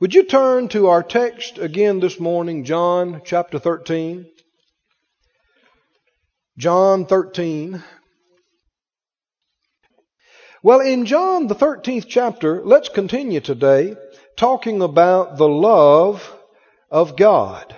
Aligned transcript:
Would 0.00 0.14
you 0.14 0.22
turn 0.22 0.68
to 0.68 0.86
our 0.86 1.02
text 1.02 1.58
again 1.58 1.98
this 1.98 2.20
morning, 2.20 2.64
John 2.64 3.20
chapter 3.24 3.58
13? 3.58 4.26
John 6.56 7.04
13. 7.04 7.82
Well, 10.62 10.78
in 10.78 11.04
John, 11.04 11.48
the 11.48 11.56
13th 11.56 12.06
chapter, 12.06 12.62
let's 12.64 12.88
continue 12.88 13.40
today 13.40 13.96
talking 14.36 14.82
about 14.82 15.36
the 15.36 15.48
love 15.48 16.32
of 16.92 17.16
God. 17.16 17.76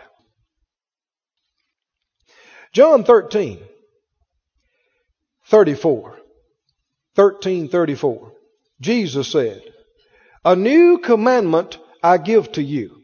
John 2.74 3.04
13, 3.04 3.60
34. 5.46 6.02
1334. 7.14 8.32
Jesus 8.78 9.28
said, 9.32 9.62
A 10.44 10.54
new 10.54 10.98
commandment 10.98 11.78
I 12.02 12.18
give 12.18 12.52
to 12.52 12.62
you, 12.62 13.02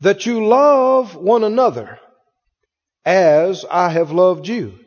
that 0.00 0.26
you 0.26 0.46
love 0.46 1.16
one 1.16 1.44
another 1.44 1.98
as 3.04 3.64
I 3.70 3.90
have 3.90 4.12
loved 4.12 4.48
you, 4.48 4.78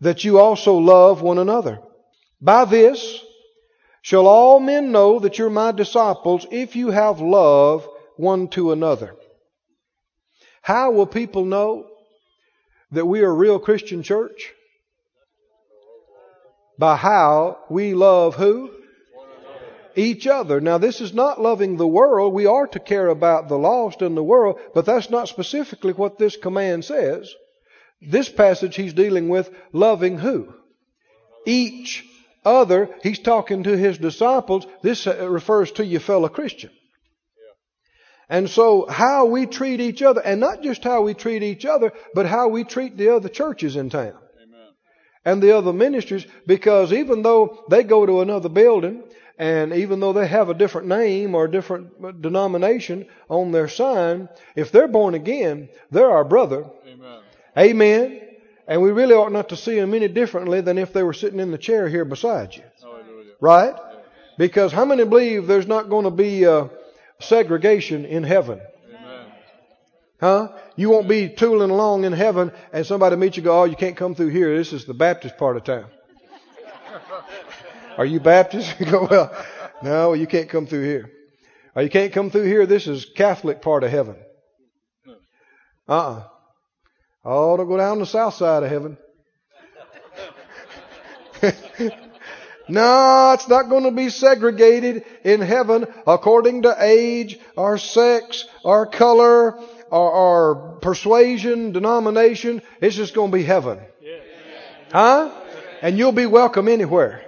that 0.00 0.24
you 0.24 0.38
also 0.38 0.74
love 0.76 1.22
one 1.22 1.38
another. 1.38 1.80
By 2.40 2.64
this 2.64 3.20
shall 4.02 4.26
all 4.26 4.60
men 4.60 4.92
know 4.92 5.18
that 5.20 5.38
you're 5.38 5.50
my 5.50 5.72
disciples 5.72 6.46
if 6.50 6.76
you 6.76 6.90
have 6.90 7.20
love 7.20 7.88
one 8.16 8.48
to 8.48 8.72
another. 8.72 9.14
How 10.62 10.90
will 10.90 11.06
people 11.06 11.44
know 11.44 11.86
that 12.90 13.06
we 13.06 13.20
are 13.20 13.30
a 13.30 13.32
real 13.32 13.58
Christian 13.58 14.02
church? 14.02 14.52
By 16.78 16.96
how 16.96 17.58
we 17.70 17.94
love 17.94 18.34
who? 18.34 18.70
Each 19.96 20.26
other. 20.26 20.60
Now, 20.60 20.76
this 20.76 21.00
is 21.00 21.14
not 21.14 21.40
loving 21.40 21.76
the 21.76 21.86
world. 21.86 22.34
We 22.34 22.44
are 22.46 22.66
to 22.68 22.78
care 22.78 23.08
about 23.08 23.48
the 23.48 23.56
lost 23.58 24.02
in 24.02 24.14
the 24.14 24.22
world, 24.22 24.60
but 24.74 24.84
that's 24.84 25.08
not 25.08 25.28
specifically 25.28 25.94
what 25.94 26.18
this 26.18 26.36
command 26.36 26.84
says. 26.84 27.34
This 28.02 28.28
passage 28.28 28.76
he's 28.76 28.92
dealing 28.92 29.30
with 29.30 29.50
loving 29.72 30.18
who? 30.18 30.52
Each 31.46 32.04
other. 32.44 32.90
He's 33.02 33.18
talking 33.18 33.62
to 33.62 33.76
his 33.76 33.96
disciples. 33.96 34.66
This 34.82 35.06
uh, 35.06 35.28
refers 35.30 35.72
to 35.72 35.84
your 35.84 36.00
fellow 36.00 36.28
Christian. 36.28 36.70
And 38.28 38.50
so, 38.50 38.86
how 38.86 39.26
we 39.26 39.46
treat 39.46 39.80
each 39.80 40.02
other, 40.02 40.20
and 40.20 40.40
not 40.40 40.62
just 40.62 40.84
how 40.84 41.02
we 41.02 41.14
treat 41.14 41.42
each 41.42 41.64
other, 41.64 41.92
but 42.12 42.26
how 42.26 42.48
we 42.48 42.64
treat 42.64 42.96
the 42.96 43.14
other 43.14 43.28
churches 43.28 43.76
in 43.76 43.88
town 43.88 44.18
and 45.26 45.42
the 45.42 45.54
other 45.54 45.72
ministries 45.72 46.24
because 46.46 46.92
even 46.92 47.20
though 47.22 47.64
they 47.68 47.82
go 47.82 48.06
to 48.06 48.20
another 48.22 48.48
building 48.48 49.02
and 49.38 49.74
even 49.74 50.00
though 50.00 50.12
they 50.12 50.26
have 50.26 50.48
a 50.48 50.54
different 50.54 50.88
name 50.88 51.34
or 51.34 51.44
a 51.44 51.50
different 51.50 52.22
denomination 52.22 53.06
on 53.28 53.52
their 53.52 53.68
sign, 53.68 54.28
if 54.54 54.72
they're 54.72 54.88
born 54.88 55.14
again, 55.14 55.68
they're 55.90 56.10
our 56.10 56.24
brother. 56.24 56.64
Amen. 56.86 57.20
Amen. 57.58 58.20
And 58.66 58.82
we 58.82 58.90
really 58.90 59.14
ought 59.14 59.32
not 59.32 59.50
to 59.50 59.56
see 59.56 59.78
them 59.78 59.94
any 59.94 60.08
differently 60.08 60.60
than 60.60 60.78
if 60.78 60.92
they 60.92 61.02
were 61.02 61.12
sitting 61.12 61.38
in 61.38 61.50
the 61.50 61.58
chair 61.58 61.88
here 61.88 62.04
beside 62.04 62.56
you. 62.56 62.62
Hallelujah. 62.80 63.32
Right? 63.40 63.74
Because 64.38 64.72
how 64.72 64.84
many 64.84 65.04
believe 65.04 65.46
there's 65.46 65.66
not 65.66 65.88
going 65.88 66.04
to 66.04 66.10
be 66.10 66.46
uh, 66.46 66.68
segregation 67.20 68.04
in 68.04 68.24
heaven? 68.24 68.60
Huh? 70.18 70.52
You 70.76 70.88
won't 70.88 71.08
be 71.08 71.28
tooling 71.28 71.70
along 71.70 72.04
in 72.04 72.12
heaven 72.12 72.50
and 72.72 72.86
somebody 72.86 73.16
meets 73.16 73.36
you 73.36 73.42
and 73.42 73.44
go, 73.44 73.60
oh, 73.60 73.64
you 73.64 73.76
can't 73.76 73.96
come 73.96 74.14
through 74.14 74.28
here. 74.28 74.56
This 74.56 74.72
is 74.72 74.86
the 74.86 74.94
Baptist 74.94 75.36
part 75.36 75.58
of 75.58 75.64
town. 75.64 75.86
Are 77.96 78.04
you 78.04 78.20
Baptist? 78.20 78.74
You 78.80 78.86
go, 78.86 79.08
well, 79.10 79.44
no, 79.82 80.12
you 80.12 80.26
can't 80.26 80.48
come 80.48 80.66
through 80.66 80.84
here. 80.84 81.10
Or 81.74 81.82
you 81.82 81.90
can't 81.90 82.12
come 82.12 82.30
through 82.30 82.44
here. 82.44 82.66
This 82.66 82.86
is 82.86 83.04
Catholic 83.04 83.62
part 83.62 83.84
of 83.84 83.90
heaven. 83.90 84.16
Uh-uh. 85.88 86.24
Oh, 87.24 87.56
don't 87.56 87.68
go 87.68 87.76
down 87.76 87.98
the 87.98 88.06
south 88.06 88.34
side 88.34 88.62
of 88.62 88.70
heaven. 88.70 88.98
no, 92.68 93.32
it's 93.32 93.48
not 93.48 93.68
going 93.68 93.84
to 93.84 93.90
be 93.90 94.08
segregated 94.08 95.04
in 95.24 95.40
heaven 95.40 95.86
according 96.06 96.62
to 96.62 96.74
age 96.78 97.38
or 97.56 97.78
sex 97.78 98.46
or 98.64 98.86
color 98.86 99.58
or, 99.90 100.12
or 100.12 100.78
persuasion, 100.80 101.72
denomination. 101.72 102.62
It's 102.80 102.96
just 102.96 103.14
going 103.14 103.30
to 103.30 103.36
be 103.36 103.44
heaven. 103.44 103.80
Huh? 104.92 105.30
And 105.82 105.98
you'll 105.98 106.12
be 106.12 106.26
welcome 106.26 106.68
anywhere. 106.68 107.25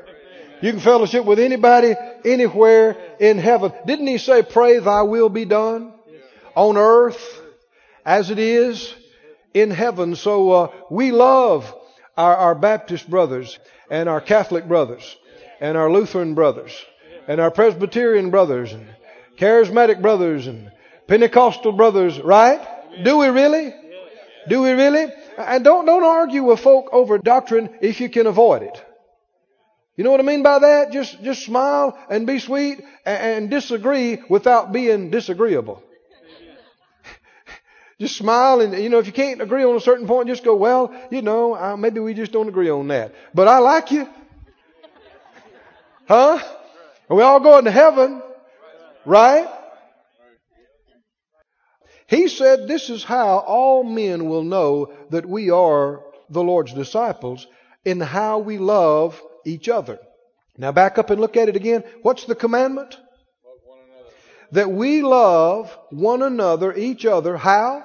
You 0.60 0.72
can 0.72 0.80
fellowship 0.80 1.24
with 1.24 1.38
anybody, 1.38 1.94
anywhere 2.24 2.96
in 3.20 3.38
heaven. 3.38 3.72
Didn't 3.86 4.06
he 4.06 4.18
say, 4.18 4.42
pray 4.42 4.78
thy 4.78 5.02
will 5.02 5.28
be 5.28 5.44
done 5.44 5.92
on 6.54 6.76
earth 6.76 7.40
as 8.04 8.30
it 8.30 8.38
is 8.38 8.94
in 9.54 9.70
heaven? 9.70 10.16
So, 10.16 10.50
uh, 10.50 10.72
we 10.90 11.12
love 11.12 11.72
our, 12.16 12.36
our 12.36 12.54
Baptist 12.54 13.08
brothers 13.08 13.58
and 13.90 14.08
our 14.08 14.20
Catholic 14.20 14.66
brothers 14.66 15.16
and 15.60 15.76
our 15.76 15.90
Lutheran 15.90 16.34
brothers 16.34 16.72
and 17.28 17.40
our 17.40 17.50
Presbyterian 17.50 18.30
brothers 18.30 18.72
and 18.72 18.88
charismatic 19.36 20.02
brothers 20.02 20.46
and 20.46 20.72
Pentecostal 21.06 21.72
brothers, 21.72 22.18
right? 22.20 22.60
Do 23.04 23.18
we 23.18 23.28
really? 23.28 23.72
Do 24.48 24.62
we 24.62 24.72
really? 24.72 25.06
And 25.38 25.62
don't, 25.62 25.86
don't 25.86 26.02
argue 26.02 26.42
with 26.42 26.60
folk 26.60 26.88
over 26.92 27.18
doctrine 27.18 27.70
if 27.80 28.00
you 28.00 28.08
can 28.08 28.26
avoid 28.26 28.62
it. 28.62 28.84
You 29.98 30.04
know 30.04 30.12
what 30.12 30.20
I 30.20 30.22
mean 30.22 30.44
by 30.44 30.60
that? 30.60 30.92
Just, 30.92 31.20
just 31.24 31.44
smile 31.44 31.98
and 32.08 32.24
be 32.24 32.38
sweet 32.38 32.78
and, 33.04 33.20
and 33.20 33.50
disagree 33.50 34.22
without 34.28 34.70
being 34.70 35.10
disagreeable. 35.10 35.82
just 38.00 38.16
smile 38.16 38.60
and, 38.60 38.80
you 38.80 38.90
know, 38.90 39.00
if 39.00 39.08
you 39.08 39.12
can't 39.12 39.42
agree 39.42 39.64
on 39.64 39.74
a 39.74 39.80
certain 39.80 40.06
point, 40.06 40.28
just 40.28 40.44
go, 40.44 40.54
well, 40.54 40.94
you 41.10 41.20
know, 41.20 41.56
uh, 41.56 41.76
maybe 41.76 41.98
we 41.98 42.14
just 42.14 42.30
don't 42.30 42.46
agree 42.46 42.70
on 42.70 42.86
that. 42.88 43.12
But 43.34 43.48
I 43.48 43.58
like 43.58 43.90
you. 43.90 44.08
Huh? 46.06 46.38
And 47.08 47.18
we 47.18 47.24
all 47.24 47.40
going 47.40 47.64
to 47.64 47.72
heaven. 47.72 48.22
Right? 49.04 49.48
He 52.06 52.28
said, 52.28 52.68
This 52.68 52.88
is 52.88 53.02
how 53.02 53.38
all 53.38 53.82
men 53.82 54.28
will 54.28 54.44
know 54.44 54.92
that 55.10 55.26
we 55.26 55.50
are 55.50 56.04
the 56.30 56.42
Lord's 56.42 56.72
disciples 56.72 57.48
in 57.84 57.98
how 57.98 58.38
we 58.38 58.58
love 58.58 59.20
each 59.44 59.68
other. 59.68 59.98
Now 60.56 60.72
back 60.72 60.98
up 60.98 61.10
and 61.10 61.20
look 61.20 61.36
at 61.36 61.48
it 61.48 61.56
again. 61.56 61.84
What's 62.02 62.24
the 62.24 62.34
commandment? 62.34 62.96
That 64.52 64.70
we 64.70 65.02
love 65.02 65.76
one 65.90 66.22
another, 66.22 66.74
each 66.74 67.04
other. 67.04 67.36
How? 67.36 67.84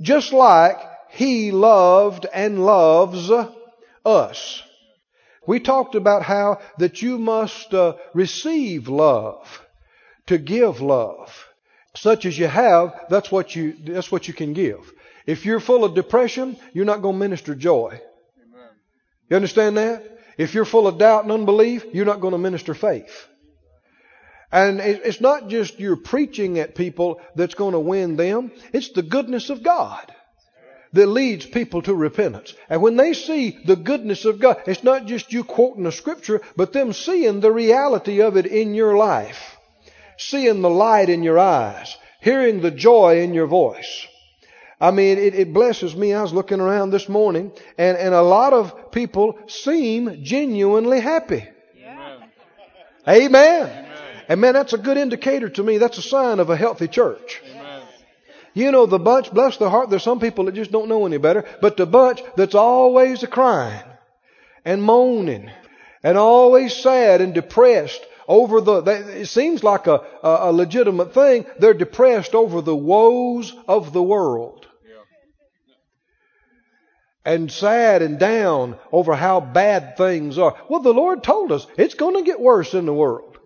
Just 0.00 0.32
like 0.32 0.78
He 1.10 1.52
loved 1.52 2.26
and 2.32 2.64
loves 2.64 3.30
us. 4.04 4.62
We 5.46 5.60
talked 5.60 5.94
about 5.94 6.22
how 6.22 6.60
that 6.78 7.02
you 7.02 7.18
must 7.18 7.74
uh, 7.74 7.94
receive 8.14 8.88
love 8.88 9.60
to 10.26 10.38
give 10.38 10.80
love 10.80 11.46
such 11.94 12.24
as 12.24 12.38
you 12.38 12.46
have, 12.46 13.06
that's 13.10 13.30
what 13.30 13.54
you, 13.54 13.74
that's 13.84 14.10
what 14.10 14.28
you 14.28 14.34
can 14.34 14.52
give. 14.52 14.92
If 15.26 15.44
you're 15.44 15.60
full 15.60 15.84
of 15.84 15.94
depression, 15.94 16.56
you're 16.72 16.84
not 16.84 17.02
going 17.02 17.14
to 17.14 17.18
minister 17.18 17.54
joy. 17.54 18.00
You 19.28 19.36
understand 19.36 19.76
that? 19.76 20.18
If 20.38 20.54
you're 20.54 20.64
full 20.64 20.86
of 20.86 20.98
doubt 20.98 21.24
and 21.24 21.32
unbelief, 21.32 21.84
you're 21.92 22.06
not 22.06 22.20
going 22.20 22.32
to 22.32 22.38
minister 22.38 22.74
faith. 22.74 23.28
And 24.50 24.80
it's 24.80 25.20
not 25.20 25.48
just 25.48 25.80
you're 25.80 25.96
preaching 25.96 26.58
at 26.58 26.74
people 26.74 27.20
that's 27.34 27.54
going 27.54 27.72
to 27.72 27.80
win 27.80 28.16
them. 28.16 28.52
It's 28.72 28.90
the 28.90 29.02
goodness 29.02 29.48
of 29.48 29.62
God 29.62 30.14
that 30.92 31.06
leads 31.06 31.46
people 31.46 31.80
to 31.82 31.94
repentance. 31.94 32.52
And 32.68 32.82
when 32.82 32.96
they 32.96 33.14
see 33.14 33.58
the 33.64 33.76
goodness 33.76 34.26
of 34.26 34.40
God, 34.40 34.60
it's 34.66 34.84
not 34.84 35.06
just 35.06 35.32
you 35.32 35.42
quoting 35.42 35.86
a 35.86 35.92
scripture, 35.92 36.42
but 36.54 36.74
them 36.74 36.92
seeing 36.92 37.40
the 37.40 37.50
reality 37.52 38.20
of 38.20 38.36
it 38.36 38.44
in 38.44 38.74
your 38.74 38.94
life 38.96 39.56
seeing 40.22 40.62
the 40.62 40.70
light 40.70 41.08
in 41.08 41.22
your 41.22 41.38
eyes, 41.38 41.96
hearing 42.20 42.60
the 42.60 42.70
joy 42.70 43.20
in 43.20 43.34
your 43.34 43.46
voice. 43.46 44.06
I 44.82 44.90
mean, 44.90 45.16
it, 45.16 45.36
it, 45.36 45.52
blesses 45.54 45.94
me. 45.94 46.12
I 46.12 46.22
was 46.22 46.32
looking 46.32 46.58
around 46.58 46.90
this 46.90 47.08
morning, 47.08 47.52
and, 47.78 47.96
and 47.96 48.12
a 48.12 48.20
lot 48.20 48.52
of 48.52 48.90
people 48.90 49.38
seem 49.46 50.24
genuinely 50.24 50.98
happy. 50.98 51.46
Yeah. 51.78 52.18
Amen. 53.08 53.68
Amen. 53.68 53.88
And 54.28 54.40
man, 54.40 54.54
that's 54.54 54.72
a 54.72 54.78
good 54.78 54.96
indicator 54.96 55.48
to 55.50 55.62
me. 55.62 55.78
That's 55.78 55.98
a 55.98 56.02
sign 56.02 56.40
of 56.40 56.50
a 56.50 56.56
healthy 56.56 56.88
church. 56.88 57.40
Amen. 57.48 57.82
You 58.54 58.72
know, 58.72 58.86
the 58.86 58.98
bunch, 58.98 59.30
bless 59.30 59.56
their 59.56 59.68
heart, 59.68 59.88
there's 59.88 60.02
some 60.02 60.18
people 60.18 60.46
that 60.46 60.56
just 60.56 60.72
don't 60.72 60.88
know 60.88 61.06
any 61.06 61.18
better, 61.18 61.44
but 61.60 61.76
the 61.76 61.86
bunch 61.86 62.20
that's 62.36 62.56
always 62.56 63.22
a 63.22 63.28
crying 63.28 63.84
and 64.64 64.82
moaning 64.82 65.48
and 66.02 66.18
always 66.18 66.74
sad 66.74 67.20
and 67.20 67.34
depressed 67.34 68.04
over 68.26 68.60
the, 68.60 69.20
it 69.20 69.26
seems 69.26 69.62
like 69.62 69.86
a, 69.86 70.00
a 70.24 70.52
legitimate 70.52 71.14
thing. 71.14 71.46
They're 71.60 71.72
depressed 71.72 72.34
over 72.34 72.60
the 72.60 72.74
woes 72.74 73.54
of 73.68 73.92
the 73.92 74.02
world. 74.02 74.66
And 77.24 77.52
sad 77.52 78.02
and 78.02 78.18
down 78.18 78.76
over 78.90 79.14
how 79.14 79.40
bad 79.40 79.96
things 79.96 80.38
are. 80.38 80.56
Well, 80.68 80.80
the 80.80 80.92
Lord 80.92 81.22
told 81.22 81.52
us 81.52 81.66
it's 81.78 81.94
going 81.94 82.16
to 82.16 82.22
get 82.22 82.40
worse 82.40 82.74
in 82.74 82.84
the 82.84 82.92
world. 82.92 83.38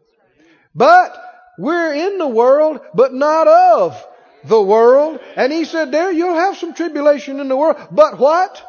But 0.74 1.14
We're 1.58 1.94
in 1.94 2.18
the 2.18 2.28
world, 2.28 2.80
but 2.94 3.14
not 3.14 3.48
of 3.48 4.06
the 4.44 4.60
world. 4.60 5.20
And 5.36 5.52
he 5.52 5.64
said, 5.64 5.90
there, 5.90 6.12
you'll 6.12 6.34
have 6.34 6.56
some 6.56 6.74
tribulation 6.74 7.40
in 7.40 7.48
the 7.48 7.56
world, 7.56 7.76
but 7.90 8.18
what? 8.18 8.62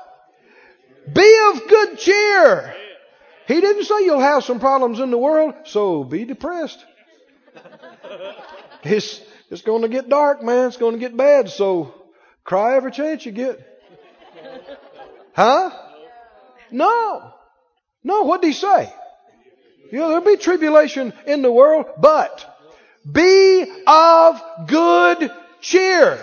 Be 1.11 1.37
of 1.51 1.67
good 1.67 1.97
cheer. 1.99 2.75
He 3.47 3.61
didn't 3.61 3.85
say 3.85 4.03
you'll 4.03 4.19
have 4.19 4.43
some 4.43 4.59
problems 4.59 4.99
in 4.99 5.11
the 5.11 5.17
world, 5.17 5.53
so 5.65 6.03
be 6.03 6.25
depressed. 6.25 6.83
It's, 8.83 9.21
it's 9.49 9.61
going 9.61 9.81
to 9.83 9.89
get 9.89 10.09
dark, 10.09 10.43
man. 10.43 10.67
It's 10.67 10.77
going 10.77 10.93
to 10.93 10.99
get 10.99 11.15
bad, 11.15 11.49
so 11.49 11.93
cry 12.43 12.75
every 12.75 12.91
chance 12.91 13.25
you 13.25 13.31
get. 13.31 13.76
Huh? 15.37 15.69
No. 16.71 17.31
No, 18.03 18.23
what 18.23 18.41
did 18.41 18.47
he 18.47 18.53
say? 18.53 18.91
You 19.91 19.99
know, 19.99 20.09
there'll 20.09 20.25
be 20.25 20.35
tribulation 20.35 21.13
in 21.27 21.43
the 21.43 21.51
world, 21.51 21.85
but 21.99 22.43
be 23.09 23.65
of 23.85 24.41
good 24.67 25.31
cheer. 25.61 26.17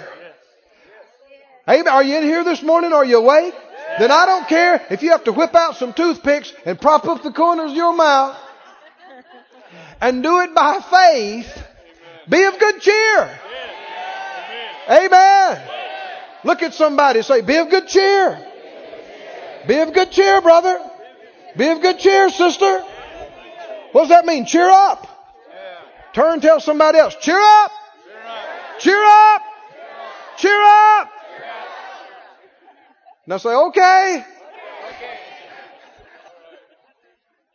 Amen. 1.69 1.89
Are 1.89 2.03
you 2.03 2.17
in 2.17 2.25
here 2.25 2.43
this 2.43 2.61
morning? 2.61 2.93
Are 2.93 3.05
you 3.05 3.19
awake? 3.19 3.55
Then 4.01 4.11
I 4.11 4.27
don't 4.27 4.49
care 4.49 4.85
if 4.91 5.03
you 5.05 5.13
have 5.13 5.25
to 5.25 5.33
whip 5.33 5.55
out 5.55 5.77
some 5.77 5.93
toothpicks 5.93 6.53
and 6.67 6.79
prop 6.81 7.07
up 7.07 7.23
the 7.23 7.31
corners 7.31 7.71
of 7.71 7.77
your 7.77 7.95
mouth 7.95 8.37
and 10.01 10.25
do 10.25 10.41
it 10.41 10.53
by 10.53 10.81
faith. 10.81 11.65
Be 12.29 12.43
of 12.43 12.59
good 12.59 12.81
cheer. 12.81 13.41
Amen. 14.91 15.71
Look 16.43 16.63
at 16.63 16.75
somebody 16.75 17.23
say, 17.23 17.43
be 17.43 17.57
of 17.57 17.71
good 17.71 17.87
cheer. 17.87 18.51
Be 19.67 19.79
of 19.79 19.93
good 19.93 20.11
cheer, 20.11 20.41
brother. 20.41 20.79
Be 21.57 21.69
of 21.69 21.81
good 21.81 21.99
cheer, 21.99 22.29
sister. 22.31 22.85
What 23.93 24.03
does 24.03 24.09
that 24.11 24.27
mean? 24.27 24.45
Cheer 24.47 24.69
up. 24.69 25.09
Turn 26.13 26.35
and 26.35 26.43
tell 26.43 26.61
somebody 26.61 26.99
else, 26.99 27.17
cheer 27.21 27.39
up. 27.39 27.73
Cheer 28.79 29.03
up. 29.03 29.43
Cheer 30.37 30.63
up. 30.63 31.11
Now 33.27 33.39
say, 33.39 33.51
okay. 33.51 34.25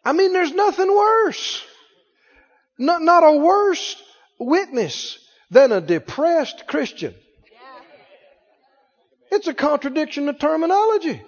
I 0.03 0.13
mean, 0.13 0.33
there's 0.33 0.53
nothing 0.53 0.87
worse. 0.87 1.63
Not, 2.77 3.01
not 3.01 3.23
a 3.23 3.37
worse 3.37 4.01
witness 4.39 5.19
than 5.51 5.71
a 5.71 5.81
depressed 5.81 6.65
Christian. 6.67 7.13
It's 9.31 9.47
a 9.47 9.53
contradiction 9.53 10.27
of 10.27 10.39
terminology. 10.39 11.21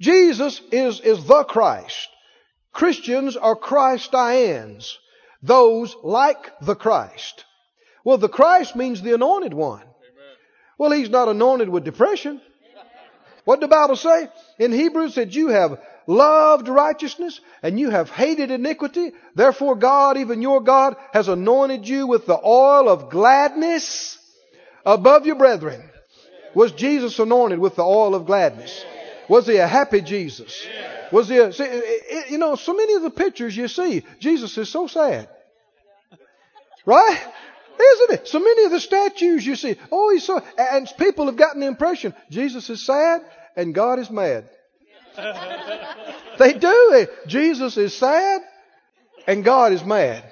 Jesus 0.00 0.60
is, 0.70 1.00
is 1.00 1.24
the 1.24 1.44
Christ. 1.44 2.08
Christians 2.72 3.36
are 3.36 3.56
Christians. 3.56 4.98
Those 5.42 5.96
like 6.02 6.58
the 6.60 6.74
Christ. 6.74 7.44
Well, 8.04 8.18
the 8.18 8.28
Christ 8.28 8.76
means 8.76 9.02
the 9.02 9.14
anointed 9.14 9.54
one. 9.54 9.82
Well, 10.78 10.92
he's 10.92 11.10
not 11.10 11.28
anointed 11.28 11.68
with 11.68 11.84
depression. 11.84 12.40
What 13.44 13.60
the 13.60 13.68
Bible 13.68 13.96
say? 13.96 14.28
In 14.58 14.72
Hebrews 14.72 15.12
it 15.12 15.14
said, 15.14 15.34
you 15.34 15.48
have 15.48 15.80
loved 16.06 16.68
righteousness 16.68 17.40
and 17.62 17.80
you 17.80 17.90
have 17.90 18.10
hated 18.10 18.50
iniquity. 18.50 19.12
Therefore 19.34 19.74
God, 19.74 20.18
even 20.18 20.42
your 20.42 20.60
God, 20.60 20.96
has 21.12 21.28
anointed 21.28 21.88
you 21.88 22.06
with 22.06 22.26
the 22.26 22.38
oil 22.38 22.88
of 22.88 23.10
gladness 23.10 24.18
above 24.84 25.26
your 25.26 25.36
brethren. 25.36 25.82
Was 26.54 26.72
Jesus 26.72 27.18
anointed 27.18 27.58
with 27.58 27.76
the 27.76 27.84
oil 27.84 28.14
of 28.14 28.26
gladness? 28.26 28.84
Was 29.28 29.46
he 29.46 29.56
a 29.56 29.66
happy 29.66 30.00
Jesus? 30.00 30.66
Was 31.12 31.28
he 31.28 31.38
a, 31.38 31.52
see, 31.52 31.64
you 32.30 32.38
know, 32.38 32.56
so 32.56 32.74
many 32.74 32.94
of 32.94 33.02
the 33.02 33.10
pictures 33.10 33.56
you 33.56 33.68
see, 33.68 34.04
Jesus 34.20 34.56
is 34.56 34.68
so 34.68 34.86
sad. 34.86 35.28
Right? 36.86 37.20
Isn't 37.78 38.10
it? 38.18 38.28
So 38.28 38.40
many 38.40 38.64
of 38.64 38.70
the 38.70 38.80
statues 38.80 39.46
you 39.46 39.54
see, 39.54 39.76
oh, 39.92 40.10
he's 40.10 40.24
so, 40.24 40.42
and 40.56 40.90
people 40.98 41.26
have 41.26 41.36
gotten 41.36 41.60
the 41.60 41.66
impression 41.66 42.14
Jesus 42.30 42.68
is 42.70 42.84
sad 42.84 43.22
and 43.56 43.74
God 43.74 43.98
is 43.98 44.10
mad. 44.10 44.48
they 46.38 46.54
do. 46.54 47.06
Jesus 47.26 47.76
is 47.76 47.94
sad 47.94 48.40
and 49.26 49.44
God 49.44 49.72
is 49.72 49.84
mad. 49.84 50.24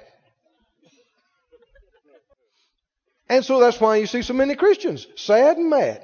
And 3.29 3.43
so 3.45 3.59
that's 3.59 3.79
why 3.79 3.97
you 3.97 4.07
see 4.07 4.21
so 4.21 4.33
many 4.33 4.55
Christians 4.55 5.05
sad 5.15 5.57
and 5.57 5.69
mad. 5.69 6.01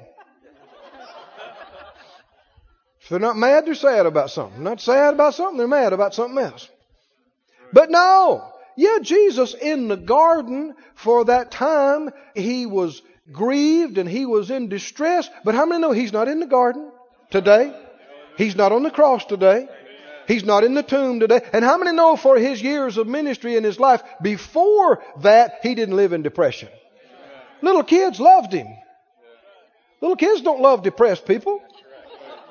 If 3.04 3.10
they're 3.10 3.18
not 3.18 3.36
mad, 3.36 3.66
they're 3.66 3.74
sad 3.74 4.06
about 4.06 4.30
something. 4.30 4.62
Not 4.62 4.80
sad 4.80 5.12
about 5.12 5.34
something, 5.34 5.58
they're 5.58 5.68
mad 5.68 5.92
about 5.92 6.14
something 6.14 6.38
else. 6.38 6.66
But 7.70 7.90
no, 7.90 8.50
yeah, 8.76 8.98
Jesus 9.02 9.52
in 9.52 9.88
the 9.88 9.96
garden 9.98 10.74
for 10.94 11.26
that 11.26 11.50
time, 11.50 12.08
he 12.34 12.64
was 12.64 13.02
grieved 13.30 13.98
and 13.98 14.08
he 14.08 14.24
was 14.24 14.50
in 14.50 14.70
distress. 14.70 15.28
But 15.44 15.54
how 15.54 15.66
many 15.66 15.82
know 15.82 15.92
he's 15.92 16.14
not 16.14 16.28
in 16.28 16.40
the 16.40 16.46
garden 16.46 16.90
today? 17.30 17.78
He's 18.38 18.56
not 18.56 18.72
on 18.72 18.82
the 18.82 18.90
cross 18.90 19.26
today. 19.26 19.68
He's 20.26 20.44
not 20.44 20.64
in 20.64 20.72
the 20.72 20.82
tomb 20.82 21.20
today. 21.20 21.42
And 21.52 21.62
how 21.62 21.76
many 21.76 21.94
know 21.94 22.16
for 22.16 22.38
his 22.38 22.62
years 22.62 22.96
of 22.96 23.06
ministry 23.06 23.56
in 23.56 23.64
his 23.64 23.78
life, 23.78 24.02
before 24.22 25.02
that, 25.20 25.58
he 25.62 25.74
didn't 25.74 25.96
live 25.96 26.14
in 26.14 26.22
depression? 26.22 26.70
Little 27.60 27.84
kids 27.84 28.18
loved 28.18 28.54
him. 28.54 28.66
Little 30.00 30.16
kids 30.16 30.40
don't 30.40 30.62
love 30.62 30.82
depressed 30.82 31.26
people. 31.26 31.60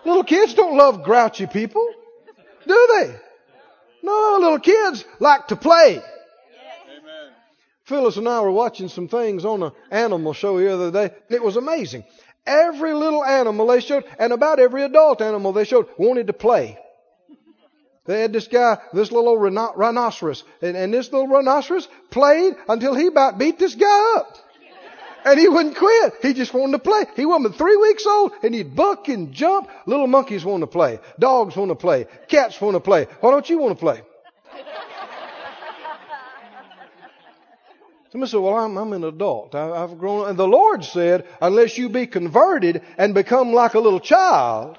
Little 0.06 0.24
kids 0.24 0.54
don't 0.54 0.78
love 0.78 1.04
grouchy 1.04 1.48
people, 1.48 1.88
do 2.68 2.88
they? 3.00 3.16
No, 4.02 4.38
little 4.42 4.60
kids 4.60 5.06
like 5.20 5.48
to 5.48 5.56
play. 5.56 6.02
Phyllis 7.86 8.18
and 8.18 8.28
I 8.28 8.42
were 8.42 8.52
watching 8.52 8.88
some 8.88 9.08
things 9.08 9.46
on 9.46 9.64
an 9.64 9.72
animal 9.92 10.34
show 10.34 10.58
the 10.58 10.74
other 10.74 10.92
day. 10.92 11.14
It 11.30 11.44
was 11.44 11.58
amazing. 11.58 12.06
Every 12.46 12.94
little 12.94 13.24
animal 13.24 13.68
they 13.68 13.80
showed, 13.80 14.06
and 14.20 14.34
about 14.34 14.60
every 14.60 14.84
adult 14.84 15.22
animal 15.22 15.54
they 15.54 15.64
showed, 15.64 15.88
wanted 15.98 16.28
to 16.28 16.34
play. 16.34 16.78
They 18.06 18.22
had 18.22 18.34
this 18.34 18.50
guy, 18.50 18.80
this 18.92 19.12
little 19.14 19.38
rhinoceros, 19.38 20.44
and, 20.62 20.76
and 20.76 20.94
this 20.94 21.12
little 21.12 21.28
rhinoceros 21.28 21.88
played 22.10 22.56
until 22.68 22.96
he 22.96 23.08
about 23.08 23.38
beat 23.38 23.58
this 23.60 23.76
guy 23.76 24.16
up. 24.18 24.38
And 25.26 25.40
he 25.40 25.48
wouldn't 25.48 25.78
quit. 25.78 26.14
He 26.22 26.34
just 26.34 26.54
wanted 26.54 26.74
to 26.74 26.80
play. 26.80 27.06
He 27.16 27.26
wasn't 27.26 27.56
three 27.56 27.78
weeks 27.78 28.06
old 28.06 28.34
and 28.44 28.54
he'd 28.54 28.76
buck 28.76 29.08
and 29.08 29.32
jump. 29.34 29.70
Little 29.86 30.08
monkeys 30.08 30.44
want 30.44 30.62
to 30.62 30.68
play. 30.68 31.00
Dogs 31.20 31.56
want 31.56 31.70
to 31.70 31.76
play. 31.76 32.08
Cats 32.28 32.60
want 32.60 32.76
to 32.76 32.80
play. 32.80 33.08
Why 33.22 33.32
don't 33.32 33.50
you 33.50 33.58
want 33.58 33.78
to 33.78 33.80
play? 33.80 34.02
Somebody 38.12 38.30
said, 38.30 38.42
well, 38.42 38.56
I'm, 38.56 38.78
I'm 38.78 38.94
an 38.94 39.04
adult. 39.06 39.56
I, 39.56 39.80
have 39.80 39.98
grown 39.98 40.22
up. 40.22 40.28
And 40.28 40.38
the 40.38 40.48
Lord 40.48 40.86
said, 40.86 41.28
unless 41.42 41.80
you 41.80 41.90
be 41.90 42.06
converted 42.06 42.84
and 42.96 43.16
become 43.16 43.54
like 43.54 43.74
a 43.74 43.80
little 43.80 44.00
child, 44.00 44.78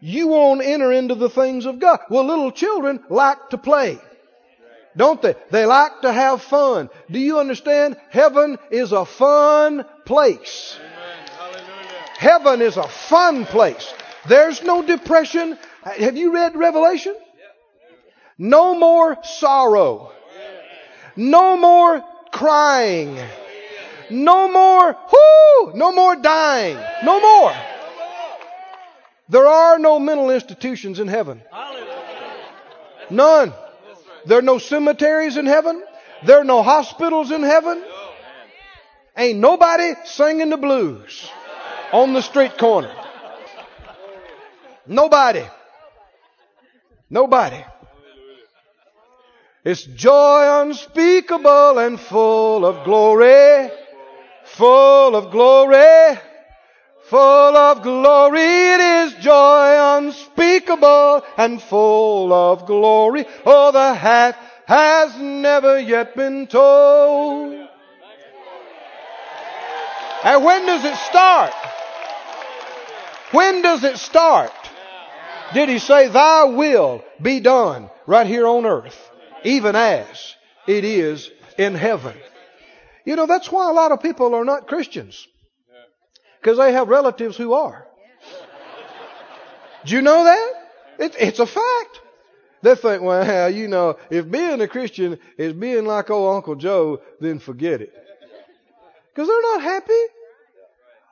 you 0.00 0.28
won't 0.28 0.62
enter 0.62 0.92
into 0.92 1.14
the 1.14 1.30
things 1.30 1.64
of 1.64 1.78
God. 1.78 2.00
Well, 2.10 2.26
little 2.26 2.52
children 2.52 3.02
like 3.08 3.48
to 3.48 3.56
play. 3.56 3.98
Don't 4.98 5.22
they? 5.22 5.36
They 5.52 5.64
like 5.64 6.00
to 6.02 6.12
have 6.12 6.42
fun. 6.42 6.90
Do 7.08 7.20
you 7.20 7.38
understand? 7.38 7.96
Heaven 8.10 8.58
is 8.72 8.90
a 8.90 9.04
fun 9.04 9.86
place. 10.04 10.76
Heaven 12.18 12.60
is 12.60 12.76
a 12.76 12.88
fun 12.88 13.46
place. 13.46 13.94
There's 14.26 14.60
no 14.64 14.82
depression. 14.84 15.56
Have 15.84 16.16
you 16.16 16.34
read 16.34 16.56
Revelation? 16.56 17.14
No 18.38 18.74
more 18.76 19.16
sorrow. 19.22 20.10
No 21.14 21.56
more 21.56 22.04
crying. 22.32 23.16
No 24.10 24.50
more, 24.50 24.96
whoo, 25.12 25.72
no 25.74 25.92
more 25.92 26.16
dying. 26.16 26.76
No 27.04 27.20
more. 27.20 27.54
There 29.28 29.46
are 29.46 29.78
no 29.78 30.00
mental 30.00 30.30
institutions 30.30 30.98
in 30.98 31.06
heaven. 31.06 31.40
None. 33.10 33.52
There 34.28 34.38
are 34.38 34.42
no 34.42 34.58
cemeteries 34.58 35.38
in 35.38 35.46
heaven. 35.46 35.82
There 36.22 36.38
are 36.38 36.44
no 36.44 36.62
hospitals 36.62 37.30
in 37.30 37.42
heaven. 37.42 37.82
Ain't 39.16 39.38
nobody 39.38 39.94
singing 40.04 40.50
the 40.50 40.58
blues 40.58 41.30
on 41.92 42.12
the 42.12 42.20
street 42.20 42.58
corner. 42.58 42.94
Nobody. 44.86 45.44
Nobody. 47.08 47.64
It's 49.64 49.84
joy 49.84 50.60
unspeakable 50.60 51.78
and 51.78 51.98
full 51.98 52.66
of 52.66 52.84
glory. 52.84 53.70
Full 54.44 55.16
of 55.16 55.30
glory. 55.30 56.18
Full 57.08 57.56
of 57.56 57.82
glory, 57.82 58.40
it 58.40 58.80
is 58.80 59.14
joy 59.24 59.96
unspeakable 59.98 61.22
and 61.38 61.60
full 61.62 62.32
of 62.32 62.66
glory. 62.66 63.24
Oh, 63.46 63.72
the 63.72 63.94
half 63.94 64.36
has 64.66 65.18
never 65.18 65.80
yet 65.80 66.14
been 66.14 66.46
told. 66.46 67.66
And 70.24 70.44
when 70.44 70.66
does 70.66 70.84
it 70.84 70.96
start? 70.96 71.54
When 73.30 73.62
does 73.62 73.84
it 73.84 73.96
start? 73.96 74.52
Did 75.54 75.70
he 75.70 75.78
say, 75.78 76.08
Thy 76.08 76.44
will 76.44 77.02
be 77.22 77.40
done 77.40 77.88
right 78.06 78.26
here 78.26 78.46
on 78.46 78.66
earth, 78.66 79.10
even 79.44 79.76
as 79.76 80.34
it 80.66 80.84
is 80.84 81.30
in 81.56 81.74
heaven. 81.74 82.14
You 83.06 83.16
know, 83.16 83.26
that's 83.26 83.50
why 83.50 83.70
a 83.70 83.72
lot 83.72 83.92
of 83.92 84.02
people 84.02 84.34
are 84.34 84.44
not 84.44 84.68
Christians. 84.68 85.26
Because 86.40 86.58
they 86.58 86.72
have 86.72 86.88
relatives 86.88 87.36
who 87.36 87.52
are. 87.52 87.86
Do 89.84 89.94
you 89.94 90.02
know 90.02 90.24
that? 90.24 90.52
It, 90.98 91.16
it's 91.18 91.38
a 91.38 91.46
fact. 91.46 92.00
They 92.62 92.74
think, 92.74 93.02
well, 93.02 93.50
you 93.54 93.68
know, 93.68 93.98
if 94.10 94.30
being 94.30 94.60
a 94.60 94.68
Christian 94.68 95.18
is 95.36 95.52
being 95.52 95.84
like 95.86 96.10
old 96.10 96.36
Uncle 96.36 96.56
Joe, 96.56 97.00
then 97.20 97.38
forget 97.38 97.80
it. 97.80 97.94
Because 99.14 99.28
they're 99.28 99.42
not 99.54 99.62
happy. 99.62 100.04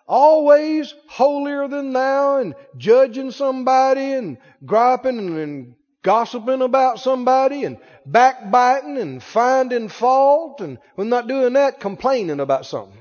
Always 0.08 0.94
holier 1.08 1.66
than 1.66 1.92
thou 1.92 2.38
and 2.38 2.54
judging 2.76 3.32
somebody 3.32 4.12
and 4.12 4.38
griping 4.64 5.18
and, 5.18 5.38
and 5.38 5.74
gossiping 6.02 6.62
about 6.62 7.00
somebody 7.00 7.64
and 7.64 7.78
backbiting 8.06 8.98
and 8.98 9.20
finding 9.20 9.88
fault 9.88 10.60
and 10.60 10.78
when 10.94 11.08
not 11.08 11.26
doing 11.26 11.54
that, 11.54 11.80
complaining 11.80 12.38
about 12.38 12.66
something. 12.66 12.96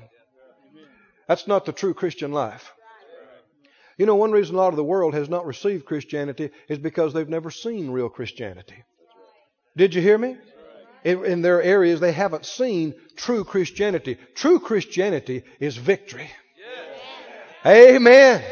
That's 1.28 1.46
not 1.46 1.64
the 1.64 1.72
true 1.72 1.94
Christian 1.94 2.32
life. 2.32 2.72
You 3.98 4.04
know, 4.06 4.16
one 4.16 4.32
reason 4.32 4.54
a 4.54 4.58
lot 4.58 4.68
of 4.68 4.76
the 4.76 4.84
world 4.84 5.14
has 5.14 5.28
not 5.28 5.46
received 5.46 5.86
Christianity 5.86 6.50
is 6.68 6.78
because 6.78 7.12
they've 7.12 7.28
never 7.28 7.50
seen 7.50 7.90
real 7.90 8.10
Christianity. 8.10 8.84
Did 9.76 9.94
you 9.94 10.02
hear 10.02 10.18
me? 10.18 10.36
In, 11.04 11.24
in 11.24 11.42
their 11.42 11.62
areas, 11.62 12.00
they 12.00 12.12
haven't 12.12 12.44
seen 12.44 12.94
true 13.16 13.44
Christianity. 13.44 14.18
True 14.34 14.58
Christianity 14.58 15.44
is 15.60 15.76
victory. 15.76 16.30
Amen. 17.64 18.42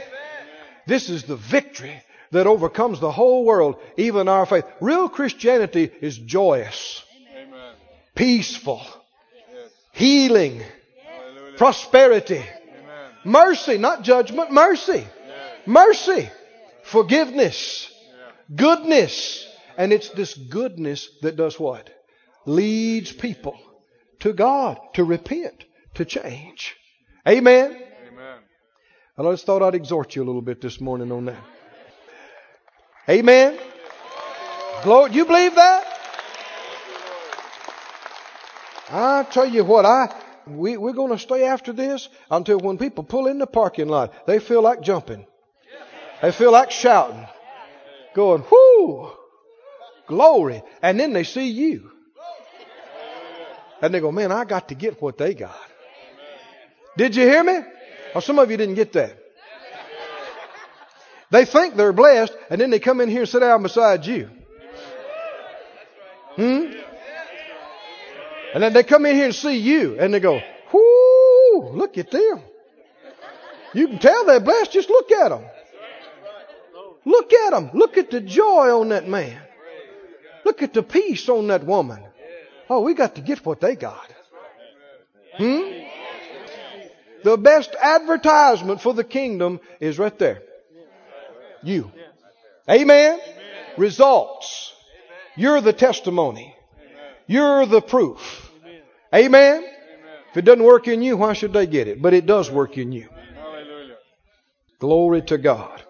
This 0.87 1.09
is 1.09 1.25
the 1.25 1.37
victory 1.37 2.03
that 2.33 2.47
overcomes 2.47 3.01
the 3.01 3.13
whole 3.13 3.45
world, 3.45 3.77
even 3.97 4.29
our 4.29 4.45
faith. 4.45 4.65
Real 4.81 5.09
Christianity 5.09 5.91
is 6.01 6.19
joyous, 6.19 7.03
Amen. 7.37 7.75
peaceful, 8.15 8.83
healing, 9.93 10.63
prosperity, 11.57 12.43
mercy, 13.25 13.79
not 13.79 14.03
judgment, 14.03 14.53
mercy. 14.53 15.07
Mercy, 15.67 16.29
forgiveness, 16.83 17.91
goodness. 18.55 19.47
And 19.77 19.93
it's 19.93 20.11
this 20.11 20.35
goodness 20.35 21.09
that 21.23 21.37
does 21.37 21.59
what? 21.59 21.91
Leads 22.47 23.13
people 23.13 23.59
to 24.21 24.33
God, 24.33 24.79
to 24.95 25.05
repent, 25.05 25.65
to 25.95 26.05
change. 26.05 26.77
Amen. 27.27 27.73
Amen. 27.73 28.39
I 29.19 29.23
just 29.33 29.47
thought 29.47 29.63
I'd 29.63 29.75
exhort 29.75 30.15
you 30.15 30.23
a 30.23 30.27
little 30.27 30.43
bit 30.43 30.61
this 30.61 30.81
morning 30.81 31.11
on 31.11 31.25
that. 31.25 31.43
Amen. 33.09 33.59
Glory. 34.83 35.13
You 35.13 35.25
believe 35.25 35.55
that? 35.55 35.95
I 38.91 39.27
tell 39.31 39.47
you 39.47 39.65
what, 39.65 39.87
I 39.87 40.15
we, 40.47 40.77
we're 40.77 40.93
going 40.93 41.13
to 41.13 41.19
stay 41.19 41.45
after 41.45 41.73
this 41.73 42.09
until 42.31 42.59
when 42.59 42.79
people 42.79 43.05
pull 43.05 43.27
in 43.27 43.39
the 43.39 43.47
parking 43.47 43.89
lot, 43.89 44.27
they 44.27 44.39
feel 44.39 44.63
like 44.63 44.83
jumping. 44.83 45.27
They 46.23 46.33
feel 46.33 46.53
like 46.53 46.71
shouting, 46.71 47.27
going, 48.15 48.43
whoo, 48.43 49.11
glory. 50.07 50.63
And 50.83 50.99
then 50.99 51.13
they 51.13 51.25
see 51.25 51.49
you. 51.49 51.91
And 53.83 53.93
they 53.93 54.01
go, 54.01 54.13
man, 54.13 54.33
I 54.33 54.45
got 54.45 54.69
to 54.69 54.75
get 54.75 55.03
what 55.03 55.19
they 55.19 55.35
got. 55.35 55.59
Did 56.97 57.17
you 57.17 57.25
hear 57.25 57.43
me? 57.43 57.61
Or 58.15 58.23
some 58.23 58.39
of 58.39 58.51
you 58.51 58.57
didn't 58.57 58.77
get 58.77 58.93
that. 58.93 59.19
They 61.31 61.45
think 61.45 61.75
they're 61.75 61.93
blessed, 61.93 62.33
and 62.49 62.61
then 62.61 62.71
they 62.71 62.79
come 62.79 63.01
in 63.01 63.09
here 63.09 63.23
and 63.23 63.29
sit 63.29 63.41
down 63.41 63.63
beside 63.63 64.07
you. 64.07 64.31
Hmm? 66.37 66.84
And 68.55 68.63
then 68.63 68.73
they 68.73 68.85
come 68.85 69.05
in 69.05 69.17
here 69.17 69.25
and 69.27 69.35
see 69.35 69.59
you, 69.59 69.99
and 69.99 70.15
they 70.15 70.21
go, 70.21 70.41
whoo, 70.73 71.71
look 71.73 71.99
at 71.99 72.13
them. 72.13 72.41
You 73.75 73.89
can 73.89 73.99
tell 73.99 74.25
they're 74.25 74.39
blessed, 74.39 74.73
just 74.73 74.89
look 74.89 75.11
at 75.11 75.31
them. 75.31 75.45
Look 77.05 77.33
at 77.33 77.51
them. 77.51 77.71
Look 77.75 77.99
at 77.99 78.13
the 78.13 78.21
joy 78.21 78.81
on 78.81 78.91
that 78.91 79.09
man. 79.09 79.41
Look 80.45 80.63
at 80.63 80.73
the 80.73 80.85
peace 80.85 81.29
on 81.29 81.49
that 81.49 81.65
woman. 81.65 82.01
Oh, 82.71 82.81
we 82.81 82.95
got 82.95 83.17
to 83.17 83.21
get 83.21 83.45
what 83.45 83.61
they 83.61 83.75
got. 83.75 84.09
Hmm? 85.37 85.83
The 87.25 87.37
best 87.37 87.75
advertisement 87.81 88.81
for 88.81 88.95
the 88.95 89.05
kingdom 89.05 89.59
is 89.81 89.99
right 89.99 90.17
there. 90.19 90.43
You. 91.63 91.91
Amen? 92.71 93.19
Results. 93.77 94.73
You're 95.35 95.61
the 95.61 95.73
testimony. 95.73 96.55
You're 97.27 97.67
the 97.67 97.81
proof. 97.81 98.44
Amen? 99.15 99.65
If 100.31 100.39
it 100.39 100.45
doesn't 100.45 100.65
work 100.65 100.89
in 100.89 101.01
you, 101.03 101.17
why 101.17 101.35
should 101.35 101.53
they 101.53 101.67
get 101.67 101.87
it? 101.87 102.03
But 102.03 102.15
it 102.15 102.27
does 102.27 102.51
work 102.51 102.77
in 102.77 102.91
you. 102.91 103.09
Glory 104.81 105.23
to 105.23 105.39
God. 105.39 105.83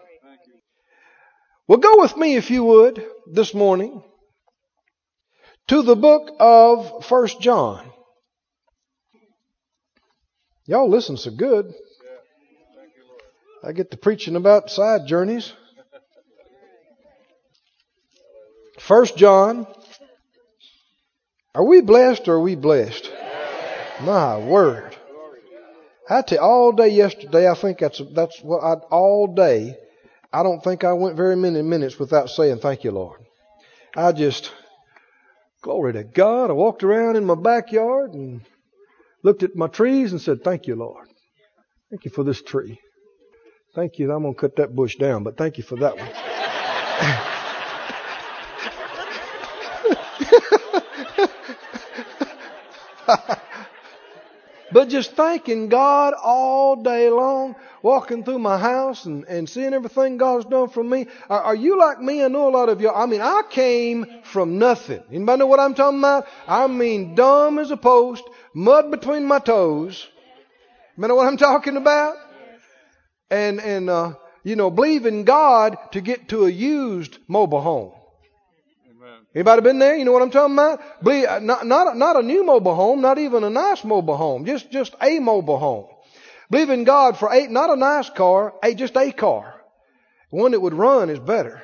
Well, 1.66 1.78
go 1.78 2.00
with 2.00 2.16
me, 2.16 2.37
if 2.37 2.50
you 2.50 2.62
would, 2.64 3.04
this 3.33 3.54
morning 3.54 4.02
to 5.69 5.81
the 5.81 5.97
book 5.97 6.31
of 6.38 7.07
First 7.07 7.40
John. 7.40 7.90
Y'all 10.66 10.90
listen 10.90 11.16
so 11.16 11.31
good. 11.31 11.73
I 13.62 13.73
get 13.73 13.90
to 13.93 13.97
preaching 13.97 14.37
about 14.37 14.71
side 14.71 15.07
journeys. 15.07 15.54
First 18.78 19.16
John. 19.16 19.66
Are 21.54 21.64
we 21.64 21.81
blessed 21.81 22.28
or 22.28 22.35
are 22.35 22.40
we 22.40 22.57
blessed? 22.57 23.13
My 24.04 24.38
word. 24.38 24.96
I 26.08 26.23
tell 26.23 26.38
you, 26.38 26.44
all 26.44 26.73
day 26.73 26.88
yesterday, 26.88 27.49
I 27.49 27.54
think 27.54 27.78
that's 27.78 28.00
that's 28.14 28.40
what 28.40 28.62
I 28.62 28.75
all 28.90 29.34
day 29.34 29.76
I 30.34 30.42
don't 30.42 30.64
think 30.64 30.82
I 30.82 30.94
went 30.94 31.16
very 31.16 31.37
many 31.37 31.62
minutes 31.62 31.96
without 31.96 32.28
saying, 32.28 32.58
Thank 32.58 32.82
you, 32.82 32.90
Lord. 32.90 33.20
I 33.94 34.11
just, 34.11 34.50
glory 35.62 35.92
to 35.92 36.02
God. 36.02 36.50
I 36.50 36.54
walked 36.54 36.82
around 36.82 37.14
in 37.14 37.25
my 37.25 37.37
backyard 37.37 38.14
and 38.14 38.40
looked 39.23 39.44
at 39.44 39.54
my 39.54 39.68
trees 39.68 40.11
and 40.11 40.20
said, 40.20 40.42
Thank 40.42 40.66
you, 40.66 40.75
Lord. 40.75 41.06
Thank 41.88 42.04
you 42.04 42.11
for 42.11 42.25
this 42.25 42.42
tree. 42.42 42.80
Thank 43.76 44.00
you. 44.00 44.11
I'm 44.11 44.23
going 44.23 44.34
to 44.34 44.40
cut 44.40 44.56
that 44.56 44.75
bush 44.75 44.96
down, 44.96 45.23
but 45.23 45.37
thank 45.37 45.56
you 45.56 45.62
for 45.62 45.76
that 45.76 45.96
one. 53.06 53.30
But 54.75 54.88
just 54.88 55.12
thanking 55.12 55.69
God 55.69 56.14
all 56.21 56.75
day 56.75 57.09
long, 57.09 57.54
walking 57.81 58.25
through 58.25 58.40
my 58.40 58.59
house 58.59 59.04
and, 59.04 59.25
and 59.28 59.49
seeing 59.49 59.73
everything 59.73 60.16
God's 60.16 60.47
done 60.47 60.69
for 60.69 60.83
me. 60.83 61.07
Are, 61.31 61.43
are 61.43 61.54
you 61.54 61.78
like 61.78 62.00
me? 62.00 62.25
I 62.25 62.26
know 62.26 62.49
a 62.49 62.50
lot 62.50 62.69
of 62.69 62.81
you. 62.81 62.90
I 62.90 63.07
mean, 63.07 63.21
I 63.21 63.43
came 63.49 64.04
from 64.25 64.59
nothing. 64.59 65.00
Anybody 65.12 65.38
know 65.38 65.47
what 65.47 65.61
I'm 65.61 65.75
talking 65.75 66.00
about? 66.00 66.26
I 66.49 66.66
mean, 66.66 67.14
dumb 67.14 67.61
as 67.61 67.71
a 67.71 67.76
post, 67.76 68.25
mud 68.52 68.90
between 68.90 69.26
my 69.26 69.38
toes. 69.38 70.09
You 70.99 71.07
know 71.07 71.14
what 71.14 71.28
I'm 71.28 71.37
talking 71.37 71.76
about? 71.76 72.16
And, 73.31 73.61
and, 73.61 73.88
uh, 73.88 74.14
you 74.43 74.57
know, 74.57 74.73
believing 74.73 75.23
God 75.23 75.76
to 75.93 76.00
get 76.00 76.31
to 76.31 76.47
a 76.47 76.50
used 76.50 77.19
mobile 77.28 77.61
home. 77.61 77.93
Anybody 79.35 79.62
been 79.62 79.79
there? 79.81 79.97
You 79.97 80.05
know 80.05 80.12
what 80.12 80.23
I'm 80.23 80.31
talking 80.31 80.55
about? 80.55 80.81
Believe, 81.03 81.25
uh, 81.26 81.41
not, 81.41 81.67
not, 81.67 81.97
not 81.97 82.17
a 82.17 82.23
new 82.23 82.45
mobile 82.45 82.75
home, 82.75 83.00
not 83.00 83.19
even 83.19 83.43
a 83.43 83.50
nice 83.50 83.85
mobile 83.85 84.17
home, 84.17 84.45
just, 84.45 84.71
just 84.71 84.95
a 85.03 85.19
mobile 85.19 85.59
home. 85.59 85.87
Believe 86.50 86.71
in 86.71 86.85
God 86.85 87.19
for 87.19 87.33
a, 87.33 87.49
not 87.49 87.71
a 87.71 87.76
nice 87.76 88.09
car, 88.11 88.55
a, 88.62 88.75
just 88.75 88.97
a 88.97 89.11
car. 89.12 89.61
One 90.31 90.53
that 90.53 90.61
would 90.61 90.75
run 90.75 91.11
is 91.11 91.19
better. 91.19 91.62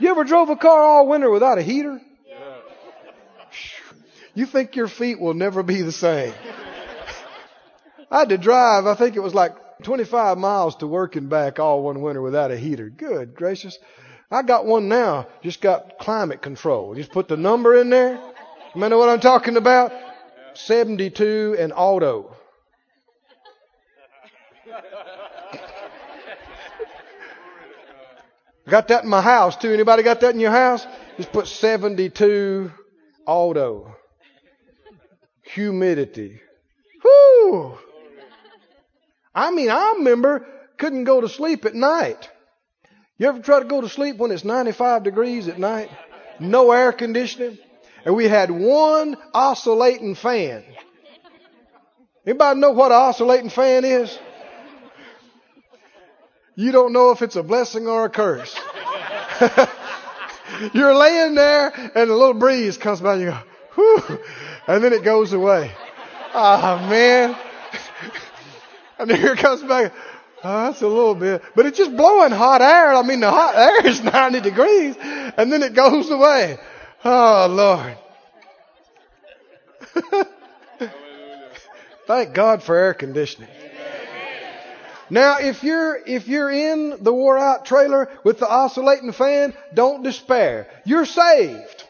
You 0.00 0.10
ever 0.10 0.24
drove 0.24 0.48
a 0.48 0.56
car 0.56 0.84
all 0.84 1.06
winter 1.06 1.30
without 1.30 1.58
a 1.58 1.62
heater? 1.62 2.00
Yeah. 2.28 2.56
You 4.34 4.46
think 4.46 4.74
your 4.74 4.88
feet 4.88 5.20
will 5.20 5.34
never 5.34 5.62
be 5.62 5.82
the 5.82 5.92
same. 5.92 6.34
I 8.10 8.20
had 8.20 8.30
to 8.30 8.38
drive, 8.38 8.86
I 8.86 8.96
think 8.96 9.14
it 9.14 9.20
was 9.20 9.32
like 9.32 9.52
25 9.84 10.38
miles 10.38 10.76
to 10.76 10.88
work 10.88 11.14
and 11.14 11.30
back 11.30 11.60
all 11.60 11.82
one 11.82 12.02
winter 12.02 12.20
without 12.20 12.50
a 12.50 12.56
heater. 12.56 12.90
Good 12.90 13.36
gracious. 13.36 13.78
I 14.32 14.42
got 14.42 14.64
one 14.64 14.88
now, 14.88 15.26
just 15.42 15.60
got 15.60 15.98
climate 15.98 16.40
control. 16.40 16.94
Just 16.94 17.12
put 17.12 17.28
the 17.28 17.36
number 17.36 17.76
in 17.76 17.90
there. 17.90 18.18
You 18.74 18.88
know 18.88 18.96
what 18.96 19.10
I'm 19.10 19.20
talking 19.20 19.58
about? 19.58 19.92
72 20.54 21.56
and 21.58 21.70
auto. 21.76 22.34
got 28.66 28.88
that 28.88 29.04
in 29.04 29.10
my 29.10 29.20
house 29.20 29.54
too. 29.56 29.70
Anybody 29.70 30.02
got 30.02 30.20
that 30.20 30.32
in 30.34 30.40
your 30.40 30.50
house? 30.50 30.86
Just 31.18 31.30
put 31.30 31.46
72 31.46 32.72
auto. 33.26 33.94
Humidity. 35.42 36.40
Whoo! 37.04 37.76
I 39.34 39.50
mean, 39.50 39.68
I 39.68 39.96
remember 39.98 40.46
couldn't 40.78 41.04
go 41.04 41.20
to 41.20 41.28
sleep 41.28 41.66
at 41.66 41.74
night. 41.74 42.30
You 43.18 43.28
ever 43.28 43.40
try 43.40 43.60
to 43.60 43.66
go 43.66 43.80
to 43.80 43.88
sleep 43.88 44.16
when 44.16 44.30
it's 44.30 44.44
95 44.44 45.02
degrees 45.02 45.48
at 45.48 45.58
night? 45.58 45.90
No 46.40 46.72
air 46.72 46.92
conditioning? 46.92 47.58
and 48.04 48.14
we 48.14 48.28
had 48.28 48.50
one 48.50 49.16
oscillating 49.32 50.14
fan. 50.14 50.64
Anybody 52.26 52.60
know 52.60 52.70
what 52.70 52.92
an 52.92 52.98
oscillating 52.98 53.50
fan 53.50 53.84
is? 53.84 54.16
You 56.54 56.72
don't 56.72 56.92
know 56.92 57.10
if 57.10 57.22
it's 57.22 57.36
a 57.36 57.42
blessing 57.42 57.86
or 57.86 58.04
a 58.04 58.10
curse. 58.10 58.54
You're 60.74 60.94
laying 60.94 61.34
there 61.34 61.72
and 61.94 62.10
a 62.10 62.14
little 62.14 62.34
breeze 62.34 62.76
comes 62.76 63.00
by 63.00 63.14
and 63.14 63.22
you 63.22 63.30
go, 63.30 63.38
whew, 63.74 64.18
and 64.66 64.84
then 64.84 64.92
it 64.92 65.02
goes 65.02 65.32
away. 65.32 65.72
Ah, 66.34 66.84
oh, 66.84 66.88
man. 66.88 67.36
And 68.98 69.10
here 69.10 69.32
it 69.32 69.38
comes 69.38 69.64
back. 69.64 69.92
Oh, 70.44 70.64
that's 70.64 70.82
a 70.82 70.88
little 70.88 71.14
bit, 71.14 71.40
but 71.54 71.66
it's 71.66 71.78
just 71.78 71.96
blowing 71.96 72.32
hot 72.32 72.62
air. 72.62 72.94
I 72.94 73.02
mean, 73.02 73.20
the 73.20 73.30
hot 73.30 73.54
air 73.56 73.86
is 73.86 74.02
90 74.02 74.40
degrees 74.40 74.96
and 75.00 75.52
then 75.52 75.62
it 75.62 75.74
goes 75.74 76.10
away. 76.10 76.58
Oh, 77.04 77.46
Lord. 77.50 77.96
Thank 82.06 82.34
God 82.34 82.62
for 82.62 82.76
air 82.76 82.94
conditioning. 82.94 83.48
Now, 85.10 85.38
if 85.38 85.62
you're, 85.62 86.00
if 86.06 86.26
you're 86.26 86.50
in 86.50 87.02
the 87.02 87.12
wore 87.12 87.36
out 87.38 87.66
trailer 87.66 88.08
with 88.24 88.38
the 88.38 88.48
oscillating 88.48 89.12
fan, 89.12 89.54
don't 89.74 90.02
despair. 90.02 90.68
You're 90.84 91.04
saved. 91.04 91.84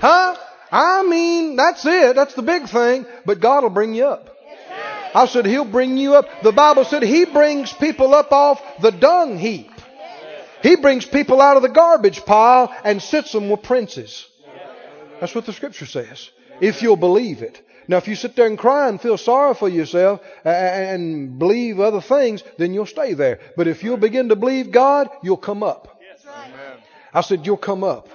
Huh? 0.00 0.36
I 0.70 1.02
mean, 1.02 1.56
that's 1.56 1.84
it. 1.86 2.14
That's 2.14 2.34
the 2.34 2.42
big 2.42 2.68
thing. 2.68 3.06
But 3.24 3.40
God 3.40 3.62
will 3.62 3.70
bring 3.70 3.94
you 3.94 4.04
up. 4.04 4.33
I 5.14 5.26
said, 5.26 5.46
He'll 5.46 5.64
bring 5.64 5.96
you 5.96 6.16
up. 6.16 6.42
The 6.42 6.52
Bible 6.52 6.84
said 6.84 7.02
He 7.02 7.24
brings 7.24 7.72
people 7.72 8.14
up 8.14 8.32
off 8.32 8.60
the 8.80 8.90
dung 8.90 9.38
heap. 9.38 9.70
He 10.62 10.76
brings 10.76 11.04
people 11.04 11.40
out 11.40 11.56
of 11.56 11.62
the 11.62 11.68
garbage 11.68 12.24
pile 12.24 12.74
and 12.84 13.02
sits 13.02 13.32
them 13.32 13.50
with 13.50 13.62
princes. 13.62 14.26
That's 15.20 15.34
what 15.34 15.46
the 15.46 15.52
scripture 15.52 15.86
says. 15.86 16.30
If 16.60 16.82
you'll 16.82 16.96
believe 16.96 17.42
it. 17.42 17.60
Now, 17.86 17.98
if 17.98 18.08
you 18.08 18.14
sit 18.14 18.34
there 18.34 18.46
and 18.46 18.58
cry 18.58 18.88
and 18.88 19.00
feel 19.00 19.18
sorry 19.18 19.54
for 19.54 19.68
yourself 19.68 20.20
uh, 20.44 20.48
uh, 20.48 20.52
and 20.52 21.38
believe 21.38 21.80
other 21.80 22.00
things, 22.00 22.42
then 22.56 22.72
you'll 22.72 22.86
stay 22.86 23.12
there. 23.12 23.40
But 23.56 23.68
if 23.68 23.84
you'll 23.84 23.98
begin 23.98 24.30
to 24.30 24.36
believe 24.36 24.70
God, 24.70 25.08
you'll 25.22 25.36
come 25.36 25.62
up. 25.62 26.00
I 27.12 27.20
said, 27.20 27.46
you'll 27.46 27.58
come 27.58 27.84
up. 27.84 28.08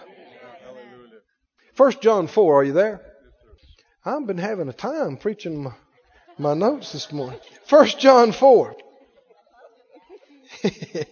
First 1.76 2.02
John 2.02 2.28
4, 2.28 2.60
are 2.60 2.64
you 2.64 2.74
there? 2.74 3.02
I've 4.04 4.26
been 4.26 4.40
having 4.40 4.68
a 4.68 4.74
time 4.74 5.18
preaching 5.18 5.72
my, 6.40 6.54
notes 6.54 6.94
this 6.94 7.12
morning. 7.12 7.40
First 7.66 8.00
John 8.00 8.32
4. 8.32 8.76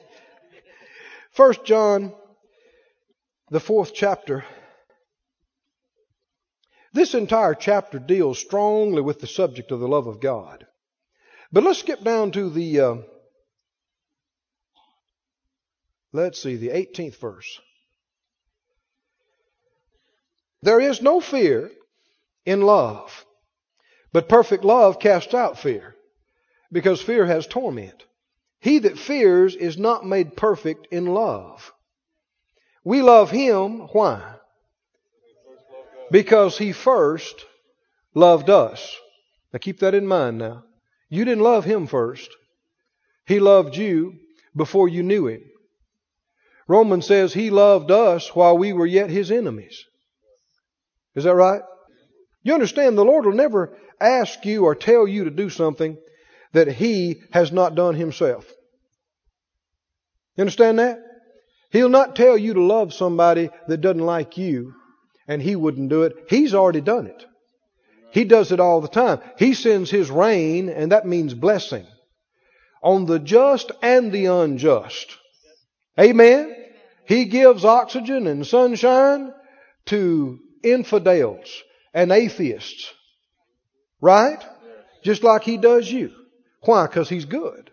First 1.31 1.65
John, 1.65 2.13
the 3.51 3.59
fourth 3.59 3.93
chapter. 3.93 4.45
This 6.93 7.13
entire 7.13 7.53
chapter 7.53 7.99
deals 7.99 8.39
strongly 8.39 9.01
with 9.01 9.19
the 9.19 9.27
subject 9.27 9.71
of 9.71 9.79
the 9.79 9.87
love 9.87 10.07
of 10.07 10.19
God. 10.19 10.65
But 11.51 11.63
let's 11.63 11.79
skip 11.79 12.03
down 12.03 12.31
to 12.31 12.49
the, 12.49 12.79
uh, 12.79 12.95
let's 16.11 16.41
see, 16.41 16.55
the 16.55 16.69
18th 16.69 17.19
verse. 17.19 17.59
There 20.63 20.79
is 20.79 21.01
no 21.01 21.21
fear 21.21 21.69
in 22.45 22.61
love, 22.61 23.26
but 24.17 24.27
perfect 24.27 24.63
love 24.63 24.99
casts 24.99 25.35
out 25.35 25.59
fear, 25.59 25.95
because 26.71 26.99
fear 26.99 27.23
has 27.23 27.45
torment. 27.45 28.03
He 28.59 28.79
that 28.79 28.97
fears 28.97 29.55
is 29.55 29.77
not 29.77 30.07
made 30.07 30.35
perfect 30.35 30.87
in 30.89 31.05
love. 31.05 31.71
We 32.83 33.03
love 33.03 33.29
him. 33.29 33.81
Why? 33.91 34.37
Because 36.09 36.57
he 36.57 36.71
first 36.71 37.45
loved 38.15 38.49
us. 38.49 38.95
Now 39.53 39.59
keep 39.59 39.81
that 39.81 39.93
in 39.93 40.07
mind 40.07 40.39
now. 40.39 40.63
You 41.09 41.23
didn't 41.23 41.43
love 41.43 41.63
him 41.63 41.85
first. 41.85 42.31
He 43.27 43.39
loved 43.39 43.77
you 43.77 44.15
before 44.55 44.89
you 44.89 45.03
knew 45.03 45.27
him. 45.27 45.43
Romans 46.67 47.05
says 47.05 47.35
he 47.35 47.51
loved 47.51 47.91
us 47.91 48.35
while 48.35 48.57
we 48.57 48.73
were 48.73 48.87
yet 48.87 49.11
his 49.11 49.29
enemies. 49.29 49.85
Is 51.13 51.25
that 51.25 51.35
right? 51.35 51.61
You 52.43 52.53
understand 52.53 52.97
the 52.97 53.05
Lord 53.05 53.25
will 53.25 53.33
never 53.33 53.77
ask 53.99 54.45
you 54.45 54.65
or 54.65 54.75
tell 54.75 55.07
you 55.07 55.25
to 55.25 55.29
do 55.29 55.49
something 55.49 55.97
that 56.53 56.67
he 56.67 57.21
has 57.31 57.51
not 57.51 57.75
done 57.75 57.95
himself. 57.95 58.45
You 60.35 60.41
understand 60.41 60.79
that? 60.79 60.99
He'll 61.71 61.89
not 61.89 62.15
tell 62.15 62.37
you 62.37 62.53
to 62.53 62.63
love 62.63 62.93
somebody 62.93 63.49
that 63.67 63.81
doesn't 63.81 63.99
like 63.99 64.37
you 64.37 64.73
and 65.27 65.41
he 65.41 65.55
wouldn't 65.55 65.89
do 65.89 66.03
it. 66.03 66.15
He's 66.29 66.53
already 66.53 66.81
done 66.81 67.07
it. 67.07 67.25
He 68.11 68.23
does 68.23 68.51
it 68.51 68.59
all 68.59 68.79
the 68.81 68.87
time. 68.87 69.19
He 69.37 69.53
sends 69.53 69.91
his 69.91 70.09
rain 70.09 70.69
and 70.69 70.91
that 70.91 71.05
means 71.05 71.33
blessing 71.33 71.85
on 72.81 73.05
the 73.05 73.19
just 73.19 73.71
and 73.81 74.11
the 74.11 74.27
unjust. 74.27 75.17
Amen. 75.99 76.55
He 77.05 77.25
gives 77.25 77.65
oxygen 77.65 78.27
and 78.27 78.45
sunshine 78.45 79.33
to 79.87 80.39
infidels 80.63 81.63
and 81.97 82.11
atheists. 82.11 82.93
Right? 83.99 84.37
Just 85.03 85.23
like 85.23 85.43
he 85.43 85.57
does 85.57 85.91
you. 85.91 86.11
Why? 86.61 86.85
Because 86.85 87.09
he's 87.09 87.25
good. 87.25 87.71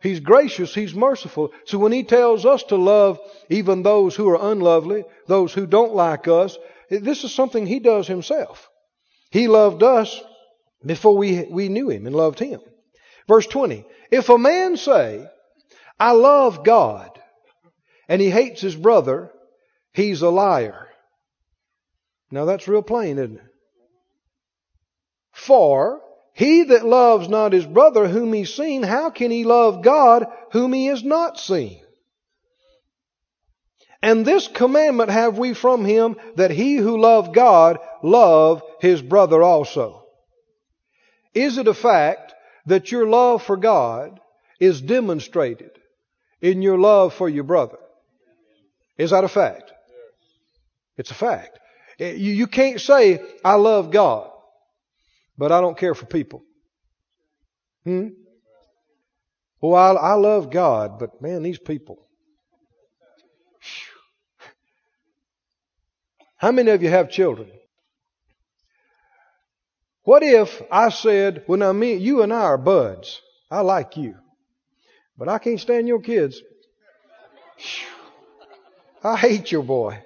He's 0.00 0.20
gracious. 0.20 0.72
He's 0.72 0.94
merciful. 0.94 1.50
So 1.64 1.76
when 1.76 1.90
he 1.90 2.04
tells 2.04 2.46
us 2.46 2.62
to 2.64 2.76
love 2.76 3.18
even 3.48 3.82
those 3.82 4.14
who 4.14 4.28
are 4.28 4.52
unlovely, 4.52 5.02
those 5.26 5.52
who 5.52 5.66
don't 5.66 5.94
like 5.94 6.28
us, 6.28 6.56
this 6.90 7.24
is 7.24 7.34
something 7.34 7.66
he 7.66 7.80
does 7.80 8.06
himself. 8.06 8.70
He 9.32 9.48
loved 9.48 9.82
us 9.82 10.22
before 10.86 11.16
we, 11.16 11.44
we 11.50 11.68
knew 11.68 11.90
him 11.90 12.06
and 12.06 12.14
loved 12.14 12.38
him. 12.38 12.60
Verse 13.26 13.48
20. 13.48 13.84
If 14.12 14.28
a 14.28 14.38
man 14.38 14.76
say, 14.76 15.26
I 15.98 16.12
love 16.12 16.64
God, 16.64 17.10
and 18.08 18.22
he 18.22 18.30
hates 18.30 18.60
his 18.60 18.76
brother, 18.76 19.32
he's 19.92 20.22
a 20.22 20.30
liar. 20.30 20.89
Now 22.30 22.44
that's 22.44 22.68
real 22.68 22.82
plain, 22.82 23.18
isn't 23.18 23.36
it? 23.36 23.44
For 25.32 26.02
he 26.32 26.64
that 26.64 26.86
loves 26.86 27.28
not 27.28 27.52
his 27.52 27.66
brother 27.66 28.06
whom 28.06 28.32
he's 28.32 28.54
seen, 28.54 28.82
how 28.82 29.10
can 29.10 29.30
he 29.30 29.44
love 29.44 29.82
God 29.82 30.26
whom 30.52 30.72
he 30.72 30.86
has 30.86 31.02
not 31.02 31.38
seen? 31.38 31.82
And 34.02 34.24
this 34.24 34.48
commandment 34.48 35.10
have 35.10 35.38
we 35.38 35.52
from 35.52 35.84
him 35.84 36.16
that 36.36 36.50
he 36.50 36.76
who 36.76 36.98
loved 36.98 37.34
God 37.34 37.78
love 38.02 38.62
his 38.80 39.02
brother 39.02 39.42
also. 39.42 40.06
Is 41.34 41.58
it 41.58 41.68
a 41.68 41.74
fact 41.74 42.34
that 42.66 42.90
your 42.90 43.06
love 43.06 43.42
for 43.42 43.56
God 43.56 44.18
is 44.58 44.80
demonstrated 44.80 45.72
in 46.40 46.62
your 46.62 46.78
love 46.78 47.12
for 47.12 47.28
your 47.28 47.44
brother? 47.44 47.78
Is 48.96 49.10
that 49.10 49.24
a 49.24 49.28
fact? 49.28 49.72
It's 50.96 51.10
a 51.10 51.14
fact. 51.14 51.58
You, 52.00 52.32
you 52.32 52.46
can't 52.46 52.80
say, 52.80 53.20
I 53.44 53.54
love 53.54 53.90
God 53.90 54.30
but 55.40 55.52
I 55.52 55.62
don't 55.62 55.78
care 55.78 55.94
for 55.94 56.04
people. 56.04 56.44
Hmm? 57.84 58.08
Well, 59.62 59.96
I, 59.96 60.10
I 60.10 60.12
love 60.12 60.50
God, 60.50 60.98
but 60.98 61.22
man, 61.22 61.42
these 61.42 61.58
people. 61.58 62.06
How 66.36 66.52
many 66.52 66.70
of 66.72 66.82
you 66.82 66.90
have 66.90 67.10
children? 67.10 67.50
What 70.02 70.22
if 70.22 70.60
I 70.70 70.90
said, 70.90 71.44
well, 71.48 71.58
now 71.58 71.72
me, 71.72 71.94
you 71.94 72.20
and 72.20 72.34
I 72.34 72.42
are 72.42 72.58
buds. 72.58 73.22
I 73.50 73.62
like 73.62 73.96
you, 73.96 74.16
but 75.16 75.30
I 75.30 75.38
can't 75.38 75.58
stand 75.58 75.88
your 75.88 76.00
kids. 76.00 76.42
I 79.02 79.16
hate 79.16 79.50
your 79.50 79.62
boy. 79.62 80.02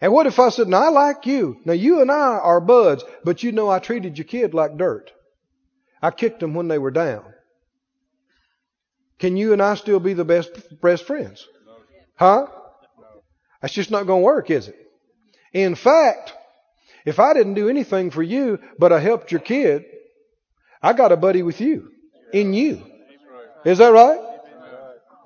And 0.00 0.12
what 0.12 0.26
if 0.26 0.38
I 0.38 0.48
said, 0.48 0.68
now 0.68 0.84
I 0.84 0.88
like 0.88 1.26
you. 1.26 1.58
Now 1.64 1.74
you 1.74 2.00
and 2.00 2.10
I 2.10 2.38
are 2.38 2.60
buds, 2.60 3.04
but 3.22 3.42
you 3.42 3.52
know 3.52 3.68
I 3.68 3.78
treated 3.78 4.16
your 4.16 4.24
kid 4.24 4.54
like 4.54 4.78
dirt. 4.78 5.10
I 6.00 6.10
kicked 6.10 6.40
them 6.40 6.54
when 6.54 6.68
they 6.68 6.78
were 6.78 6.90
down. 6.90 7.24
Can 9.18 9.36
you 9.36 9.52
and 9.52 9.60
I 9.60 9.74
still 9.74 10.00
be 10.00 10.14
the 10.14 10.24
best, 10.24 10.80
best 10.80 11.04
friends? 11.04 11.46
Huh? 12.16 12.46
That's 13.60 13.74
just 13.74 13.90
not 13.90 14.06
going 14.06 14.22
to 14.22 14.24
work, 14.24 14.50
is 14.50 14.68
it? 14.68 14.76
In 15.52 15.74
fact, 15.74 16.32
if 17.04 17.20
I 17.20 17.34
didn't 17.34 17.54
do 17.54 17.68
anything 17.68 18.10
for 18.10 18.22
you, 18.22 18.58
but 18.78 18.92
I 18.92 19.00
helped 19.00 19.30
your 19.30 19.40
kid, 19.40 19.84
I 20.82 20.94
got 20.94 21.12
a 21.12 21.16
buddy 21.16 21.42
with 21.42 21.60
you. 21.60 21.90
In 22.32 22.54
you. 22.54 22.82
Is 23.66 23.78
that 23.78 23.88
right? 23.88 24.29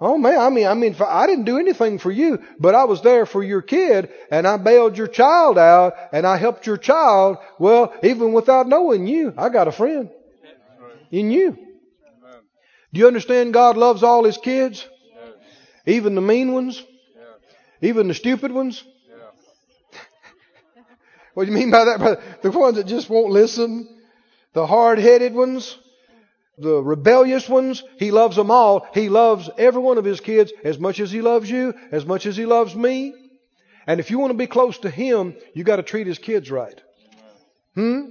Oh 0.06 0.18
man, 0.18 0.38
I 0.38 0.50
mean, 0.50 0.66
I 0.66 0.74
mean, 0.74 0.94
I 1.00 1.26
didn't 1.26 1.46
do 1.46 1.56
anything 1.56 1.96
for 1.96 2.10
you, 2.10 2.38
but 2.58 2.74
I 2.74 2.84
was 2.84 3.00
there 3.00 3.24
for 3.24 3.42
your 3.42 3.62
kid 3.62 4.10
and 4.30 4.46
I 4.46 4.58
bailed 4.58 4.98
your 4.98 5.06
child 5.06 5.56
out 5.56 5.94
and 6.12 6.26
I 6.26 6.36
helped 6.36 6.66
your 6.66 6.76
child. 6.76 7.38
Well, 7.58 7.90
even 8.02 8.34
without 8.34 8.68
knowing 8.68 9.06
you, 9.06 9.32
I 9.34 9.48
got 9.48 9.66
a 9.66 9.72
friend 9.72 10.10
in 11.10 11.30
you. 11.30 11.52
Do 12.92 13.00
you 13.00 13.06
understand 13.06 13.54
God 13.54 13.78
loves 13.78 14.02
all 14.02 14.24
His 14.24 14.36
kids? 14.36 14.86
Even 15.86 16.14
the 16.14 16.20
mean 16.20 16.52
ones? 16.52 16.84
Even 17.80 18.06
the 18.06 18.14
stupid 18.14 18.52
ones? 18.52 18.84
What 21.32 21.46
do 21.46 21.50
you 21.50 21.56
mean 21.56 21.70
by 21.70 21.82
that? 21.86 22.42
The 22.42 22.50
ones 22.50 22.76
that 22.76 22.86
just 22.86 23.08
won't 23.08 23.32
listen, 23.32 23.88
the 24.52 24.66
hard-headed 24.66 25.32
ones, 25.32 25.78
the 26.58 26.82
rebellious 26.82 27.48
ones, 27.48 27.82
he 27.98 28.10
loves 28.10 28.36
them 28.36 28.50
all. 28.50 28.86
He 28.94 29.08
loves 29.08 29.50
every 29.58 29.80
one 29.80 29.98
of 29.98 30.04
his 30.04 30.20
kids 30.20 30.52
as 30.62 30.78
much 30.78 31.00
as 31.00 31.10
he 31.10 31.20
loves 31.20 31.50
you, 31.50 31.74
as 31.90 32.06
much 32.06 32.26
as 32.26 32.36
he 32.36 32.46
loves 32.46 32.74
me. 32.74 33.14
And 33.86 34.00
if 34.00 34.10
you 34.10 34.18
want 34.18 34.30
to 34.30 34.38
be 34.38 34.46
close 34.46 34.78
to 34.78 34.90
him, 34.90 35.34
you 35.52 35.64
got 35.64 35.76
to 35.76 35.82
treat 35.82 36.06
his 36.06 36.18
kids 36.18 36.50
right. 36.50 36.80
Hmm? 37.74 38.10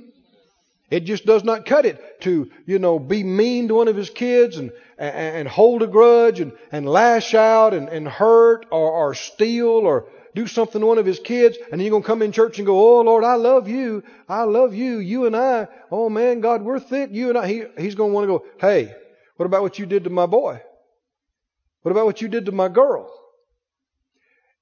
It 0.91 1.06
just 1.06 1.25
does 1.25 1.43
not 1.43 1.65
cut 1.65 1.86
it 1.86 2.21
to, 2.21 2.51
you 2.67 2.77
know, 2.77 2.99
be 2.99 3.23
mean 3.23 3.69
to 3.69 3.75
one 3.75 3.88
of 3.88 3.95
his 3.95 4.12
kids 4.12 4.58
and, 4.58 4.71
and, 4.97 5.38
and 5.38 5.47
hold 5.47 5.82
a 5.82 5.88
grudge 5.88 6.39
and, 6.39 6.51
and 6.71 6.88
lash 6.88 7.34
out 7.34 7.73
and, 7.73 7.89
and 7.89 8.08
hurt 8.08 8.67
or, 8.69 8.91
or 8.91 9.15
steal 9.15 9.67
or 9.67 10.06
do 10.36 10.48
something 10.48 10.82
to 10.82 10.88
one 10.88 10.98
of 10.98 11.06
his 11.06 11.19
kids, 11.19 11.58
and 11.72 11.80
then 11.80 11.82
you're 11.82 11.91
going 11.91 12.04
to 12.04 12.08
come 12.08 12.22
in 12.22 12.32
church 12.32 12.58
and 12.58 12.65
go, 12.65 12.80
Oh 12.80 13.02
Lord, 13.02 13.24
I 13.24 13.36
love 13.36 13.67
you. 13.67 14.04
I 14.28 14.43
love 14.43 14.74
you. 14.74 14.98
You 14.98 15.26
and 15.26 15.36
I. 15.36 15.67
Oh 15.91 16.10
man, 16.10 16.41
God, 16.41 16.63
we're 16.63 16.80
thick. 16.80 17.10
You 17.12 17.30
and 17.30 17.38
I. 17.38 17.48
He, 17.48 17.63
he's 17.78 17.96
going 17.96 18.12
to 18.12 18.13
want 18.13 18.24
to 18.26 18.28
go, 18.28 18.46
Hey, 18.60 18.93
what 19.38 19.46
about 19.46 19.62
what 19.62 19.80
you 19.80 19.86
did 19.86 20.06
to 20.06 20.10
my 20.10 20.26
boy? 20.26 20.62
What 21.82 21.91
about 21.91 22.06
what 22.06 22.22
you 22.22 22.28
did 22.28 22.46
to 22.46 22.52
my 22.52 22.69
girl? 22.69 23.12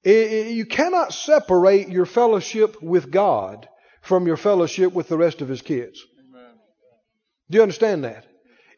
It, 0.02 0.32
it, 0.32 0.46
you 0.52 0.66
cannot 0.66 1.12
separate 1.12 1.88
your 1.88 2.06
fellowship 2.06 2.82
with 2.82 3.10
God 3.10 3.68
from 4.00 4.26
your 4.26 4.36
fellowship 4.36 4.92
with 4.92 5.08
the 5.08 5.16
rest 5.16 5.40
of 5.40 5.48
his 5.48 5.62
kids. 5.62 6.04
Amen. 6.18 6.54
Do 7.50 7.56
you 7.56 7.62
understand 7.62 8.04
that? 8.04 8.26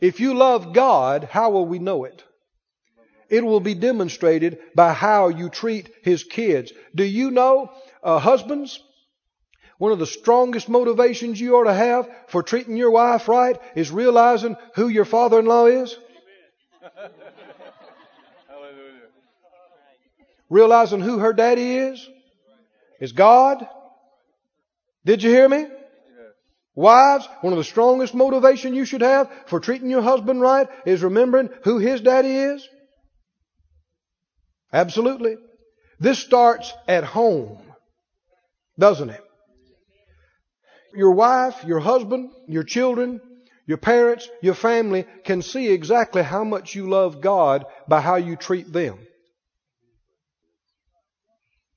If 0.00 0.20
you 0.20 0.34
love 0.34 0.74
God, 0.74 1.24
how 1.30 1.50
will 1.50 1.66
we 1.66 1.78
know 1.78 2.04
it? 2.04 2.23
It 3.28 3.44
will 3.44 3.60
be 3.60 3.74
demonstrated 3.74 4.58
by 4.74 4.92
how 4.92 5.28
you 5.28 5.48
treat 5.48 5.90
his 6.02 6.24
kids. 6.24 6.72
Do 6.94 7.04
you 7.04 7.30
know, 7.30 7.70
uh, 8.02 8.18
husbands, 8.18 8.80
one 9.78 9.92
of 9.92 9.98
the 9.98 10.06
strongest 10.06 10.68
motivations 10.68 11.40
you 11.40 11.56
ought 11.56 11.64
to 11.64 11.74
have 11.74 12.08
for 12.28 12.42
treating 12.42 12.76
your 12.76 12.90
wife 12.90 13.28
right 13.28 13.58
is 13.74 13.90
realizing 13.90 14.56
who 14.74 14.88
your 14.88 15.04
father 15.04 15.38
in 15.38 15.46
law 15.46 15.66
is? 15.66 15.96
realizing 20.48 21.00
who 21.00 21.18
her 21.18 21.32
daddy 21.32 21.76
is? 21.76 22.08
Is 23.00 23.12
God? 23.12 23.66
Did 25.04 25.22
you 25.22 25.30
hear 25.30 25.48
me? 25.48 25.66
Wives, 26.76 27.28
one 27.40 27.52
of 27.52 27.58
the 27.58 27.64
strongest 27.64 28.14
motivation 28.14 28.74
you 28.74 28.84
should 28.84 29.02
have 29.02 29.30
for 29.46 29.60
treating 29.60 29.90
your 29.90 30.02
husband 30.02 30.40
right 30.40 30.68
is 30.84 31.02
remembering 31.02 31.50
who 31.62 31.78
his 31.78 32.00
daddy 32.00 32.36
is. 32.36 32.68
Absolutely. 34.74 35.36
This 36.00 36.18
starts 36.18 36.72
at 36.88 37.04
home, 37.04 37.62
doesn't 38.76 39.08
it? 39.08 39.22
Your 40.96 41.12
wife, 41.12 41.64
your 41.64 41.78
husband, 41.78 42.30
your 42.48 42.64
children, 42.64 43.20
your 43.66 43.78
parents, 43.78 44.28
your 44.42 44.54
family 44.54 45.06
can 45.24 45.42
see 45.42 45.70
exactly 45.70 46.24
how 46.24 46.42
much 46.42 46.74
you 46.74 46.90
love 46.90 47.20
God 47.20 47.64
by 47.86 48.00
how 48.00 48.16
you 48.16 48.34
treat 48.34 48.72
them. 48.72 48.98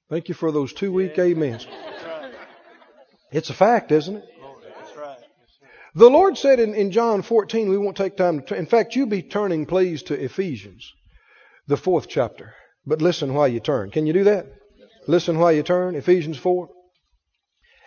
Thank 0.09 0.27
you 0.27 0.33
for 0.33 0.51
those 0.51 0.73
two 0.73 0.91
weak 0.91 1.19
amens. 1.19 1.67
It's 3.31 3.51
a 3.51 3.53
fact, 3.53 3.91
isn't 3.91 4.15
it? 4.15 4.25
Oh, 4.41 4.55
the 5.93 6.09
Lord 6.09 6.37
said 6.37 6.59
in, 6.59 6.73
in 6.73 6.91
John 6.91 7.21
14, 7.21 7.69
we 7.69 7.77
won't 7.77 7.97
take 7.97 8.17
time 8.17 8.41
to, 8.47 8.55
in 8.55 8.65
fact, 8.65 8.95
you 8.95 9.05
be 9.05 9.21
turning 9.21 9.67
please 9.67 10.01
to 10.03 10.15
Ephesians, 10.15 10.91
the 11.67 11.77
fourth 11.77 12.07
chapter. 12.07 12.55
But 12.87 13.01
listen 13.01 13.33
while 13.33 13.49
you 13.49 13.59
turn. 13.59 13.91
Can 13.91 14.07
you 14.07 14.13
do 14.13 14.23
that? 14.23 14.47
Listen 15.07 15.37
while 15.37 15.51
you 15.51 15.61
turn. 15.61 15.95
Ephesians 15.95 16.37
4. 16.37 16.69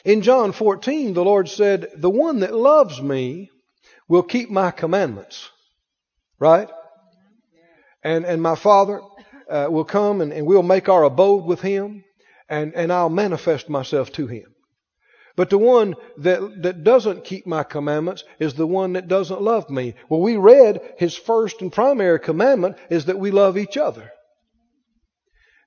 In 0.04 0.20
John 0.20 0.52
14, 0.52 1.14
the 1.14 1.24
Lord 1.24 1.48
said, 1.48 1.88
The 1.96 2.10
one 2.10 2.40
that 2.40 2.54
loves 2.54 3.00
me 3.00 3.50
will 4.08 4.22
keep 4.22 4.50
my 4.50 4.70
commandments. 4.70 5.48
Right? 6.38 6.68
And, 8.04 8.26
and 8.26 8.42
my 8.42 8.54
Father 8.54 9.00
uh, 9.50 9.68
will 9.70 9.84
come 9.84 10.20
and, 10.20 10.34
and 10.34 10.46
we'll 10.46 10.62
make 10.62 10.90
our 10.90 11.04
abode 11.04 11.46
with 11.46 11.62
him 11.62 12.04
and, 12.50 12.74
and 12.74 12.92
I'll 12.92 13.10
manifest 13.10 13.70
myself 13.70 14.12
to 14.12 14.26
him. 14.26 14.54
But 15.34 15.48
the 15.48 15.58
one 15.58 15.94
that, 16.18 16.62
that 16.62 16.84
doesn't 16.84 17.24
keep 17.24 17.46
my 17.46 17.62
commandments 17.62 18.24
is 18.38 18.52
the 18.54 18.66
one 18.66 18.94
that 18.94 19.08
doesn't 19.08 19.40
love 19.40 19.70
me. 19.70 19.94
Well, 20.10 20.20
we 20.20 20.36
read 20.36 20.80
his 20.98 21.16
first 21.16 21.62
and 21.62 21.72
primary 21.72 22.20
commandment 22.20 22.76
is 22.90 23.06
that 23.06 23.18
we 23.18 23.30
love 23.30 23.56
each 23.56 23.78
other. 23.78 24.10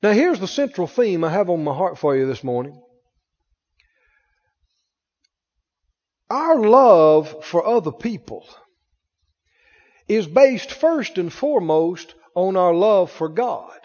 Now, 0.04 0.12
here's 0.12 0.42
the 0.42 0.50
central 0.50 0.86
theme 0.86 1.24
I 1.24 1.30
have 1.30 1.50
on 1.50 1.64
my 1.64 1.74
heart 1.74 1.98
for 1.98 2.14
you 2.14 2.28
this 2.28 2.44
morning. 2.44 2.78
Our 6.30 6.60
love 6.60 7.46
for 7.46 7.66
other 7.66 7.94
people 7.94 8.46
is 10.10 10.28
based 10.28 10.74
first 10.74 11.18
and 11.18 11.32
foremost 11.32 12.16
on 12.36 12.58
our 12.58 12.74
love 12.74 13.12
for 13.12 13.30
God. 13.30 13.80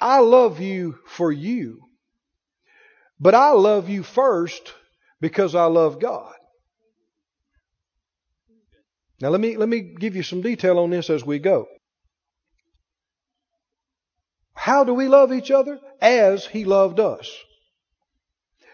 I 0.00 0.18
love 0.18 0.60
you 0.60 0.98
for 1.06 1.30
you, 1.30 1.82
but 3.20 3.36
I 3.36 3.50
love 3.50 3.88
you 3.88 4.02
first 4.02 4.74
because 5.20 5.54
I 5.54 5.66
love 5.66 6.00
God. 6.00 6.34
Now 9.20 9.28
let 9.28 9.40
me, 9.40 9.56
let 9.56 9.68
me 9.68 9.94
give 10.00 10.16
you 10.16 10.24
some 10.24 10.40
detail 10.40 10.80
on 10.80 10.90
this 10.90 11.08
as 11.10 11.24
we 11.24 11.38
go. 11.38 11.68
How 14.62 14.84
do 14.84 14.94
we 14.94 15.08
love 15.08 15.32
each 15.32 15.50
other? 15.50 15.80
As 16.00 16.46
He 16.46 16.64
loved 16.64 17.00
us. 17.00 17.28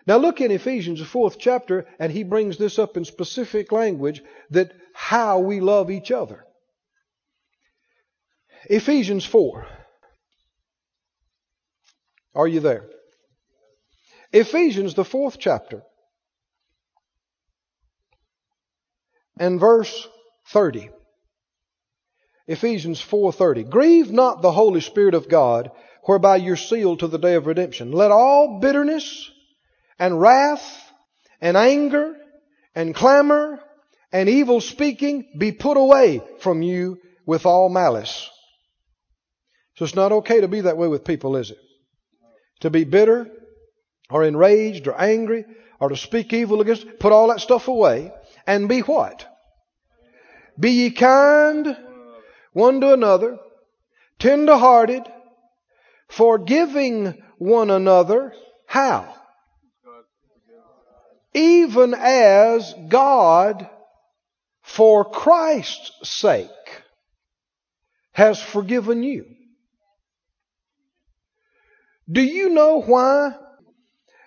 Now 0.06 0.18
look 0.18 0.42
in 0.42 0.50
Ephesians, 0.50 0.98
the 0.98 1.06
fourth 1.06 1.38
chapter, 1.38 1.86
and 1.98 2.12
he 2.12 2.24
brings 2.24 2.58
this 2.58 2.78
up 2.78 2.98
in 2.98 3.06
specific 3.06 3.72
language 3.72 4.22
that 4.50 4.70
how 4.92 5.38
we 5.38 5.60
love 5.60 5.90
each 5.90 6.10
other. 6.10 6.44
Ephesians 8.68 9.24
4. 9.24 9.66
Are 12.34 12.48
you 12.48 12.60
there? 12.60 12.84
Ephesians, 14.30 14.92
the 14.92 15.06
fourth 15.06 15.38
chapter, 15.38 15.82
and 19.40 19.58
verse 19.58 20.06
30. 20.48 20.90
Ephesians 22.48 23.00
4:30. 23.00 23.68
Grieve 23.68 24.10
not 24.10 24.40
the 24.40 24.50
Holy 24.50 24.80
Spirit 24.80 25.14
of 25.14 25.28
God, 25.28 25.70
whereby 26.04 26.36
you're 26.36 26.56
sealed 26.56 27.00
to 27.00 27.06
the 27.06 27.18
day 27.18 27.34
of 27.34 27.46
redemption. 27.46 27.92
Let 27.92 28.10
all 28.10 28.58
bitterness 28.58 29.30
and 29.98 30.18
wrath 30.18 30.90
and 31.40 31.56
anger 31.56 32.16
and 32.74 32.94
clamor 32.94 33.60
and 34.10 34.28
evil 34.28 34.62
speaking 34.62 35.28
be 35.36 35.52
put 35.52 35.76
away 35.76 36.22
from 36.40 36.62
you 36.62 36.98
with 37.26 37.44
all 37.44 37.68
malice. 37.68 38.30
So 39.76 39.84
it's 39.84 39.94
not 39.94 40.12
okay 40.12 40.40
to 40.40 40.48
be 40.48 40.62
that 40.62 40.78
way 40.78 40.88
with 40.88 41.04
people, 41.04 41.36
is 41.36 41.50
it? 41.50 41.58
To 42.60 42.70
be 42.70 42.84
bitter 42.84 43.30
or 44.08 44.24
enraged 44.24 44.88
or 44.88 44.98
angry 44.98 45.44
or 45.78 45.90
to 45.90 45.96
speak 45.96 46.32
evil 46.32 46.62
against, 46.62 46.98
put 46.98 47.12
all 47.12 47.28
that 47.28 47.40
stuff 47.40 47.68
away 47.68 48.10
and 48.46 48.68
be 48.68 48.80
what? 48.80 49.26
Be 50.58 50.70
ye 50.70 50.90
kind 50.90 51.76
one 52.58 52.80
to 52.80 52.92
another, 52.92 53.38
tender 54.18 54.56
hearted, 54.56 55.04
forgiving 56.08 57.22
one 57.38 57.70
another. 57.70 58.34
How? 58.66 59.14
Even 61.34 61.94
as 61.94 62.74
God, 62.88 63.70
for 64.62 65.08
Christ's 65.08 65.92
sake, 66.02 66.50
has 68.10 68.42
forgiven 68.42 69.04
you. 69.04 69.26
Do 72.10 72.22
you 72.22 72.48
know 72.48 72.82
why? 72.82 73.36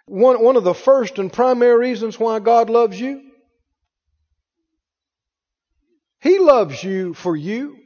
One, 0.06 0.42
one 0.42 0.56
of 0.56 0.64
the 0.64 0.74
first 0.74 1.20
and 1.20 1.34
primary 1.34 1.78
reasons 1.90 2.18
why 2.18 2.40
God 2.40 2.70
loves 2.70 2.98
you? 2.98 3.24
He 6.22 6.40
loves 6.40 6.82
you 6.82 7.14
for 7.14 7.36
you. 7.36 7.81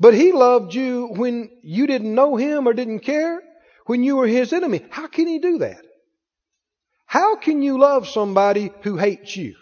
But 0.00 0.14
he 0.14 0.32
loved 0.32 0.74
you 0.74 1.08
when 1.14 1.50
you 1.62 1.86
didn't 1.86 2.14
know 2.14 2.36
him 2.36 2.66
or 2.66 2.72
didn't 2.72 3.00
care, 3.00 3.42
when 3.84 4.02
you 4.02 4.16
were 4.16 4.26
his 4.26 4.54
enemy. 4.54 4.82
How 4.88 5.06
can 5.06 5.28
he 5.28 5.38
do 5.38 5.58
that? 5.58 5.84
How 7.04 7.36
can 7.36 7.60
you 7.60 7.78
love 7.78 8.08
somebody 8.08 8.72
who 8.82 8.96
hates 8.96 9.36
you? 9.36 9.56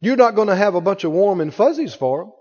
You're 0.00 0.16
not 0.16 0.34
going 0.34 0.48
to 0.48 0.56
have 0.56 0.74
a 0.74 0.80
bunch 0.80 1.04
of 1.04 1.12
warm 1.12 1.42
and 1.42 1.52
fuzzies 1.52 1.94
for 1.94 2.20
them. 2.20 2.32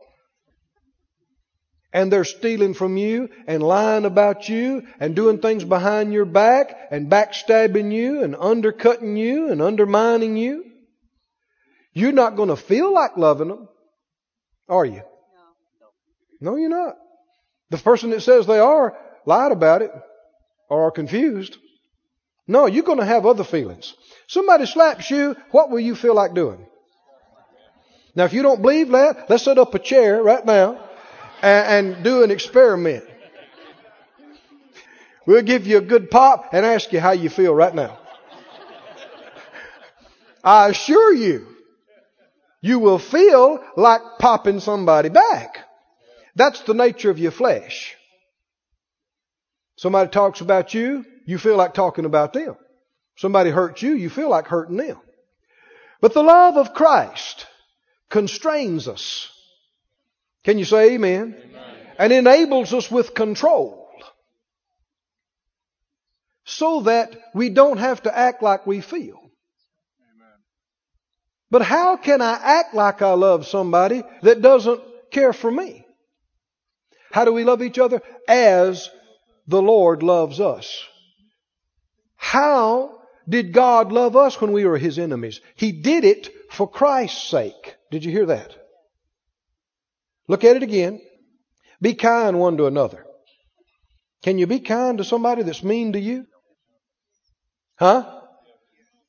And 1.92 2.14
they're 2.14 2.24
stealing 2.24 2.76
from 2.76 2.96
you 2.96 3.30
and 3.48 3.62
lying 3.62 4.06
about 4.06 4.48
you 4.48 4.84
and 5.00 5.16
doing 5.16 5.40
things 5.40 5.66
behind 5.66 6.14
your 6.14 6.26
back 6.26 6.74
and 6.92 7.12
backstabbing 7.12 7.92
you 7.92 8.24
and 8.24 8.36
undercutting 8.36 9.18
you 9.18 9.52
and 9.52 9.62
undermining 9.62 10.38
you. 10.38 10.64
You're 11.92 12.12
not 12.12 12.36
going 12.36 12.50
to 12.50 12.56
feel 12.56 12.94
like 12.94 13.18
loving 13.18 13.48
them, 13.48 13.68
are 14.70 14.86
you? 14.86 15.02
No, 16.42 16.56
you're 16.56 16.70
not. 16.70 16.96
The 17.70 17.78
person 17.78 18.10
that 18.12 18.22
says 18.22 18.48
they 18.48 18.60
are 18.60 18.98
lied 19.26 19.52
about 19.52 19.82
it 19.82 19.92
or 20.70 20.88
are 20.88 20.92
confused. 20.92 21.58
No, 22.48 22.66
you're 22.66 22.84
going 22.84 23.00
to 23.00 23.06
have 23.06 23.26
other 23.26 23.44
feelings. 23.44 23.94
Somebody 24.28 24.66
slaps 24.66 25.12
you, 25.12 25.36
what 25.52 25.70
will 25.70 25.80
you 25.80 25.96
feel 25.96 26.16
like 26.16 26.34
doing? 26.34 26.66
Now, 28.16 28.26
if 28.26 28.34
you 28.34 28.42
don't 28.42 28.62
believe 28.62 28.90
that, 28.90 29.30
let's 29.30 29.44
set 29.44 29.58
up 29.58 29.76
a 29.76 29.80
chair 29.80 30.24
right 30.24 30.44
now 30.44 30.84
and, 31.42 31.96
and 31.96 32.04
do 32.04 32.24
an 32.24 32.32
experiment. 32.32 33.06
We'll 35.26 35.44
give 35.44 35.68
you 35.68 35.78
a 35.78 35.82
good 35.82 36.10
pop 36.10 36.54
and 36.54 36.66
ask 36.66 36.92
you 36.92 37.00
how 37.00 37.12
you 37.12 37.30
feel 37.30 37.54
right 37.54 37.74
now. 37.74 38.00
I 40.44 40.70
assure 40.70 41.14
you, 41.14 41.46
you 42.62 42.80
will 42.80 42.98
feel 42.98 43.64
like 43.78 44.02
popping 44.18 44.60
somebody 44.60 45.10
back. 45.10 45.69
That's 46.40 46.62
the 46.62 46.74
nature 46.74 47.10
of 47.10 47.20
your 47.20 47.32
flesh. 47.34 47.98
Somebody 49.76 50.10
talks 50.10 50.40
about 50.40 50.74
you, 50.74 51.06
you 51.26 51.38
feel 51.38 51.58
like 51.58 51.74
talking 51.74 52.06
about 52.06 52.32
them. 52.32 52.56
Somebody 53.18 53.50
hurts 53.50 53.82
you, 53.82 53.92
you 53.92 54.10
feel 54.10 54.30
like 54.30 54.48
hurting 54.48 54.78
them. 54.78 54.98
But 56.00 56.14
the 56.14 56.24
love 56.24 56.56
of 56.56 56.74
Christ 56.74 57.46
constrains 58.10 58.88
us. 58.88 59.30
Can 60.46 60.58
you 60.58 60.64
say 60.64 60.94
amen? 60.94 61.36
amen? 61.38 61.76
And 61.98 62.14
enables 62.14 62.74
us 62.74 62.90
with 62.90 63.14
control. 63.14 63.90
So 66.46 66.84
that 66.84 67.18
we 67.34 67.50
don't 67.50 67.80
have 67.80 68.04
to 68.04 68.18
act 68.18 68.42
like 68.42 68.66
we 68.66 68.80
feel. 68.80 69.18
Amen. 69.18 70.38
But 71.52 71.64
how 71.64 71.98
can 71.98 72.22
I 72.22 72.40
act 72.42 72.74
like 72.74 73.02
I 73.02 73.12
love 73.12 73.46
somebody 73.46 74.04
that 74.22 74.42
doesn't 74.42 74.80
care 75.12 75.34
for 75.34 75.52
me? 75.52 75.86
How 77.12 77.26
do 77.26 77.34
we 77.34 77.44
love 77.44 77.62
each 77.62 77.80
other? 77.80 78.02
As 78.28 78.90
the 79.48 79.62
Lord 79.62 80.04
loves 80.04 80.40
us. 80.40 80.84
How 82.16 83.00
did 83.28 83.54
God 83.54 83.92
love 83.92 84.16
us 84.16 84.40
when 84.40 84.52
we 84.52 84.66
were 84.66 84.78
His 84.78 85.00
enemies? 85.00 85.42
He 85.56 85.72
did 85.72 86.04
it 86.04 86.30
for 86.52 86.70
Christ's 86.70 87.30
sake. 87.30 87.76
Did 87.92 88.06
you 88.06 88.12
hear 88.12 88.28
that? 88.28 88.56
Look 90.28 90.44
at 90.44 90.56
it 90.56 90.64
again. 90.64 91.02
Be 91.82 91.96
kind 91.96 92.40
one 92.40 92.58
to 92.58 92.68
another. 92.68 93.06
Can 94.24 94.38
you 94.38 94.48
be 94.48 94.60
kind 94.60 94.98
to 94.98 95.04
somebody 95.04 95.44
that's 95.44 95.64
mean 95.64 95.94
to 95.94 96.00
you? 96.00 96.26
Huh? 97.78 98.20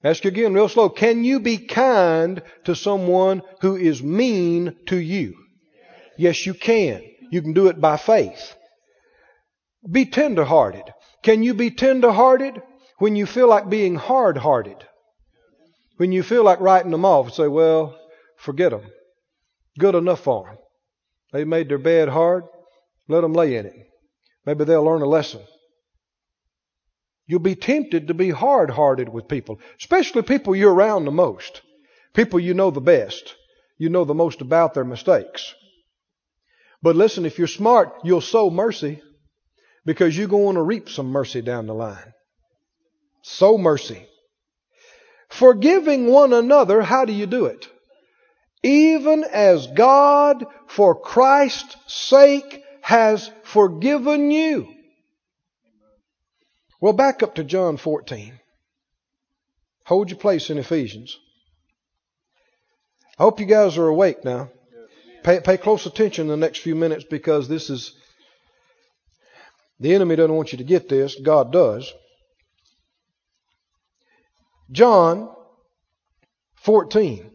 Ask 0.02 0.24
you 0.24 0.28
again 0.28 0.54
real 0.54 0.68
slow. 0.68 0.88
Can 0.88 1.24
you 1.24 1.40
be 1.40 1.58
kind 1.58 2.42
to 2.64 2.74
someone 2.74 3.42
who 3.60 3.76
is 3.76 4.02
mean 4.02 4.76
to 4.86 4.96
you? 4.96 5.34
Yes, 6.16 6.46
you 6.46 6.54
can. 6.54 7.02
You 7.30 7.40
can 7.42 7.52
do 7.52 7.68
it 7.68 7.80
by 7.80 7.96
faith. 7.96 8.54
Be 9.88 10.04
tenderhearted. 10.04 10.82
Can 11.22 11.42
you 11.42 11.54
be 11.54 11.70
tenderhearted 11.70 12.60
when 12.98 13.16
you 13.16 13.24
feel 13.24 13.48
like 13.48 13.70
being 13.70 13.94
hard-hearted? 13.94 14.76
When 15.96 16.12
you 16.12 16.22
feel 16.22 16.44
like 16.44 16.60
writing 16.60 16.90
them 16.90 17.04
off 17.04 17.26
and 17.26 17.34
say, 17.34 17.48
well, 17.48 17.96
forget 18.36 18.72
them. 18.72 18.82
Good 19.78 19.94
enough 19.94 20.20
for 20.20 20.46
them. 20.46 20.58
They 21.32 21.44
made 21.44 21.68
their 21.68 21.78
bed 21.78 22.08
hard. 22.08 22.44
Let 23.08 23.20
them 23.20 23.32
lay 23.32 23.56
in 23.56 23.66
it. 23.66 23.74
Maybe 24.44 24.64
they'll 24.64 24.84
learn 24.84 25.02
a 25.02 25.06
lesson. 25.06 25.42
You'll 27.26 27.40
be 27.40 27.54
tempted 27.54 28.08
to 28.08 28.14
be 28.14 28.30
hard 28.30 28.70
hearted 28.70 29.08
with 29.08 29.28
people, 29.28 29.60
especially 29.78 30.22
people 30.22 30.56
you're 30.56 30.74
around 30.74 31.04
the 31.04 31.12
most, 31.12 31.62
people 32.12 32.40
you 32.40 32.54
know 32.54 32.72
the 32.72 32.80
best, 32.80 33.36
you 33.78 33.88
know 33.88 34.04
the 34.04 34.14
most 34.14 34.40
about 34.40 34.74
their 34.74 34.84
mistakes. 34.84 35.54
But 36.82 36.96
listen, 36.96 37.26
if 37.26 37.38
you're 37.38 37.46
smart, 37.46 37.92
you'll 38.04 38.20
sow 38.20 38.50
mercy 38.50 39.02
because 39.84 40.16
you're 40.16 40.28
going 40.28 40.56
to 40.56 40.62
reap 40.62 40.88
some 40.88 41.06
mercy 41.06 41.42
down 41.42 41.66
the 41.66 41.74
line. 41.74 42.14
Sow 43.22 43.58
mercy. 43.58 44.06
Forgiving 45.28 46.06
one 46.06 46.32
another, 46.32 46.82
how 46.82 47.04
do 47.04 47.12
you 47.12 47.26
do 47.26 47.46
it? 47.46 47.68
Even 48.62 49.24
as 49.24 49.66
God, 49.68 50.44
for 50.66 51.00
Christ's 51.00 51.76
sake, 51.86 52.62
has 52.82 53.30
forgiven 53.44 54.30
you. 54.30 54.68
Well, 56.80 56.92
back 56.94 57.22
up 57.22 57.34
to 57.36 57.44
John 57.44 57.76
14. 57.76 58.38
Hold 59.84 60.10
your 60.10 60.18
place 60.18 60.50
in 60.50 60.58
Ephesians. 60.58 61.18
I 63.18 63.22
hope 63.24 63.38
you 63.38 63.46
guys 63.46 63.76
are 63.76 63.86
awake 63.86 64.24
now. 64.24 64.50
Pay, 65.22 65.40
pay 65.40 65.56
close 65.56 65.86
attention 65.86 66.22
in 66.22 66.28
the 66.28 66.36
next 66.36 66.60
few 66.60 66.74
minutes 66.74 67.04
because 67.04 67.48
this 67.48 67.70
is, 67.70 67.94
the 69.78 69.94
enemy 69.94 70.16
doesn't 70.16 70.34
want 70.34 70.52
you 70.52 70.58
to 70.58 70.64
get 70.64 70.88
this. 70.88 71.14
God 71.20 71.52
does. 71.52 71.92
John 74.70 75.34
14. 76.62 77.30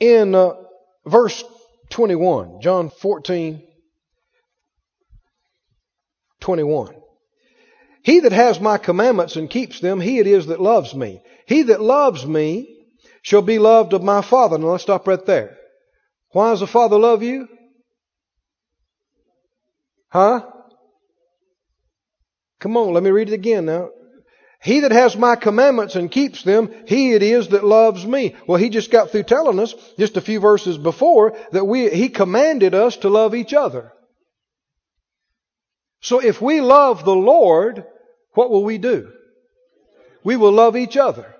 In 0.00 0.34
uh, 0.34 0.54
verse 1.06 1.44
21, 1.90 2.60
John 2.60 2.90
14, 2.90 3.62
21. 6.40 6.94
He 8.02 8.20
that 8.20 8.32
has 8.32 8.60
my 8.60 8.78
commandments 8.78 9.36
and 9.36 9.48
keeps 9.48 9.78
them, 9.80 10.00
he 10.00 10.18
it 10.18 10.26
is 10.26 10.46
that 10.46 10.60
loves 10.60 10.92
me. 10.94 11.22
He 11.46 11.62
that 11.64 11.80
loves 11.80 12.26
me 12.26 12.71
shall 13.22 13.42
be 13.42 13.58
loved 13.58 13.92
of 13.92 14.02
my 14.02 14.20
Father. 14.20 14.58
Now 14.58 14.72
let's 14.72 14.82
stop 14.82 15.06
right 15.06 15.24
there. 15.24 15.56
Why 16.30 16.50
does 16.50 16.60
the 16.60 16.66
Father 16.66 16.98
love 16.98 17.22
you? 17.22 17.48
Huh? 20.08 20.46
Come 22.60 22.76
on, 22.76 22.92
let 22.92 23.02
me 23.02 23.10
read 23.10 23.28
it 23.28 23.34
again 23.34 23.64
now. 23.64 23.90
He 24.62 24.80
that 24.80 24.92
has 24.92 25.16
my 25.16 25.34
commandments 25.34 25.96
and 25.96 26.10
keeps 26.10 26.44
them, 26.44 26.72
he 26.86 27.14
it 27.14 27.22
is 27.22 27.48
that 27.48 27.64
loves 27.64 28.06
me. 28.06 28.36
Well, 28.46 28.58
he 28.58 28.68
just 28.68 28.92
got 28.92 29.10
through 29.10 29.24
telling 29.24 29.58
us 29.58 29.74
just 29.98 30.16
a 30.16 30.20
few 30.20 30.38
verses 30.38 30.78
before 30.78 31.36
that 31.50 31.64
we, 31.64 31.90
he 31.90 32.08
commanded 32.08 32.72
us 32.72 32.98
to 32.98 33.08
love 33.08 33.34
each 33.34 33.54
other. 33.54 33.92
So 36.00 36.20
if 36.20 36.40
we 36.40 36.60
love 36.60 37.04
the 37.04 37.14
Lord, 37.14 37.84
what 38.34 38.50
will 38.50 38.62
we 38.62 38.78
do? 38.78 39.10
We 40.22 40.36
will 40.36 40.52
love 40.52 40.76
each 40.76 40.96
other. 40.96 41.31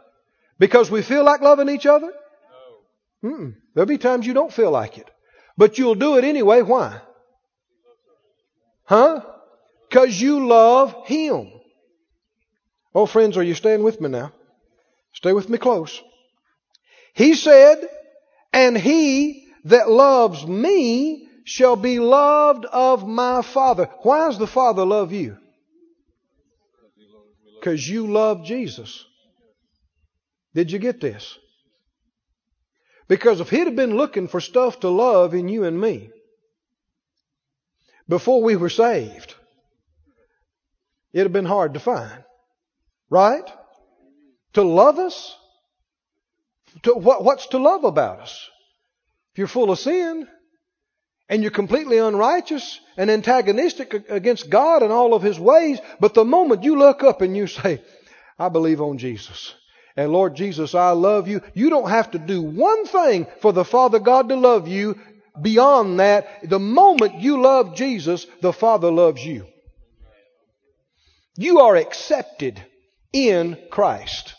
Because 0.62 0.92
we 0.92 1.02
feel 1.02 1.24
like 1.24 1.40
loving 1.40 1.68
each 1.68 1.86
other? 1.86 2.12
Mm-mm. 3.24 3.56
There'll 3.74 3.88
be 3.88 3.98
times 3.98 4.24
you 4.24 4.32
don't 4.32 4.52
feel 4.52 4.70
like 4.70 4.96
it. 4.96 5.10
But 5.56 5.76
you'll 5.76 5.96
do 5.96 6.18
it 6.18 6.22
anyway. 6.22 6.62
Why? 6.62 7.00
Huh? 8.84 9.22
Because 9.88 10.20
you 10.20 10.46
love 10.46 10.94
Him. 11.06 11.50
Oh, 12.94 13.06
friends, 13.06 13.36
are 13.36 13.42
you 13.42 13.54
staying 13.54 13.82
with 13.82 14.00
me 14.00 14.08
now? 14.08 14.32
Stay 15.14 15.32
with 15.32 15.48
me 15.48 15.58
close. 15.58 16.00
He 17.12 17.34
said, 17.34 17.78
and 18.52 18.78
he 18.78 19.48
that 19.64 19.90
loves 19.90 20.46
me 20.46 21.26
shall 21.42 21.74
be 21.74 21.98
loved 21.98 22.66
of 22.66 23.04
my 23.04 23.42
Father. 23.42 23.90
Why 24.02 24.28
does 24.28 24.38
the 24.38 24.46
Father 24.46 24.84
love 24.84 25.10
you? 25.10 25.38
Because 27.58 27.88
you 27.88 28.06
love 28.06 28.44
Jesus. 28.44 29.04
Did 30.54 30.70
you 30.70 30.78
get 30.78 31.00
this? 31.00 31.38
Because 33.08 33.40
if 33.40 33.50
he'd 33.50 33.66
have 33.66 33.76
been 33.76 33.96
looking 33.96 34.28
for 34.28 34.40
stuff 34.40 34.80
to 34.80 34.88
love 34.88 35.34
in 35.34 35.48
you 35.48 35.64
and 35.64 35.80
me 35.80 36.10
before 38.08 38.42
we 38.42 38.56
were 38.56 38.70
saved, 38.70 39.34
it'd 41.12 41.26
have 41.26 41.32
been 41.32 41.44
hard 41.44 41.74
to 41.74 41.80
find. 41.80 42.24
Right? 43.10 43.44
To 44.54 44.62
love 44.62 44.98
us? 44.98 45.36
To, 46.84 46.94
what, 46.94 47.24
what's 47.24 47.46
to 47.48 47.58
love 47.58 47.84
about 47.84 48.20
us? 48.20 48.48
If 49.32 49.38
you're 49.38 49.46
full 49.46 49.70
of 49.70 49.78
sin 49.78 50.26
and 51.28 51.42
you're 51.42 51.50
completely 51.50 51.98
unrighteous 51.98 52.80
and 52.96 53.10
antagonistic 53.10 54.10
against 54.10 54.50
God 54.50 54.82
and 54.82 54.92
all 54.92 55.14
of 55.14 55.22
His 55.22 55.38
ways, 55.38 55.78
but 56.00 56.14
the 56.14 56.24
moment 56.24 56.64
you 56.64 56.78
look 56.78 57.02
up 57.02 57.20
and 57.20 57.36
you 57.36 57.46
say, 57.46 57.82
I 58.38 58.48
believe 58.48 58.80
on 58.80 58.98
Jesus. 58.98 59.54
And 59.96 60.12
Lord 60.12 60.34
Jesus, 60.34 60.74
I 60.74 60.90
love 60.90 61.28
you. 61.28 61.42
You 61.54 61.70
don't 61.70 61.90
have 61.90 62.12
to 62.12 62.18
do 62.18 62.42
one 62.42 62.86
thing 62.86 63.26
for 63.40 63.52
the 63.52 63.64
Father 63.64 63.98
God 63.98 64.28
to 64.30 64.36
love 64.36 64.68
you. 64.68 64.98
Beyond 65.40 66.00
that, 66.00 66.48
the 66.48 66.58
moment 66.58 67.20
you 67.20 67.40
love 67.40 67.74
Jesus, 67.74 68.26
the 68.40 68.52
Father 68.52 68.90
loves 68.90 69.24
you. 69.24 69.46
You 71.36 71.60
are 71.60 71.76
accepted 71.76 72.62
in 73.12 73.58
Christ. 73.70 74.34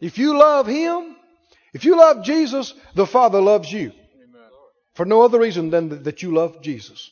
If 0.00 0.18
you 0.18 0.36
love 0.38 0.66
Him, 0.66 1.16
if 1.72 1.84
you 1.84 1.96
love 1.96 2.24
Jesus, 2.24 2.74
the 2.94 3.06
Father 3.06 3.40
loves 3.40 3.70
you. 3.70 3.92
For 4.94 5.04
no 5.04 5.22
other 5.22 5.38
reason 5.38 5.70
than 5.70 6.02
that 6.02 6.22
you 6.22 6.34
love 6.34 6.62
Jesus. 6.62 7.10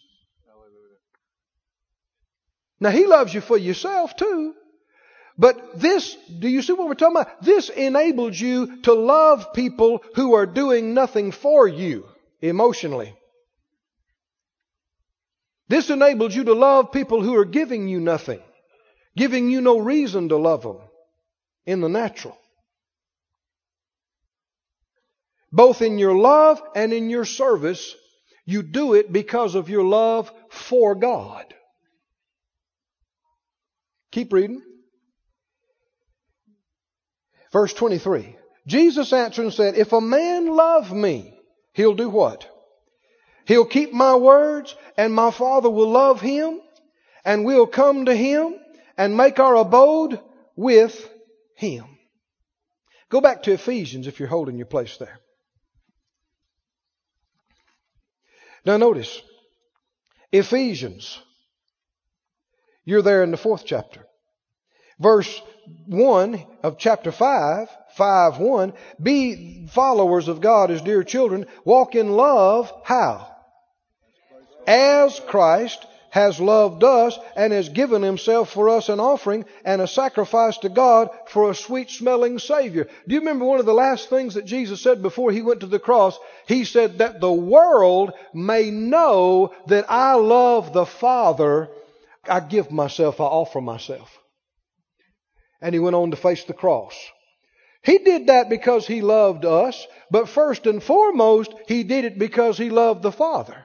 Now 2.81 2.90
He 2.90 3.07
loves 3.07 3.33
you 3.35 3.40
for 3.40 3.57
yourself 3.57 4.16
too. 4.16 4.55
But 5.38 5.79
this, 5.79 6.16
do 6.40 6.48
you 6.48 6.62
see 6.62 6.72
what 6.72 6.88
we're 6.88 6.94
talking 6.94 7.16
about? 7.16 7.42
This 7.42 7.68
enables 7.68 8.38
you 8.38 8.83
to 8.83 8.92
love 8.92 9.53
people 9.53 10.03
who 10.16 10.35
are 10.35 10.46
doing 10.46 10.94
nothing 10.94 11.31
for 11.31 11.68
you 11.68 12.07
emotionally. 12.42 13.14
This 15.68 15.90
enables 15.90 16.35
you 16.35 16.44
to 16.44 16.55
love 16.55 16.90
people 16.90 17.22
who 17.22 17.37
are 17.37 17.44
giving 17.44 17.87
you 17.87 18.01
nothing, 18.01 18.40
giving 19.16 19.48
you 19.48 19.61
no 19.61 19.79
reason 19.79 20.31
to 20.31 20.37
love 20.37 20.62
them 20.62 20.79
in 21.66 21.83
the 21.83 21.88
natural. 21.88 22.37
Both 25.53 25.83
in 25.83 25.98
your 25.98 26.16
love 26.16 26.61
and 26.74 26.92
in 26.92 27.11
your 27.11 27.24
service, 27.24 27.94
you 28.44 28.62
do 28.62 28.94
it 28.94 29.12
because 29.12 29.55
of 29.55 29.68
your 29.68 29.85
love 29.85 30.33
for 30.51 30.96
God. 30.96 31.55
Keep 34.11 34.33
reading. 34.33 34.62
Verse 37.53 37.73
23. 37.73 38.37
Jesus 38.67 39.13
answered 39.13 39.43
and 39.43 39.53
said, 39.53 39.77
If 39.77 39.93
a 39.93 40.01
man 40.01 40.55
love 40.55 40.93
me, 40.93 41.39
he'll 41.73 41.95
do 41.95 42.09
what? 42.09 42.47
He'll 43.47 43.65
keep 43.65 43.93
my 43.93 44.17
words, 44.17 44.75
and 44.97 45.15
my 45.15 45.31
Father 45.31 45.71
will 45.71 45.91
love 45.91 46.21
him, 46.21 46.61
and 47.25 47.45
we'll 47.45 47.67
come 47.67 48.05
to 48.05 48.15
him 48.15 48.55
and 48.99 49.17
make 49.17 49.39
our 49.39 49.57
abode 49.57 50.21
with 50.55 51.09
him. 51.55 51.85
Go 53.09 53.23
back 53.23 53.45
to 53.45 53.53
Ephesians 53.53 54.07
if 54.07 54.19
you're 54.19 54.29
holding 54.29 54.59
your 54.59 54.67
place 54.67 54.99
there. 54.99 55.19
Now 58.67 58.77
notice, 58.77 59.23
Ephesians. 60.31 61.19
You're 62.85 63.03
there 63.03 63.23
in 63.23 63.31
the 63.31 63.37
fourth 63.37 63.65
chapter. 63.67 64.08
Verse 65.01 65.41
1 65.87 66.45
of 66.63 66.79
chapter 66.79 67.13
5, 67.13 67.69
5 67.95 68.39
1, 68.39 68.73
be 69.03 69.67
followers 69.69 70.29
of 70.29 70.41
God 70.41 70.71
as 70.71 70.83
dear 70.83 71.05
children, 71.05 71.47
walk 71.65 71.95
in 71.95 72.13
love, 72.13 72.73
how? 72.85 73.29
As 74.67 75.21
Christ 75.21 75.87
has 76.11 76.41
loved 76.41 76.83
us 76.85 77.19
and 77.37 77.53
has 77.53 77.69
given 77.69 78.03
himself 78.03 78.51
for 78.51 78.71
us 78.71 78.89
an 78.89 78.99
offering 78.99 79.45
and 79.65 79.81
a 79.81 79.87
sacrifice 79.87 80.57
to 80.59 80.69
God 80.69 81.11
for 81.27 81.51
a 81.51 81.55
sweet 81.55 81.91
smelling 81.91 82.39
Savior. 82.39 82.89
Do 83.07 83.15
you 83.15 83.21
remember 83.21 83.45
one 83.45 83.61
of 83.61 83.67
the 83.67 83.75
last 83.75 84.09
things 84.09 84.35
that 84.35 84.47
Jesus 84.47 84.83
said 84.83 85.03
before 85.03 85.31
he 85.31 85.43
went 85.43 85.61
to 85.61 85.67
the 85.67 85.79
cross? 85.79 86.19
He 86.47 86.65
said 86.65 86.99
that 86.99 87.21
the 87.21 87.33
world 87.33 88.13
may 88.33 88.71
know 88.71 89.55
that 89.67 89.91
I 89.91 90.15
love 90.15 90.73
the 90.73 90.87
Father. 90.87 91.69
I 92.29 92.41
give 92.41 92.71
myself, 92.71 93.21
I 93.21 93.25
offer 93.25 93.61
myself. 93.61 94.17
And 95.61 95.75
he 95.75 95.79
went 95.79 95.97
on 95.97 96.11
to 96.11 96.16
face 96.16 96.44
the 96.44 96.55
cross. 96.55 96.94
He 97.83 97.99
did 97.99 98.27
that 98.27 98.49
because 98.49 98.87
he 98.87 99.03
loved 99.03 99.44
us, 99.44 99.87
but 100.11 100.29
first 100.29 100.66
and 100.66 100.83
foremost, 100.83 101.53
he 101.66 101.85
did 101.85 102.05
it 102.05 102.18
because 102.18 102.59
he 102.59 102.71
loved 102.71 103.03
the 103.03 103.12
Father. 103.12 103.64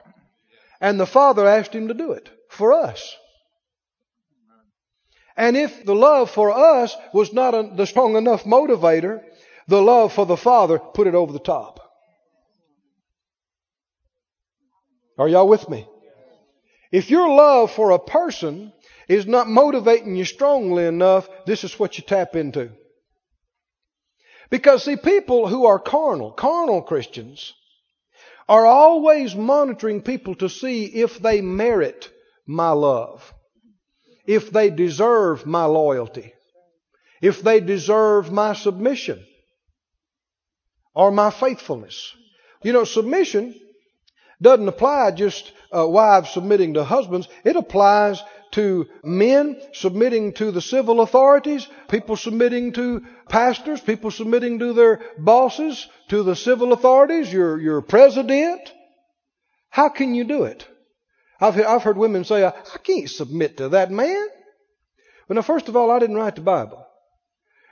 And 0.80 0.98
the 0.98 1.06
Father 1.06 1.46
asked 1.46 1.74
him 1.74 1.88
to 1.88 1.94
do 1.94 2.12
it 2.12 2.30
for 2.48 2.72
us. 2.72 3.16
And 5.36 5.56
if 5.56 5.84
the 5.84 5.94
love 5.94 6.30
for 6.30 6.52
us 6.52 6.96
was 7.12 7.32
not 7.32 7.54
a, 7.54 7.70
the 7.74 7.86
strong 7.86 8.16
enough 8.16 8.44
motivator, 8.44 9.22
the 9.66 9.82
love 9.82 10.12
for 10.12 10.26
the 10.26 10.36
Father 10.36 10.78
put 10.78 11.06
it 11.06 11.14
over 11.14 11.32
the 11.32 11.38
top. 11.38 11.80
Are 15.18 15.28
y'all 15.28 15.48
with 15.48 15.68
me? 15.68 15.88
If 16.92 17.10
your 17.10 17.28
love 17.28 17.72
for 17.72 17.90
a 17.90 17.98
person 17.98 18.72
is 19.08 19.26
not 19.26 19.48
motivating 19.48 20.16
you 20.16 20.24
strongly 20.24 20.84
enough, 20.84 21.28
this 21.46 21.64
is 21.64 21.78
what 21.78 21.98
you 21.98 22.04
tap 22.04 22.36
into. 22.36 22.70
Because 24.50 24.84
see, 24.84 24.96
people 24.96 25.48
who 25.48 25.66
are 25.66 25.78
carnal, 25.78 26.30
carnal 26.30 26.82
Christians, 26.82 27.54
are 28.48 28.66
always 28.66 29.34
monitoring 29.34 30.02
people 30.02 30.34
to 30.36 30.48
see 30.48 30.84
if 30.84 31.18
they 31.18 31.40
merit 31.40 32.10
my 32.46 32.70
love, 32.70 33.32
if 34.26 34.50
they 34.50 34.70
deserve 34.70 35.46
my 35.46 35.64
loyalty, 35.64 36.32
if 37.22 37.42
they 37.42 37.60
deserve 37.60 38.30
my 38.30 38.52
submission 38.52 39.24
or 40.94 41.10
my 41.10 41.30
faithfulness. 41.30 42.14
You 42.62 42.72
know, 42.72 42.84
submission 42.84 43.54
doesn't 44.40 44.68
apply 44.68 45.12
just 45.12 45.52
uh, 45.74 45.86
wives 45.86 46.30
submitting 46.30 46.74
to 46.74 46.84
husbands. 46.84 47.28
It 47.44 47.56
applies 47.56 48.22
to 48.54 48.86
men 49.02 49.60
submitting 49.72 50.32
to 50.34 50.52
the 50.52 50.60
civil 50.60 51.00
authorities, 51.00 51.68
people 51.88 52.16
submitting 52.16 52.72
to 52.72 53.02
pastors, 53.28 53.80
people 53.80 54.12
submitting 54.12 54.60
to 54.60 54.72
their 54.72 55.00
bosses, 55.18 55.88
to 56.08 56.22
the 56.22 56.36
civil 56.36 56.72
authorities, 56.72 57.32
your, 57.32 57.60
your 57.60 57.82
president. 57.82 58.60
How 59.70 59.88
can 59.88 60.14
you 60.14 60.22
do 60.22 60.44
it? 60.44 60.66
I've, 61.40 61.58
I've 61.60 61.82
heard 61.82 61.98
women 61.98 62.24
say, 62.24 62.44
I, 62.44 62.52
can't 62.84 63.10
submit 63.10 63.56
to 63.56 63.70
that 63.70 63.90
man. 63.90 64.28
Well, 65.28 65.34
now, 65.34 65.42
first 65.42 65.68
of 65.68 65.74
all, 65.74 65.90
I 65.90 65.98
didn't 65.98 66.16
write 66.16 66.36
the 66.36 66.42
Bible. 66.42 66.86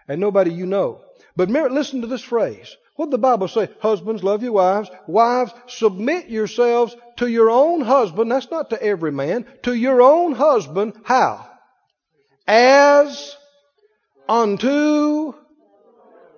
And 0.08 0.20
nobody 0.20 0.52
you 0.52 0.66
know. 0.66 1.00
But 1.36 1.48
listen 1.48 2.00
to 2.00 2.08
this 2.08 2.22
phrase. 2.22 2.76
What 2.96 3.06
did 3.06 3.12
the 3.12 3.18
Bible 3.18 3.46
say? 3.46 3.68
Husbands, 3.80 4.24
love 4.24 4.42
your 4.42 4.52
wives. 4.52 4.90
Wives, 5.06 5.52
submit 5.68 6.28
yourselves 6.28 6.96
to 7.22 7.30
your 7.30 7.50
own 7.50 7.82
husband. 7.82 8.32
That's 8.32 8.50
not 8.50 8.70
to 8.70 8.82
every 8.82 9.12
man. 9.12 9.46
To 9.62 9.72
your 9.72 10.02
own 10.02 10.32
husband. 10.32 10.94
How? 11.04 11.48
As 12.48 13.36
unto 14.28 15.32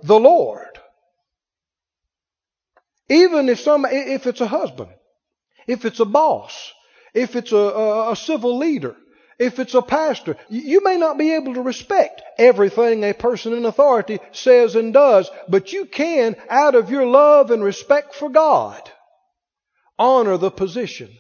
the 0.03 0.21
Lord. 0.21 0.79
Even 3.09 3.49
if 3.49 3.61
some, 3.61 3.87
if 3.89 4.27
it's 4.27 4.43
a 4.43 4.47
husband, 4.47 4.91
if 5.67 5.87
it's 5.87 6.01
a 6.01 6.05
boss, 6.05 6.73
if 7.15 7.35
it's 7.35 7.53
a, 7.53 7.57
a, 7.57 8.13
a 8.13 8.17
civil 8.17 8.59
leader, 8.59 8.95
if 9.39 9.59
it's 9.59 9.75
a 9.75 9.83
pastor, 9.83 10.37
you 10.51 10.85
may 10.85 10.99
not 10.99 11.17
be 11.17 11.33
able 11.33 11.55
to 11.55 11.63
respect 11.63 12.21
everything 12.37 13.05
a 13.05 13.15
person 13.15 13.55
in 13.55 13.65
authority 13.65 14.19
says 14.33 14.75
and 14.75 14.93
does, 14.93 15.31
but 15.49 15.73
you 15.73 15.87
can, 15.87 16.37
out 16.51 16.75
of 16.75 16.91
your 16.91 17.07
love 17.07 17.51
and 17.51 17.65
respect 17.65 18.15
for 18.15 18.29
God, 18.29 18.91
honor 19.99 20.37
the 20.37 20.51
position. 20.51 21.11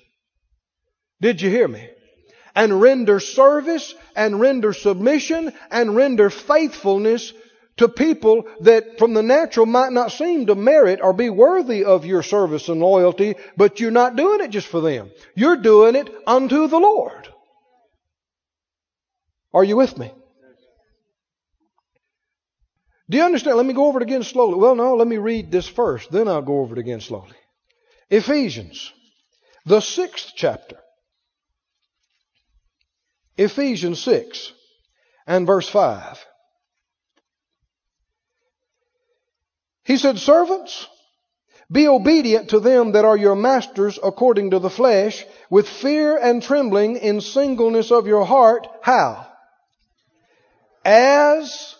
Did 1.20 1.40
you 1.40 1.50
hear 1.50 1.68
me? 1.68 1.88
And 2.54 2.80
render 2.80 3.20
service 3.20 3.94
and 4.14 4.40
render 4.40 4.72
submission 4.72 5.52
and 5.70 5.96
render 5.96 6.30
faithfulness 6.30 7.32
to 7.76 7.88
people 7.88 8.44
that 8.60 8.98
from 8.98 9.14
the 9.14 9.22
natural 9.22 9.66
might 9.66 9.92
not 9.92 10.12
seem 10.12 10.46
to 10.46 10.54
merit 10.54 11.00
or 11.02 11.12
be 11.12 11.30
worthy 11.30 11.84
of 11.84 12.04
your 12.04 12.22
service 12.22 12.68
and 12.68 12.80
loyalty, 12.80 13.34
but 13.56 13.80
you're 13.80 13.90
not 13.90 14.14
doing 14.14 14.40
it 14.40 14.50
just 14.50 14.68
for 14.68 14.80
them. 14.80 15.10
You're 15.34 15.56
doing 15.56 15.96
it 15.96 16.08
unto 16.26 16.68
the 16.68 16.78
Lord. 16.78 17.28
Are 19.52 19.64
you 19.64 19.76
with 19.76 19.98
me? 19.98 20.12
Do 23.10 23.18
you 23.18 23.24
understand? 23.24 23.56
Let 23.56 23.66
me 23.66 23.74
go 23.74 23.86
over 23.86 24.00
it 24.00 24.04
again 24.04 24.22
slowly. 24.22 24.58
Well, 24.58 24.74
no, 24.74 24.94
let 24.94 25.06
me 25.06 25.18
read 25.18 25.50
this 25.50 25.68
first, 25.68 26.10
then 26.10 26.28
I'll 26.28 26.42
go 26.42 26.60
over 26.60 26.74
it 26.74 26.80
again 26.80 27.00
slowly. 27.00 27.36
Ephesians, 28.14 28.92
the 29.66 29.80
sixth 29.80 30.32
chapter. 30.36 30.78
Ephesians 33.36 34.00
6 34.02 34.52
and 35.26 35.46
verse 35.46 35.68
5. 35.68 36.24
He 39.84 39.96
said, 39.96 40.18
Servants, 40.18 40.86
be 41.70 41.88
obedient 41.88 42.50
to 42.50 42.60
them 42.60 42.92
that 42.92 43.04
are 43.04 43.16
your 43.16 43.34
masters 43.34 43.98
according 44.02 44.50
to 44.50 44.58
the 44.58 44.70
flesh, 44.70 45.24
with 45.50 45.68
fear 45.68 46.16
and 46.16 46.42
trembling 46.42 46.96
in 46.96 47.20
singleness 47.20 47.90
of 47.90 48.06
your 48.06 48.24
heart. 48.24 48.66
How? 48.82 49.26
as 50.84 51.74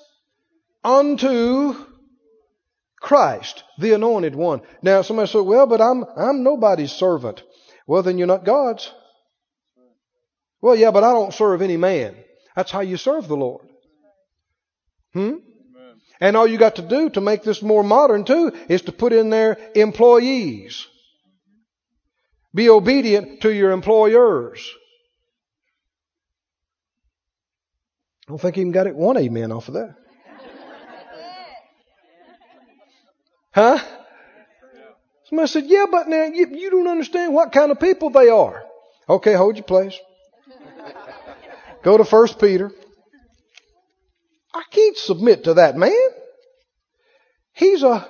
unto 0.83 1.75
Christ, 3.05 3.65
the 3.79 3.93
anointed 3.93 4.35
one. 4.35 4.63
Now 4.81 5.03
somebody 5.03 5.29
said, 5.29 5.41
well, 5.41 5.67
but 5.67 5.83
I'm, 5.83 6.05
I'm 6.17 6.43
nobody's 6.43 6.91
servant. 6.91 7.43
Well, 7.87 8.03
then 8.03 8.17
you're 8.17 8.27
not 8.27 8.47
God's. 8.47 8.91
Well, 10.63 10.75
yeah, 10.75 10.91
but 10.91 11.05
I 11.05 11.13
don't 11.13 11.35
serve 11.35 11.61
any 11.61 11.77
man. 11.77 12.17
That's 12.57 12.71
how 12.71 12.81
you 12.81 12.97
serve 12.97 13.29
the 13.29 13.37
Lord. 13.37 13.69
Hmm? 15.13 15.35
And 16.19 16.35
all 16.35 16.47
you 16.47 16.57
got 16.57 16.77
to 16.77 16.83
do 16.83 17.11
to 17.11 17.21
make 17.21 17.43
this 17.43 17.61
more 17.61 17.83
modern 17.83 18.25
too 18.25 18.53
is 18.71 18.81
to 18.83 18.93
put 18.93 19.13
in 19.13 19.29
there 19.29 19.59
employees. 19.75 20.87
Be 22.55 22.71
obedient 22.71 23.43
to 23.43 23.53
your 23.53 23.73
employers. 23.73 24.67
I 28.27 28.31
don't 28.31 28.41
think 28.41 28.55
he 28.55 28.63
even 28.63 28.73
got 28.73 28.87
it 28.87 28.97
one 28.97 29.19
amen 29.19 29.53
off 29.53 29.69
of 29.69 29.75
that. 29.75 29.95
Huh? 33.55 33.79
Somebody 35.27 35.49
said, 35.49 35.65
yeah, 35.67 35.87
but 35.91 36.09
now 36.09 36.25
you, 36.25 36.49
you 36.51 36.71
don't 36.71 36.89
understand 36.89 37.33
what 37.33 37.53
kind 37.53 37.71
of 37.71 37.81
people 37.81 38.11
they 38.11 38.29
are. 38.29 38.65
Okay, 39.09 39.35
hold 39.35 39.57
your 39.57 39.65
place. 39.65 39.99
Go 41.83 41.97
to 41.97 42.05
First 42.05 42.41
Peter. 42.41 42.73
I 44.55 44.63
can't 44.71 44.97
submit 44.97 45.45
to 45.45 45.55
that 45.55 45.77
man. 45.77 45.93
He's 47.53 47.83
a 47.83 48.09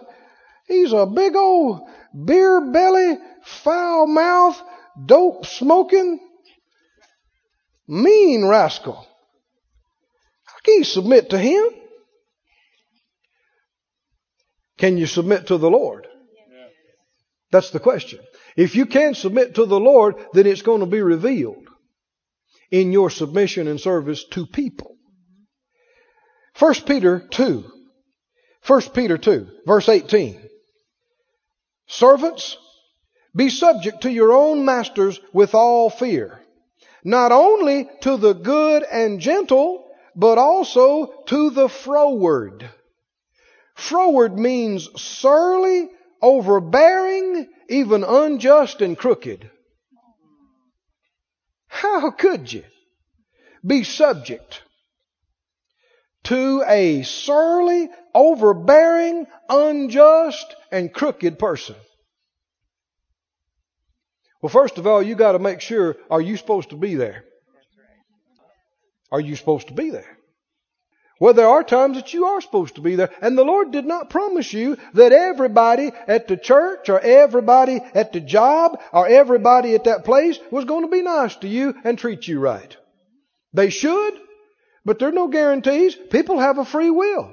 he's 0.67 0.93
a 0.93 1.07
big 1.07 1.35
old 1.35 1.81
beer 2.25 2.71
belly, 2.73 3.19
foul 3.43 4.07
mouth, 4.07 4.61
dope 5.05 5.47
smoking, 5.47 6.21
Mean 7.87 8.47
rascal. 8.47 9.07
How 10.45 10.57
can 10.65 10.75
you 10.75 10.85
submit 10.85 11.31
to 11.31 11.39
him? 11.39 11.69
Can 14.79 14.97
you 14.97 15.07
submit 15.07 15.49
to 15.49 15.59
the 15.59 15.71
Lord? 15.71 16.07
That's 17.51 17.71
the 17.71 17.81
question. 17.81 18.21
If 18.57 18.75
you 18.75 18.87
can 18.87 19.15
submit 19.15 19.57
to 19.57 19.67
the 19.67 19.79
Lord, 19.79 20.17
then 20.33 20.47
it's 20.47 20.63
going 20.63 20.81
to 20.81 20.87
be 20.87 21.03
revealed 21.03 21.69
in 22.71 22.91
your 22.91 23.11
submission 23.11 23.69
and 23.69 23.81
service 23.81 24.25
to 24.33 24.47
people. 24.47 24.97
1 26.59 26.75
Peter 26.87 27.21
2. 27.31 27.65
1 28.67 28.81
Peter 28.95 29.19
2, 29.19 29.47
verse 29.67 29.89
18. 29.89 30.41
Servants, 31.87 32.57
be 33.37 33.51
subject 33.51 34.03
to 34.03 34.11
your 34.11 34.33
own 34.33 34.65
masters 34.65 35.21
with 35.33 35.55
all 35.55 35.91
fear, 35.91 36.41
not 37.05 37.31
only 37.31 37.89
to 38.01 38.17
the 38.17 38.33
good 38.33 38.85
and 38.85 39.21
gentle, 39.21 39.87
but 40.17 40.39
also 40.39 41.25
to 41.27 41.51
the 41.51 41.69
froward. 41.69 42.71
Froward 43.75 44.39
means 44.39 44.89
surly, 45.01 45.89
overbearing, 46.23 47.49
even 47.69 48.05
unjust 48.05 48.81
and 48.81 48.97
crooked. 48.97 49.51
How 51.67 52.11
could 52.11 52.53
you 52.53 52.65
be 53.67 53.83
subject 53.85 54.63
to 56.25 56.63
a 56.67 57.03
surly, 57.03 57.89
overbearing, 58.15 59.27
unjust, 59.49 60.55
and 60.71 60.93
crooked 60.93 61.39
person? 61.39 61.77
Well, 64.41 64.51
first 64.51 64.79
of 64.79 64.87
all, 64.87 65.03
you 65.03 65.15
got 65.15 65.33
to 65.33 65.39
make 65.39 65.61
sure 65.61 65.97
are 66.11 66.21
you 66.21 66.37
supposed 66.37 66.71
to 66.71 66.77
be 66.77 66.95
there? 66.95 67.25
Are 69.11 69.21
you 69.21 69.37
supposed 69.37 69.69
to 69.69 69.75
be 69.75 69.91
there? 69.91 70.14
Well, 71.21 71.35
there 71.35 71.49
are 71.49 71.63
times 71.63 71.97
that 71.97 72.13
you 72.13 72.25
are 72.27 72.41
supposed 72.41 72.75
to 72.75 72.81
be 72.81 72.97
there. 72.97 73.11
And 73.21 73.39
the 73.39 73.45
Lord 73.45 73.71
did 73.71 73.87
not 73.87 74.11
promise 74.11 74.53
you 74.53 74.77
that 74.95 75.13
everybody 75.13 75.93
at 76.09 76.27
the 76.27 76.37
church 76.37 76.89
or 76.89 76.99
everybody 76.99 77.81
at 77.95 78.13
the 78.13 78.21
job 78.21 78.81
or 78.93 79.07
everybody 79.07 79.75
at 79.75 79.85
that 79.85 80.05
place 80.05 80.39
was 80.51 80.65
going 80.65 80.83
to 80.83 80.91
be 80.91 81.03
nice 81.03 81.37
to 81.37 81.49
you 81.49 81.75
and 81.85 81.97
treat 81.97 82.27
you 82.27 82.41
right. 82.41 82.77
They 83.53 83.71
should, 83.71 84.15
but 84.85 84.99
there 84.99 85.09
are 85.09 85.13
no 85.13 85.29
guarantees. 85.29 85.95
People 85.95 86.41
have 86.41 86.59
a 86.59 86.65
free 86.65 86.91
will. 86.91 87.33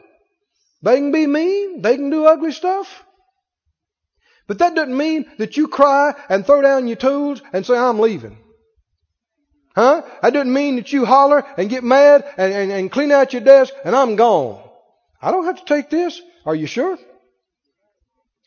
They 0.83 0.97
can 0.97 1.11
be 1.11 1.25
mean. 1.25 1.81
They 1.81 1.95
can 1.95 2.11
do 2.11 2.25
ugly 2.25 2.51
stuff. 2.51 3.03
But 4.47 4.59
that 4.59 4.75
doesn't 4.75 4.95
mean 4.95 5.25
that 5.37 5.57
you 5.57 5.67
cry 5.67 6.13
and 6.29 6.45
throw 6.45 6.61
down 6.61 6.87
your 6.87 6.97
tools 6.97 7.41
and 7.53 7.65
say, 7.65 7.77
I'm 7.77 7.99
leaving. 7.99 8.37
Huh? 9.75 10.03
That 10.21 10.33
doesn't 10.33 10.53
mean 10.53 10.75
that 10.75 10.91
you 10.91 11.05
holler 11.05 11.45
and 11.57 11.69
get 11.69 11.83
mad 11.83 12.25
and, 12.37 12.53
and, 12.53 12.71
and 12.71 12.91
clean 12.91 13.11
out 13.11 13.33
your 13.33 13.41
desk 13.41 13.73
and 13.85 13.95
I'm 13.95 14.15
gone. 14.15 14.61
I 15.21 15.31
don't 15.31 15.45
have 15.45 15.59
to 15.59 15.65
take 15.65 15.89
this. 15.89 16.21
Are 16.45 16.55
you 16.55 16.67
sure? 16.67 16.97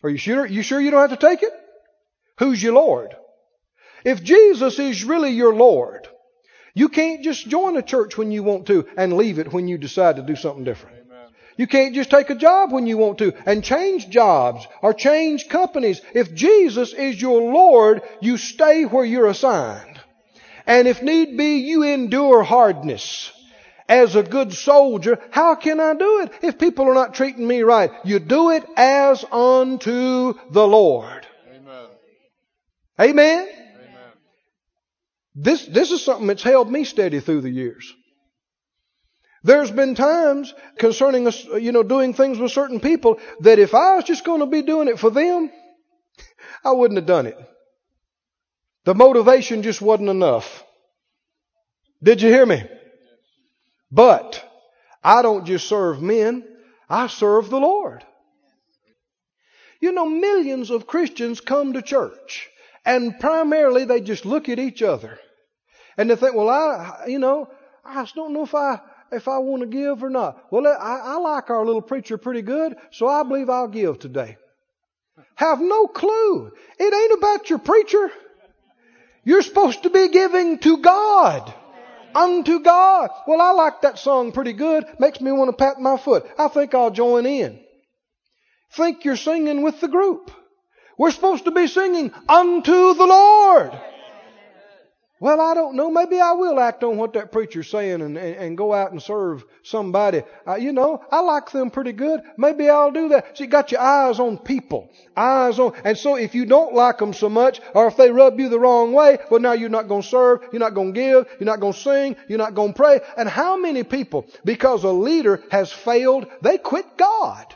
Are 0.02 0.10
you 0.10 0.18
sure? 0.18 0.44
You 0.44 0.62
sure 0.62 0.80
you 0.80 0.90
don't 0.90 1.08
have 1.08 1.18
to 1.18 1.26
take 1.26 1.42
it? 1.42 1.52
Who's 2.38 2.62
your 2.62 2.74
Lord? 2.74 3.14
If 4.04 4.22
Jesus 4.22 4.78
is 4.78 5.04
really 5.04 5.30
your 5.30 5.54
Lord, 5.54 6.06
you 6.74 6.88
can't 6.88 7.22
just 7.22 7.48
join 7.48 7.76
a 7.76 7.82
church 7.82 8.18
when 8.18 8.30
you 8.30 8.42
want 8.42 8.66
to 8.66 8.86
and 8.96 9.16
leave 9.16 9.38
it 9.38 9.52
when 9.52 9.66
you 9.66 9.78
decide 9.78 10.16
to 10.16 10.22
do 10.22 10.36
something 10.36 10.64
different. 10.64 10.98
Amen. 11.06 11.28
You 11.56 11.66
can't 11.66 11.94
just 11.94 12.10
take 12.10 12.28
a 12.28 12.34
job 12.34 12.70
when 12.70 12.86
you 12.86 12.98
want 12.98 13.18
to 13.18 13.32
and 13.46 13.64
change 13.64 14.10
jobs 14.10 14.66
or 14.82 14.92
change 14.92 15.48
companies. 15.48 16.02
If 16.12 16.34
Jesus 16.34 16.92
is 16.92 17.20
your 17.20 17.40
Lord, 17.40 18.02
you 18.20 18.36
stay 18.36 18.84
where 18.84 19.04
you're 19.04 19.28
assigned. 19.28 19.93
And 20.66 20.88
if 20.88 21.02
need 21.02 21.36
be, 21.36 21.58
you 21.58 21.82
endure 21.82 22.42
hardness. 22.42 23.30
As 23.86 24.16
a 24.16 24.22
good 24.22 24.54
soldier, 24.54 25.20
how 25.30 25.56
can 25.56 25.78
I 25.78 25.94
do 25.94 26.20
it 26.20 26.32
if 26.42 26.58
people 26.58 26.88
are 26.88 26.94
not 26.94 27.14
treating 27.14 27.46
me 27.46 27.62
right? 27.62 27.90
You 28.02 28.18
do 28.18 28.50
it 28.50 28.64
as 28.76 29.22
unto 29.30 30.34
the 30.50 30.66
Lord. 30.66 31.26
Amen. 31.54 31.86
Amen. 32.98 33.40
Amen. 33.40 34.12
This, 35.34 35.66
this 35.66 35.90
is 35.90 36.02
something 36.02 36.28
that's 36.28 36.42
held 36.42 36.70
me 36.70 36.84
steady 36.84 37.20
through 37.20 37.42
the 37.42 37.50
years. 37.50 37.92
There's 39.42 39.70
been 39.70 39.94
times 39.94 40.54
concerning 40.78 41.26
us, 41.26 41.44
you 41.44 41.72
know, 41.72 41.82
doing 41.82 42.14
things 42.14 42.38
with 42.38 42.52
certain 42.52 42.80
people 42.80 43.20
that 43.40 43.58
if 43.58 43.74
I 43.74 43.96
was 43.96 44.04
just 44.04 44.24
going 44.24 44.40
to 44.40 44.46
be 44.46 44.62
doing 44.62 44.88
it 44.88 44.98
for 44.98 45.10
them, 45.10 45.50
I 46.64 46.72
wouldn't 46.72 46.96
have 46.96 47.06
done 47.06 47.26
it. 47.26 47.36
The 48.84 48.94
motivation 48.94 49.62
just 49.62 49.80
wasn't 49.80 50.10
enough. 50.10 50.64
Did 52.02 52.20
you 52.20 52.28
hear 52.28 52.44
me? 52.44 52.62
But 53.90 54.44
I 55.02 55.22
don't 55.22 55.46
just 55.46 55.68
serve 55.68 56.02
men, 56.02 56.44
I 56.88 57.06
serve 57.06 57.48
the 57.48 57.60
Lord. 57.60 58.04
You 59.80 59.92
know, 59.92 60.06
millions 60.08 60.70
of 60.70 60.86
Christians 60.86 61.40
come 61.40 61.74
to 61.74 61.82
church 61.82 62.48
and 62.84 63.18
primarily 63.18 63.84
they 63.84 64.00
just 64.00 64.24
look 64.24 64.48
at 64.48 64.58
each 64.58 64.82
other 64.82 65.18
and 65.96 66.10
they 66.10 66.16
think, 66.16 66.34
well, 66.34 66.48
I, 66.48 67.06
you 67.06 67.18
know, 67.18 67.48
I 67.84 68.02
just 68.02 68.14
don't 68.14 68.32
know 68.32 68.42
if 68.42 68.54
I, 68.54 68.80
if 69.12 69.28
I 69.28 69.38
want 69.38 69.62
to 69.62 69.66
give 69.66 70.02
or 70.02 70.10
not. 70.10 70.50
Well, 70.50 70.66
I, 70.66 71.00
I 71.04 71.16
like 71.16 71.50
our 71.50 71.64
little 71.64 71.82
preacher 71.82 72.18
pretty 72.18 72.42
good, 72.42 72.76
so 72.90 73.06
I 73.06 73.22
believe 73.22 73.48
I'll 73.48 73.68
give 73.68 73.98
today. 73.98 74.36
Have 75.36 75.60
no 75.60 75.86
clue. 75.86 76.50
It 76.78 76.94
ain't 76.94 77.18
about 77.18 77.50
your 77.50 77.58
preacher. 77.58 78.10
You're 79.24 79.42
supposed 79.42 79.82
to 79.82 79.90
be 79.90 80.08
giving 80.08 80.58
to 80.60 80.78
God. 80.78 81.52
Unto 82.14 82.60
God. 82.60 83.10
Well, 83.26 83.40
I 83.40 83.50
like 83.50 83.80
that 83.80 83.98
song 83.98 84.30
pretty 84.30 84.52
good. 84.52 84.86
Makes 85.00 85.20
me 85.20 85.32
want 85.32 85.50
to 85.50 85.56
pat 85.56 85.80
my 85.80 85.96
foot. 85.96 86.24
I 86.38 86.48
think 86.48 86.74
I'll 86.74 86.90
join 86.90 87.26
in. 87.26 87.60
Think 88.72 89.04
you're 89.04 89.16
singing 89.16 89.62
with 89.62 89.80
the 89.80 89.88
group. 89.88 90.30
We're 90.96 91.10
supposed 91.10 91.44
to 91.46 91.50
be 91.50 91.66
singing 91.66 92.12
unto 92.28 92.94
the 92.94 93.06
Lord. 93.06 93.72
Well, 95.24 95.40
I 95.40 95.54
don't 95.54 95.74
know. 95.74 95.90
Maybe 95.90 96.20
I 96.20 96.32
will 96.32 96.60
act 96.60 96.84
on 96.84 96.98
what 96.98 97.14
that 97.14 97.32
preacher's 97.32 97.70
saying 97.70 98.02
and, 98.02 98.18
and, 98.18 98.36
and 98.36 98.58
go 98.58 98.74
out 98.74 98.92
and 98.92 99.02
serve 99.02 99.42
somebody. 99.62 100.22
Uh, 100.46 100.56
you 100.56 100.70
know, 100.70 101.02
I 101.10 101.20
like 101.20 101.50
them 101.50 101.70
pretty 101.70 101.92
good. 101.92 102.20
Maybe 102.36 102.68
I'll 102.68 102.90
do 102.90 103.08
that. 103.08 103.38
See, 103.38 103.44
you 103.44 103.50
got 103.50 103.72
your 103.72 103.80
eyes 103.80 104.20
on 104.20 104.36
people. 104.36 104.90
Eyes 105.16 105.58
on, 105.58 105.72
and 105.82 105.96
so 105.96 106.16
if 106.16 106.34
you 106.34 106.44
don't 106.44 106.74
like 106.74 106.98
them 106.98 107.14
so 107.14 107.30
much, 107.30 107.62
or 107.74 107.86
if 107.86 107.96
they 107.96 108.10
rub 108.10 108.38
you 108.38 108.50
the 108.50 108.60
wrong 108.60 108.92
way, 108.92 109.16
well 109.30 109.40
now 109.40 109.52
you're 109.52 109.70
not 109.70 109.88
going 109.88 110.02
to 110.02 110.08
serve, 110.08 110.40
you're 110.52 110.60
not 110.60 110.74
going 110.74 110.92
to 110.92 111.00
give, 111.00 111.26
you're 111.40 111.46
not 111.46 111.60
going 111.60 111.72
to 111.72 111.80
sing, 111.80 112.16
you're 112.28 112.36
not 112.36 112.54
going 112.54 112.74
to 112.74 112.76
pray. 112.76 113.00
And 113.16 113.26
how 113.26 113.56
many 113.56 113.82
people, 113.82 114.26
because 114.44 114.84
a 114.84 114.90
leader 114.90 115.42
has 115.50 115.72
failed, 115.72 116.26
they 116.42 116.58
quit 116.58 116.98
God. 116.98 117.46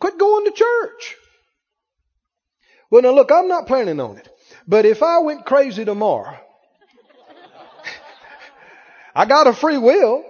Quit 0.00 0.16
going 0.16 0.46
to 0.46 0.52
church. 0.52 1.16
Well 2.90 3.02
now 3.02 3.10
look, 3.10 3.30
I'm 3.30 3.48
not 3.48 3.66
planning 3.66 4.00
on 4.00 4.16
it. 4.16 4.30
But 4.68 4.84
if 4.84 5.02
I 5.02 5.18
went 5.20 5.46
crazy 5.46 5.86
tomorrow, 5.86 6.38
I 9.14 9.24
got 9.24 9.46
a 9.46 9.54
free 9.54 9.78
will. 9.78 10.22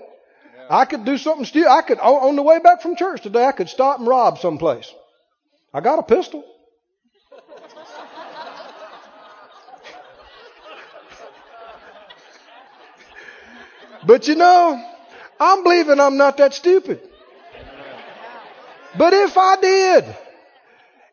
I 0.70 0.84
could 0.84 1.04
do 1.04 1.18
something 1.18 1.44
still. 1.44 1.68
I 1.68 1.82
could, 1.82 1.98
on 1.98 2.36
the 2.36 2.42
way 2.42 2.60
back 2.60 2.80
from 2.80 2.94
church 2.94 3.22
today, 3.22 3.44
I 3.44 3.50
could 3.52 3.68
stop 3.68 3.98
and 3.98 4.06
rob 4.06 4.38
someplace. 4.38 4.94
I 5.74 5.80
got 5.80 5.98
a 5.98 6.04
pistol. 6.04 6.44
but 14.06 14.28
you 14.28 14.36
know, 14.36 14.80
I'm 15.40 15.64
believing 15.64 15.98
I'm 15.98 16.16
not 16.16 16.36
that 16.36 16.54
stupid. 16.54 17.00
But 18.96 19.14
if 19.14 19.36
I 19.36 19.56
did, 19.60 20.04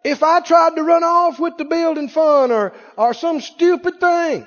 if 0.06 0.22
I 0.22 0.40
tried 0.40 0.76
to 0.76 0.84
run 0.84 1.04
off 1.04 1.40
with 1.40 1.58
the 1.58 1.66
building 1.66 2.10
fund 2.10 2.52
or, 2.52 2.74
or 2.96 3.16
some 3.16 3.42
stupid 3.42 4.00
thing, 4.00 4.46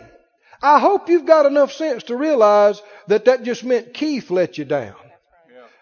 I 0.62 0.78
hope 0.78 1.08
you've 1.08 1.26
got 1.26 1.46
enough 1.46 1.72
sense 1.72 2.04
to 2.04 2.16
realize 2.16 2.80
that 3.08 3.24
that 3.24 3.42
just 3.42 3.64
meant 3.64 3.92
Keith 3.92 4.30
let 4.30 4.56
you 4.56 4.64
down, 4.64 4.94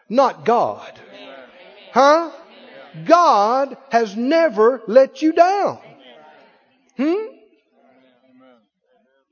not 0.09 0.47
God. 0.47 0.99
Huh? 1.93 2.31
God 3.05 3.77
has 3.91 4.17
never 4.17 4.81
let 4.87 5.21
you 5.21 5.33
down. 5.33 5.79
Hmm? 6.97 7.27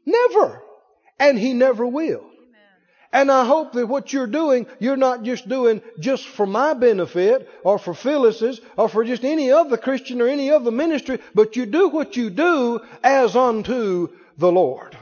Never. 0.05 0.63
And 1.19 1.39
He 1.39 1.55
never 1.55 1.87
will. 1.87 2.27
And 3.15 3.31
I 3.31 3.45
hope 3.45 3.75
that 3.75 3.87
what 3.87 4.13
you're 4.13 4.27
doing, 4.27 4.67
you're 4.81 4.97
not 4.97 5.23
just 5.23 5.49
doing 5.49 5.83
just 6.01 6.27
for 6.27 6.47
my 6.47 6.75
benefit 6.75 7.49
or 7.63 7.79
for 7.79 7.95
Phyllis's 7.95 8.61
or 8.77 8.89
for 8.89 9.05
just 9.05 9.25
any 9.25 9.53
other 9.53 9.77
Christian 9.77 10.21
or 10.21 10.27
any 10.27 10.51
other 10.51 10.73
ministry, 10.73 11.21
but 11.33 11.55
you 11.55 11.65
do 11.65 11.91
what 11.91 12.17
you 12.17 12.29
do 12.29 12.81
as 13.05 13.37
unto 13.37 14.09
the 14.37 14.51
Lord. 14.51 14.99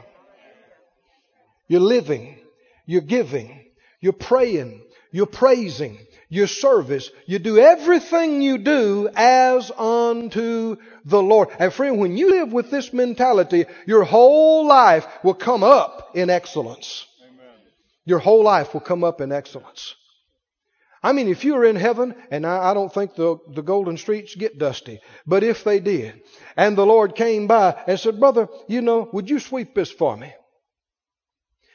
You're 1.68 1.80
living, 1.80 2.36
you're 2.84 3.00
giving, 3.00 3.64
you're 3.98 4.12
praying, 4.12 4.82
you're 5.10 5.24
praising, 5.24 5.96
your 6.28 6.48
service. 6.48 7.10
You 7.24 7.38
do 7.38 7.56
everything 7.58 8.42
you 8.42 8.58
do 8.58 9.08
as 9.16 9.70
unto 9.70 10.76
the 11.06 11.22
Lord. 11.22 11.48
And 11.58 11.72
friend, 11.72 11.98
when 11.98 12.18
you 12.18 12.28
live 12.30 12.52
with 12.52 12.70
this 12.70 12.92
mentality, 12.92 13.64
your 13.86 14.04
whole 14.04 14.66
life 14.66 15.06
will 15.22 15.32
come 15.32 15.64
up 15.64 16.10
in 16.14 16.28
excellence. 16.28 17.06
Your 18.04 18.18
whole 18.18 18.42
life 18.42 18.74
will 18.74 18.80
come 18.80 19.04
up 19.04 19.20
in 19.20 19.32
excellence. 19.32 19.94
I 21.02 21.12
mean, 21.12 21.28
if 21.28 21.44
you 21.44 21.54
were 21.54 21.64
in 21.64 21.76
heaven, 21.76 22.14
and 22.30 22.46
I, 22.46 22.70
I, 22.70 22.74
don't 22.74 22.92
think 22.92 23.16
the, 23.16 23.36
the 23.48 23.62
golden 23.62 23.96
streets 23.96 24.36
get 24.36 24.58
dusty, 24.58 25.00
but 25.26 25.42
if 25.42 25.64
they 25.64 25.80
did, 25.80 26.20
and 26.56 26.78
the 26.78 26.86
Lord 26.86 27.16
came 27.16 27.48
by 27.48 27.82
and 27.88 27.98
said, 27.98 28.20
Brother, 28.20 28.48
you 28.68 28.82
know, 28.82 29.08
would 29.12 29.28
you 29.28 29.40
sweep 29.40 29.74
this 29.74 29.90
for 29.90 30.16
me? 30.16 30.32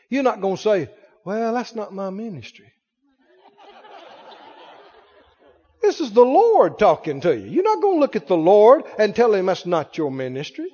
You're 0.09 0.23
not 0.23 0.39
going 0.39 0.55
to 0.55 0.61
say, 0.61 0.89
Well, 1.25 1.53
that's 1.53 1.75
not 1.75 1.93
my 1.93 2.09
ministry. 2.09 2.71
this 5.81 5.99
is 5.99 6.13
the 6.13 6.21
Lord 6.21 6.79
talking 6.79 7.19
to 7.21 7.37
you. 7.37 7.49
You're 7.49 7.63
not 7.63 7.81
going 7.81 7.97
to 7.97 7.99
look 7.99 8.15
at 8.15 8.27
the 8.27 8.37
Lord 8.37 8.85
and 8.97 9.13
tell 9.13 9.33
him 9.33 9.47
that's 9.47 9.65
not 9.65 9.97
your 9.97 10.11
ministry. 10.11 10.69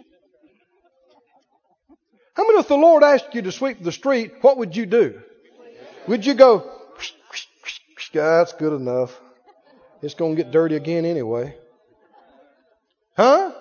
How 2.36 2.46
many 2.48 2.60
if 2.60 2.68
the 2.68 2.76
Lord 2.76 3.04
asked 3.04 3.34
you 3.34 3.42
to 3.44 3.52
sweep 3.52 3.82
the 3.82 3.92
street, 3.92 4.34
what 4.42 4.58
would 4.58 4.76
you 4.76 4.86
do? 4.86 5.22
Would 6.08 6.26
you 6.26 6.34
go, 6.34 6.70
that's 8.14 8.54
good 8.54 8.74
enough. 8.74 9.20
It's 10.02 10.14
going 10.14 10.36
to 10.36 10.44
get 10.44 10.52
dirty 10.52 10.76
again 10.76 11.06
anyway. 11.06 11.56
Huh? 13.16 13.54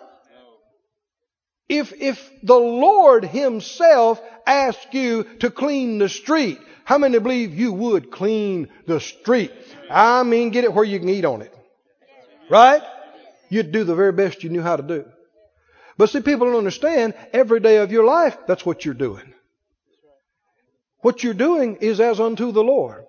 If, 1.69 1.93
if 1.95 2.31
the 2.43 2.59
Lord 2.59 3.25
Himself 3.25 4.21
asked 4.47 4.93
you 4.93 5.25
to 5.39 5.51
clean 5.51 5.99
the 5.99 6.09
street, 6.09 6.59
how 6.85 6.99
many 6.99 7.19
believe 7.19 7.55
you 7.55 7.73
would 7.73 8.11
clean 8.11 8.69
the 8.87 9.01
street? 9.01 9.53
I 9.89 10.23
mean, 10.25 10.51
get 10.51 10.65
it 10.65 10.73
where 10.73 10.85
you 10.85 10.99
can 10.99 11.09
eat 11.09 11.25
on 11.25 11.43
it. 11.43 11.55
Right? 12.51 12.83
You'd 13.49 13.73
do 13.73 13.85
the 13.85 13.95
very 13.95 14.13
best 14.13 14.43
you 14.43 14.51
knew 14.51 14.63
how 14.63 14.77
to 14.77 14.83
do. 14.83 15.05
But 15.97 16.11
see, 16.11 16.21
people 16.21 16.49
don't 16.49 16.59
understand 16.59 17.15
every 17.33 17.61
day 17.61 17.77
of 17.77 17.93
your 17.93 18.05
life, 18.05 18.37
that's 18.47 18.67
what 18.67 18.85
you're 18.85 18.95
doing. 18.95 19.32
What 21.03 21.23
you're 21.23 21.35
doing 21.35 21.77
is 21.77 22.01
as 22.01 22.21
unto 22.21 22.53
the 22.53 22.65
Lord. 22.65 23.05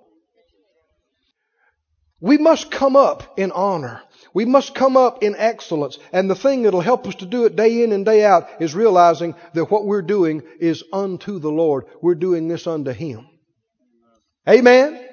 We 2.20 2.38
must 2.38 2.72
come 2.72 2.96
up 2.96 3.38
in 3.38 3.52
honor. 3.52 4.02
We 4.34 4.46
must 4.46 4.74
come 4.74 4.98
up 4.98 5.24
in 5.24 5.36
excellence. 5.38 6.00
And 6.12 6.30
the 6.30 6.36
thing 6.36 6.64
that'll 6.64 6.82
help 6.82 7.06
us 7.06 7.16
to 7.16 7.26
do 7.26 7.46
it 7.46 7.56
day 7.56 7.84
in 7.84 7.91
and 7.91 8.06
day 8.06 8.24
out 8.24 8.48
is 8.62 8.74
realizing 8.74 9.36
that 9.54 9.70
what 9.70 9.86
we're 9.86 10.02
doing 10.02 10.41
is 10.60 10.84
unto 10.91 11.39
the 11.39 11.52
Lord. 11.52 11.86
We're 12.02 12.16
doing 12.16 12.48
this 12.48 12.66
unto 12.66 12.91
Him. 12.91 13.28
Amen? 14.48 15.06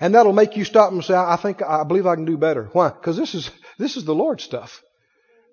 And 0.00 0.14
that'll 0.14 0.32
make 0.32 0.56
you 0.56 0.64
stop 0.64 0.92
and 0.92 1.04
say, 1.04 1.14
I 1.14 1.36
think, 1.36 1.62
I 1.62 1.84
believe 1.84 2.06
I 2.06 2.14
can 2.14 2.24
do 2.24 2.38
better. 2.38 2.70
Why? 2.72 2.88
Because 2.88 3.16
this 3.16 3.34
is, 3.34 3.50
this 3.78 3.96
is 3.96 4.04
the 4.04 4.14
Lord's 4.14 4.44
stuff. 4.44 4.82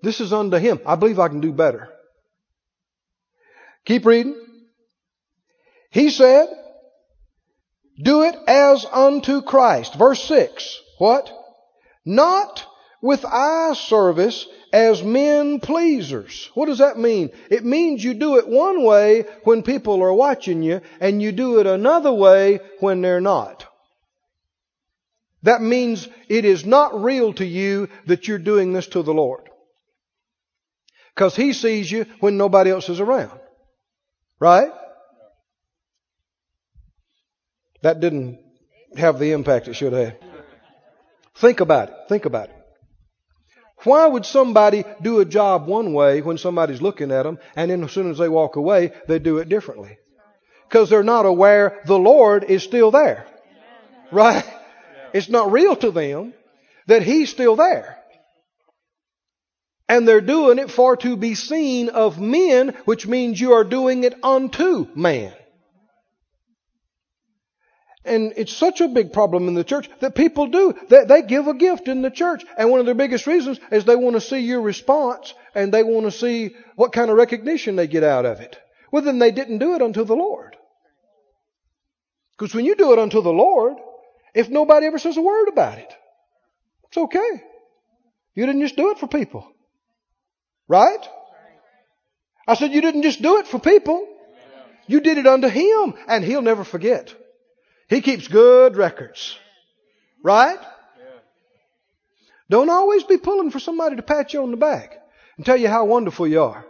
This 0.01 0.21
is 0.21 0.34
unto 0.34 0.57
Him. 0.57 0.80
I 0.86 0.95
believe 0.95 1.19
I 1.19 1.28
can 1.28 1.41
do 1.41 1.51
better. 1.51 1.89
Keep 3.86 4.05
reading. 4.05 4.44
He 5.95 6.09
said, 6.09 6.49
do 7.97 8.23
it 8.23 8.35
as 8.47 8.85
unto 8.91 9.41
Christ. 9.41 9.95
Verse 9.95 10.21
6. 10.25 10.81
What? 10.97 11.31
Not 12.03 12.65
with 13.01 13.23
eye 13.23 13.75
service 13.75 14.45
as 14.73 15.01
men 15.01 15.61
pleasers. 15.61 16.51
What 16.53 16.65
does 16.65 16.79
that 16.79 16.99
mean? 16.99 17.29
It 17.49 17.63
means 17.63 18.03
you 18.03 18.13
do 18.13 18.35
it 18.39 18.45
one 18.49 18.83
way 18.83 19.23
when 19.45 19.63
people 19.63 20.03
are 20.03 20.13
watching 20.13 20.63
you 20.63 20.81
and 20.99 21.21
you 21.21 21.31
do 21.31 21.61
it 21.61 21.65
another 21.65 22.11
way 22.11 22.59
when 22.81 23.01
they're 23.01 23.21
not. 23.21 23.65
That 25.43 25.61
means 25.61 26.09
it 26.27 26.43
is 26.43 26.65
not 26.65 27.01
real 27.01 27.31
to 27.35 27.45
you 27.45 27.87
that 28.07 28.27
you're 28.27 28.37
doing 28.37 28.73
this 28.73 28.87
to 28.87 29.01
the 29.01 29.13
Lord. 29.13 29.49
Because 31.15 31.37
He 31.37 31.53
sees 31.53 31.89
you 31.89 32.05
when 32.19 32.35
nobody 32.35 32.69
else 32.69 32.89
is 32.89 32.99
around. 32.99 33.39
Right? 34.41 34.73
That 37.86 37.99
didn't 37.99 38.39
have 38.97 39.19
the 39.19 39.33
impact 39.33 39.67
it 39.67 39.75
should 39.75 39.93
have. 39.93 40.15
Think 41.36 41.59
about 41.59 41.89
it. 41.89 41.95
Think 42.09 42.25
about 42.25 42.49
it. 42.49 42.55
Why 43.83 44.07
would 44.07 44.25
somebody 44.25 44.83
do 45.03 45.19
a 45.19 45.25
job 45.25 45.67
one 45.67 45.93
way 45.93 46.23
when 46.23 46.39
somebody's 46.39 46.81
looking 46.81 47.11
at 47.11 47.21
them, 47.21 47.38
and 47.55 47.69
then 47.69 47.83
as 47.83 47.91
soon 47.91 48.09
as 48.09 48.17
they 48.17 48.27
walk 48.27 48.55
away, 48.55 48.91
they 49.07 49.19
do 49.19 49.38
it 49.38 49.49
differently? 49.49 49.99
Because 50.67 50.89
they're 50.89 51.03
not 51.03 51.27
aware 51.27 51.79
the 51.86 51.99
Lord 51.99 52.45
is 52.45 52.63
still 52.63 52.89
there. 52.89 53.27
Right? 54.11 54.43
It's 55.13 55.29
not 55.29 55.51
real 55.51 55.75
to 55.75 55.91
them 55.91 56.33
that 56.88 57.03
He's 57.03 57.29
still 57.29 57.55
there. 57.55 57.99
And 59.88 60.07
they're 60.07 60.21
doing 60.21 60.57
it 60.57 60.71
for 60.71 60.97
to 60.97 61.15
be 61.15 61.36
seen 61.36 61.89
of 61.89 62.19
men, 62.19 62.69
which 62.86 63.05
means 63.05 63.39
you 63.39 63.53
are 63.53 63.63
doing 63.63 64.03
it 64.05 64.15
unto 64.23 64.88
man. 64.95 65.36
And 68.06 68.34
it's 68.38 68.56
such 68.56 68.82
a 68.82 68.88
big 68.88 69.12
problem 69.12 69.47
in 69.47 69.56
the 69.56 69.64
church 69.64 69.89
that 69.99 70.16
people 70.16 70.47
do. 70.47 70.76
They, 70.89 71.06
they 71.06 71.22
give 71.24 71.47
a 71.47 71.53
gift 71.53 71.88
in 71.88 72.01
the 72.01 72.12
church. 72.12 72.43
And 72.58 72.70
one 72.70 72.80
of 72.80 72.86
their 72.86 72.95
biggest 72.95 73.26
reasons 73.26 73.60
is 73.72 73.84
they 73.84 73.95
want 73.95 74.16
to 74.16 74.22
see 74.22 74.39
your 74.39 74.62
response 74.62 75.34
and 75.56 75.74
they 75.74 75.84
want 75.84 76.06
to 76.06 76.12
see 76.12 76.56
what 76.76 76.93
kind 76.93 77.10
of 77.10 77.18
recognition 77.18 77.76
they 77.76 77.88
get 77.88 78.03
out 78.03 78.26
of 78.26 78.41
it. 78.41 78.58
Well, 78.91 79.01
then 79.01 79.20
they 79.20 79.32
didn't 79.32 79.58
do 79.58 79.74
it 79.76 79.82
unto 79.82 80.03
the 80.03 80.16
Lord. 80.16 80.56
Because 82.38 82.53
when 82.53 82.66
you 82.66 82.76
do 82.76 82.93
it 82.93 82.99
unto 82.99 83.22
the 83.22 83.34
Lord, 83.34 83.78
if 84.34 84.49
nobody 84.49 84.86
ever 84.86 84.99
says 84.99 85.18
a 85.18 85.22
word 85.22 85.47
about 85.47 85.78
it, 85.78 85.91
it's 86.88 86.97
okay. 86.97 87.43
You 88.36 88.45
didn't 88.45 88.62
just 88.62 88.76
do 88.76 88.91
it 88.91 88.99
for 88.99 89.08
people. 89.08 89.47
Right? 90.68 91.08
I 92.47 92.56
said 92.56 92.72
you 92.72 92.82
didn't 92.82 93.03
just 93.03 93.22
do 93.22 93.38
it 93.38 93.47
for 93.47 93.60
people. 93.60 94.08
You 94.88 94.99
did 94.99 95.18
it 95.18 95.26
unto 95.26 95.47
Him 95.47 95.95
and 96.08 96.24
He'll 96.24 96.41
never 96.41 96.64
forget. 96.64 97.14
He 97.88 98.01
keeps 98.01 98.27
good 98.27 98.77
records. 98.77 99.38
Right? 100.23 100.59
Don't 102.49 102.69
always 102.69 103.03
be 103.03 103.17
pulling 103.17 103.51
for 103.51 103.59
somebody 103.59 103.95
to 103.95 104.03
pat 104.03 104.33
you 104.33 104.43
on 104.43 104.51
the 104.51 104.57
back 104.57 104.97
and 105.38 105.45
tell 105.45 105.57
you 105.57 105.67
how 105.67 105.86
wonderful 105.86 106.27
you 106.27 106.41
are. 106.41 106.65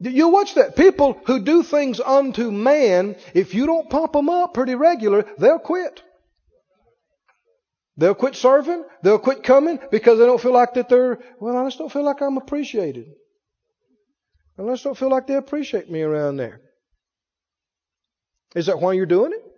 You 0.00 0.28
watch 0.28 0.54
that. 0.54 0.76
People 0.76 1.20
who 1.26 1.40
do 1.40 1.62
things 1.62 2.00
unto 2.00 2.50
man, 2.50 3.16
if 3.34 3.54
you 3.54 3.66
don't 3.66 3.90
pump 3.90 4.12
them 4.12 4.30
up 4.30 4.54
pretty 4.54 4.74
regular, 4.74 5.26
they'll 5.38 5.58
quit. 5.58 6.02
They'll 7.98 8.14
quit 8.14 8.34
serving. 8.34 8.84
They'll 9.02 9.18
quit 9.18 9.42
coming 9.42 9.78
because 9.90 10.18
they 10.18 10.24
don't 10.24 10.40
feel 10.40 10.54
like 10.54 10.74
that 10.74 10.88
they're, 10.88 11.18
well, 11.38 11.56
I 11.56 11.66
just 11.66 11.78
don't 11.78 11.92
feel 11.92 12.04
like 12.04 12.22
I'm 12.22 12.38
appreciated. 12.38 13.06
I 14.58 14.62
just 14.70 14.84
don't 14.84 14.96
feel 14.96 15.10
like 15.10 15.26
they 15.26 15.34
appreciate 15.34 15.90
me 15.90 16.00
around 16.00 16.36
there. 16.36 16.62
Is 18.54 18.66
that 18.66 18.80
why 18.80 18.94
you're 18.94 19.06
doing 19.06 19.32
it? 19.32 19.49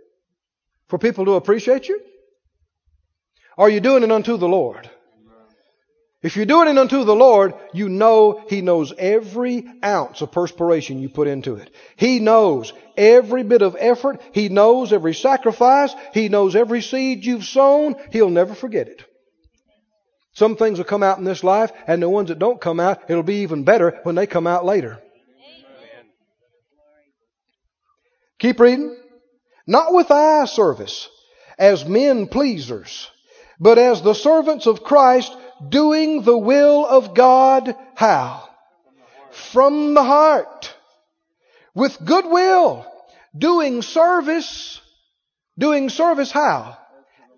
For 0.93 0.99
people 0.99 1.25
to 1.25 1.37
appreciate 1.37 1.89
you? 1.89 1.99
Are 3.57 3.71
you 3.71 3.81
doing 3.81 4.03
it 4.03 4.13
unto 4.13 4.37
the 4.37 4.47
Lord? 4.47 4.91
If 6.23 6.37
you're 6.37 6.45
doing 6.45 6.69
it 6.69 6.77
unto 6.77 7.05
the 7.05 7.15
Lord, 7.15 7.55
you 7.73 7.89
know 7.89 8.45
He 8.47 8.61
knows 8.61 8.93
every 8.99 9.67
ounce 9.83 10.21
of 10.21 10.33
perspiration 10.33 10.99
you 10.99 11.09
put 11.09 11.29
into 11.29 11.55
it. 11.55 11.71
He 11.97 12.19
knows 12.19 12.75
every 12.95 13.43
bit 13.43 13.63
of 13.63 13.75
effort. 13.79 14.21
He 14.33 14.51
knows 14.51 14.93
every 14.93 15.15
sacrifice. 15.15 15.95
He 16.13 16.29
knows 16.29 16.55
every 16.55 16.83
seed 16.83 17.25
you've 17.25 17.47
sown. 17.47 17.95
He'll 18.11 18.29
never 18.29 18.55
forget 18.55 18.89
it. 18.89 19.03
Some 20.35 20.57
things 20.57 20.77
will 20.77 20.85
come 20.85 21.03
out 21.03 21.17
in 21.17 21.25
this 21.25 21.43
life, 21.43 21.73
and 21.87 22.03
the 22.03 22.11
ones 22.11 22.29
that 22.29 22.39
don't 22.39 22.61
come 22.61 22.81
out, 22.81 23.09
it'll 23.09 23.23
be 23.23 23.37
even 23.37 23.65
better 23.65 23.99
when 24.03 24.15
they 24.15 24.27
come 24.27 24.47
out 24.47 24.67
later. 24.67 25.01
Keep 28.39 28.61
reading. 28.61 29.02
Not 29.67 29.93
with 29.93 30.11
eye 30.11 30.47
service 30.47 31.09
as 31.59 31.85
men 31.85 32.27
pleasers, 32.27 33.09
but 33.61 33.79
as 33.79 34.03
the 34.03 34.15
servants 34.15 34.67
of 34.67 34.83
Christ 34.83 35.35
doing 35.69 36.23
the 36.23 36.37
will 36.37 36.87
of 36.87 37.15
God. 37.15 37.77
How? 37.95 38.49
From 39.31 39.95
the 39.95 40.03
heart. 40.03 40.75
With 41.75 42.05
goodwill. 42.05 42.87
Doing 43.37 43.83
service. 43.83 44.81
Doing 45.59 45.91
service 45.91 46.31
how? 46.31 46.77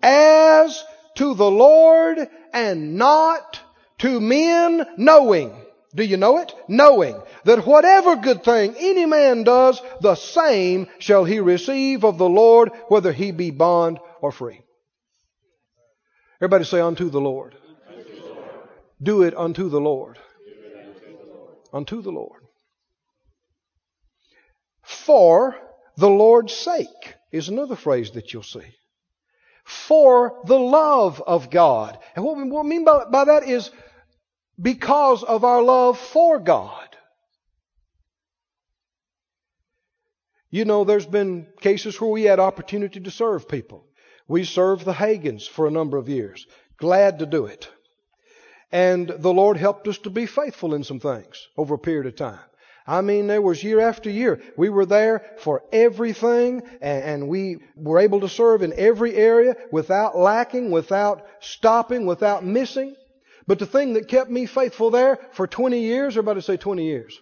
As 0.01 0.83
to 1.15 1.33
the 1.35 1.49
Lord 1.49 2.17
and 2.53 2.95
not 2.95 3.59
to 3.99 4.19
men 4.19 4.85
knowing. 4.97 5.64
Do 5.95 6.03
you 6.03 6.17
know 6.17 6.37
it? 6.39 6.53
Knowing 6.67 7.21
that 7.45 7.65
whatever 7.65 8.17
good 8.17 8.43
thing 8.43 8.75
any 8.77 9.05
man 9.05 9.43
does, 9.43 9.81
the 10.01 10.15
same 10.15 10.87
shall 10.99 11.23
he 11.23 11.39
receive 11.39 12.03
of 12.03 12.17
the 12.17 12.27
Lord, 12.29 12.71
whether 12.89 13.13
he 13.13 13.31
be 13.31 13.49
bond 13.51 13.99
or 14.21 14.33
free. 14.33 14.61
Everybody 16.41 16.65
say, 16.65 16.81
unto 16.81 17.09
the 17.09 17.21
Lord. 17.21 17.55
Unto 17.89 18.03
the 18.03 18.25
Lord. 18.27 18.69
Do 19.01 19.21
it 19.23 19.35
unto 19.37 19.69
the 19.69 19.79
Lord. 19.79 20.19
Unto 21.71 22.01
the 22.01 22.11
Lord. 22.11 22.41
For 24.83 25.55
the 25.95 26.09
Lord's 26.09 26.53
sake 26.53 27.15
is 27.31 27.47
another 27.47 27.77
phrase 27.77 28.11
that 28.11 28.33
you'll 28.33 28.43
see. 28.43 28.75
For 29.63 30.41
the 30.45 30.59
love 30.59 31.23
of 31.25 31.49
God. 31.49 31.97
And 32.15 32.25
what 32.25 32.37
we, 32.37 32.43
what 32.43 32.65
we 32.65 32.69
mean 32.69 32.85
by, 32.85 33.05
by 33.05 33.25
that 33.25 33.47
is 33.47 33.71
because 34.61 35.23
of 35.23 35.43
our 35.43 35.61
love 35.61 35.99
for 35.99 36.39
God. 36.39 36.95
You 40.49 40.65
know, 40.65 40.83
there's 40.83 41.05
been 41.05 41.47
cases 41.59 41.99
where 41.99 42.09
we 42.09 42.23
had 42.23 42.39
opportunity 42.39 42.99
to 43.01 43.11
serve 43.11 43.49
people. 43.49 43.85
We 44.27 44.45
served 44.45 44.85
the 44.85 44.93
Hagins 44.93 45.47
for 45.47 45.67
a 45.67 45.71
number 45.71 45.97
of 45.97 46.09
years. 46.09 46.47
Glad 46.77 47.19
to 47.19 47.25
do 47.25 47.45
it. 47.45 47.69
And 48.71 49.07
the 49.07 49.33
Lord 49.33 49.57
helped 49.57 49.87
us 49.87 49.97
to 49.99 50.09
be 50.09 50.25
faithful 50.25 50.73
in 50.73 50.83
some 50.83 50.99
things 50.99 51.47
over 51.57 51.75
a 51.75 51.79
period 51.79 52.07
of 52.07 52.15
time. 52.15 52.39
I 52.87 53.01
mean, 53.01 53.27
there 53.27 53.41
was 53.41 53.63
year 53.63 53.79
after 53.79 54.09
year. 54.09 54.41
We 54.57 54.69
were 54.69 54.85
there 54.85 55.25
for 55.39 55.63
everything 55.73 56.61
and, 56.81 57.27
we 57.27 57.57
were 57.75 57.99
able 57.99 58.21
to 58.21 58.29
serve 58.29 58.61
in 58.61 58.73
every 58.77 59.15
area 59.15 59.55
without 59.71 60.17
lacking, 60.17 60.69
without 60.71 61.25
stopping, 61.39 62.05
without 62.05 62.45
missing. 62.45 62.95
But 63.47 63.59
the 63.59 63.65
thing 63.65 63.93
that 63.93 64.07
kept 64.07 64.29
me 64.29 64.45
faithful 64.45 64.89
there 64.89 65.19
for 65.33 65.47
20 65.47 65.79
years, 65.79 66.13
everybody 66.13 66.41
say 66.41 66.57
20 66.57 66.83
years. 66.83 67.19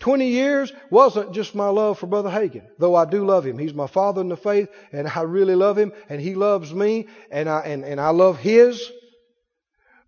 20 0.00 0.28
years 0.28 0.72
wasn't 0.90 1.32
just 1.32 1.54
my 1.54 1.68
love 1.68 1.98
for 1.98 2.06
Brother 2.06 2.30
Hagin, 2.30 2.66
though 2.78 2.94
I 2.94 3.04
do 3.04 3.24
love 3.24 3.46
him. 3.46 3.58
He's 3.58 3.74
my 3.74 3.86
father 3.86 4.22
in 4.22 4.30
the 4.30 4.36
faith, 4.36 4.68
and 4.92 5.06
I 5.06 5.22
really 5.22 5.54
love 5.54 5.76
him, 5.76 5.92
and 6.08 6.20
he 6.20 6.34
loves 6.34 6.72
me, 6.72 7.06
and 7.30 7.48
I, 7.48 7.60
and, 7.60 7.84
and 7.84 8.00
I 8.00 8.08
love 8.08 8.38
his. 8.38 8.90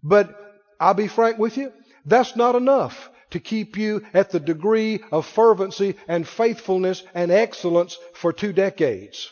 But 0.03 0.35
I'll 0.81 0.95
be 0.95 1.09
frank 1.09 1.39
with 1.39 1.59
you, 1.59 1.73
that's 2.07 2.35
not 2.37 2.55
enough 2.55 3.11
to 3.31 3.41
keep 3.41 3.77
you 3.77 4.03
at 4.15 4.31
the 4.31 4.41
degree 4.41 5.01
of 5.13 5.27
fervency 5.27 5.97
and 6.09 6.27
faithfulness 6.27 7.03
and 7.15 7.31
excellence 7.31 7.99
for 8.15 8.33
two 8.33 8.53
decades. 8.53 9.31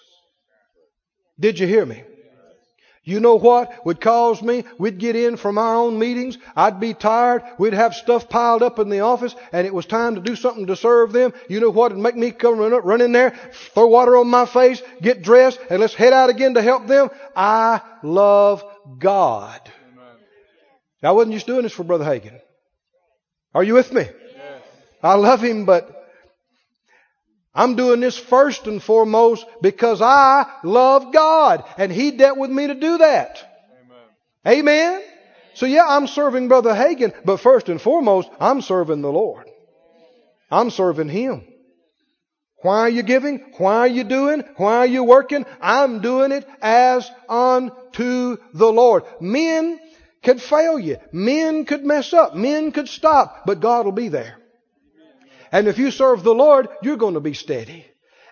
Did 1.38 1.58
you 1.58 1.66
hear 1.66 1.86
me? 1.86 2.04
You 3.02 3.18
know 3.18 3.36
what 3.36 3.86
would 3.86 4.00
cause 4.00 4.42
me? 4.42 4.64
We'd 4.78 4.98
get 4.98 5.16
in 5.16 5.38
from 5.38 5.56
our 5.56 5.74
own 5.74 5.98
meetings. 5.98 6.36
I'd 6.54 6.80
be 6.80 6.92
tired. 6.92 7.42
We'd 7.58 7.72
have 7.72 7.94
stuff 7.94 8.28
piled 8.28 8.62
up 8.62 8.78
in 8.78 8.90
the 8.90 9.00
office 9.00 9.34
and 9.52 9.66
it 9.66 9.72
was 9.72 9.86
time 9.86 10.16
to 10.16 10.20
do 10.20 10.36
something 10.36 10.66
to 10.66 10.76
serve 10.76 11.12
them. 11.12 11.32
You 11.48 11.60
know 11.60 11.70
what 11.70 11.92
would 11.92 12.00
make 12.00 12.16
me 12.16 12.30
come 12.30 12.58
run, 12.58 12.74
up, 12.74 12.84
run 12.84 13.00
in 13.00 13.12
there, 13.12 13.30
throw 13.72 13.86
water 13.86 14.18
on 14.18 14.28
my 14.28 14.44
face, 14.44 14.82
get 15.00 15.22
dressed, 15.22 15.58
and 15.70 15.80
let's 15.80 15.94
head 15.94 16.12
out 16.12 16.28
again 16.28 16.54
to 16.54 16.62
help 16.62 16.86
them? 16.86 17.08
I 17.34 17.80
love 18.02 18.62
God. 18.98 19.60
Amen. 19.92 20.16
I 21.02 21.12
wasn't 21.12 21.34
just 21.34 21.46
doing 21.46 21.62
this 21.62 21.72
for 21.72 21.84
Brother 21.84 22.04
Hagin. 22.04 22.38
Are 23.54 23.64
you 23.64 23.74
with 23.74 23.92
me? 23.94 24.02
Yes. 24.02 24.62
I 25.02 25.14
love 25.14 25.42
him, 25.42 25.64
but 25.64 25.99
I'm 27.54 27.74
doing 27.74 28.00
this 28.00 28.16
first 28.16 28.66
and 28.66 28.82
foremost 28.82 29.44
because 29.60 30.00
I 30.00 30.46
love 30.62 31.12
God 31.12 31.64
and 31.76 31.90
He 31.90 32.12
dealt 32.12 32.38
with 32.38 32.50
me 32.50 32.68
to 32.68 32.74
do 32.74 32.98
that. 32.98 33.44
Amen. 34.46 34.58
Amen? 34.58 35.02
So 35.54 35.66
yeah, 35.66 35.84
I'm 35.86 36.06
serving 36.06 36.48
Brother 36.48 36.72
Hagin, 36.72 37.12
but 37.24 37.38
first 37.38 37.68
and 37.68 37.80
foremost, 37.80 38.28
I'm 38.38 38.62
serving 38.62 39.02
the 39.02 39.12
Lord. 39.12 39.46
I'm 40.50 40.70
serving 40.70 41.08
Him. 41.08 41.44
Why 42.62 42.80
are 42.80 42.90
you 42.90 43.02
giving? 43.02 43.38
Why 43.56 43.76
are 43.78 43.88
you 43.88 44.04
doing? 44.04 44.44
Why 44.56 44.76
are 44.78 44.86
you 44.86 45.02
working? 45.02 45.46
I'm 45.60 46.00
doing 46.00 46.30
it 46.30 46.46
as 46.60 47.10
unto 47.28 48.36
the 48.52 48.70
Lord. 48.70 49.04
Men 49.20 49.80
could 50.22 50.42
fail 50.42 50.78
you. 50.78 50.98
Men 51.10 51.64
could 51.64 51.84
mess 51.84 52.12
up. 52.12 52.34
Men 52.34 52.70
could 52.72 52.88
stop, 52.88 53.46
but 53.46 53.60
God 53.60 53.86
will 53.86 53.92
be 53.92 54.08
there. 54.08 54.39
And 55.52 55.68
if 55.68 55.78
you 55.78 55.90
serve 55.90 56.22
the 56.22 56.34
Lord, 56.34 56.68
you're 56.82 56.96
going 56.96 57.14
to 57.14 57.20
be 57.20 57.34
steady. 57.34 57.84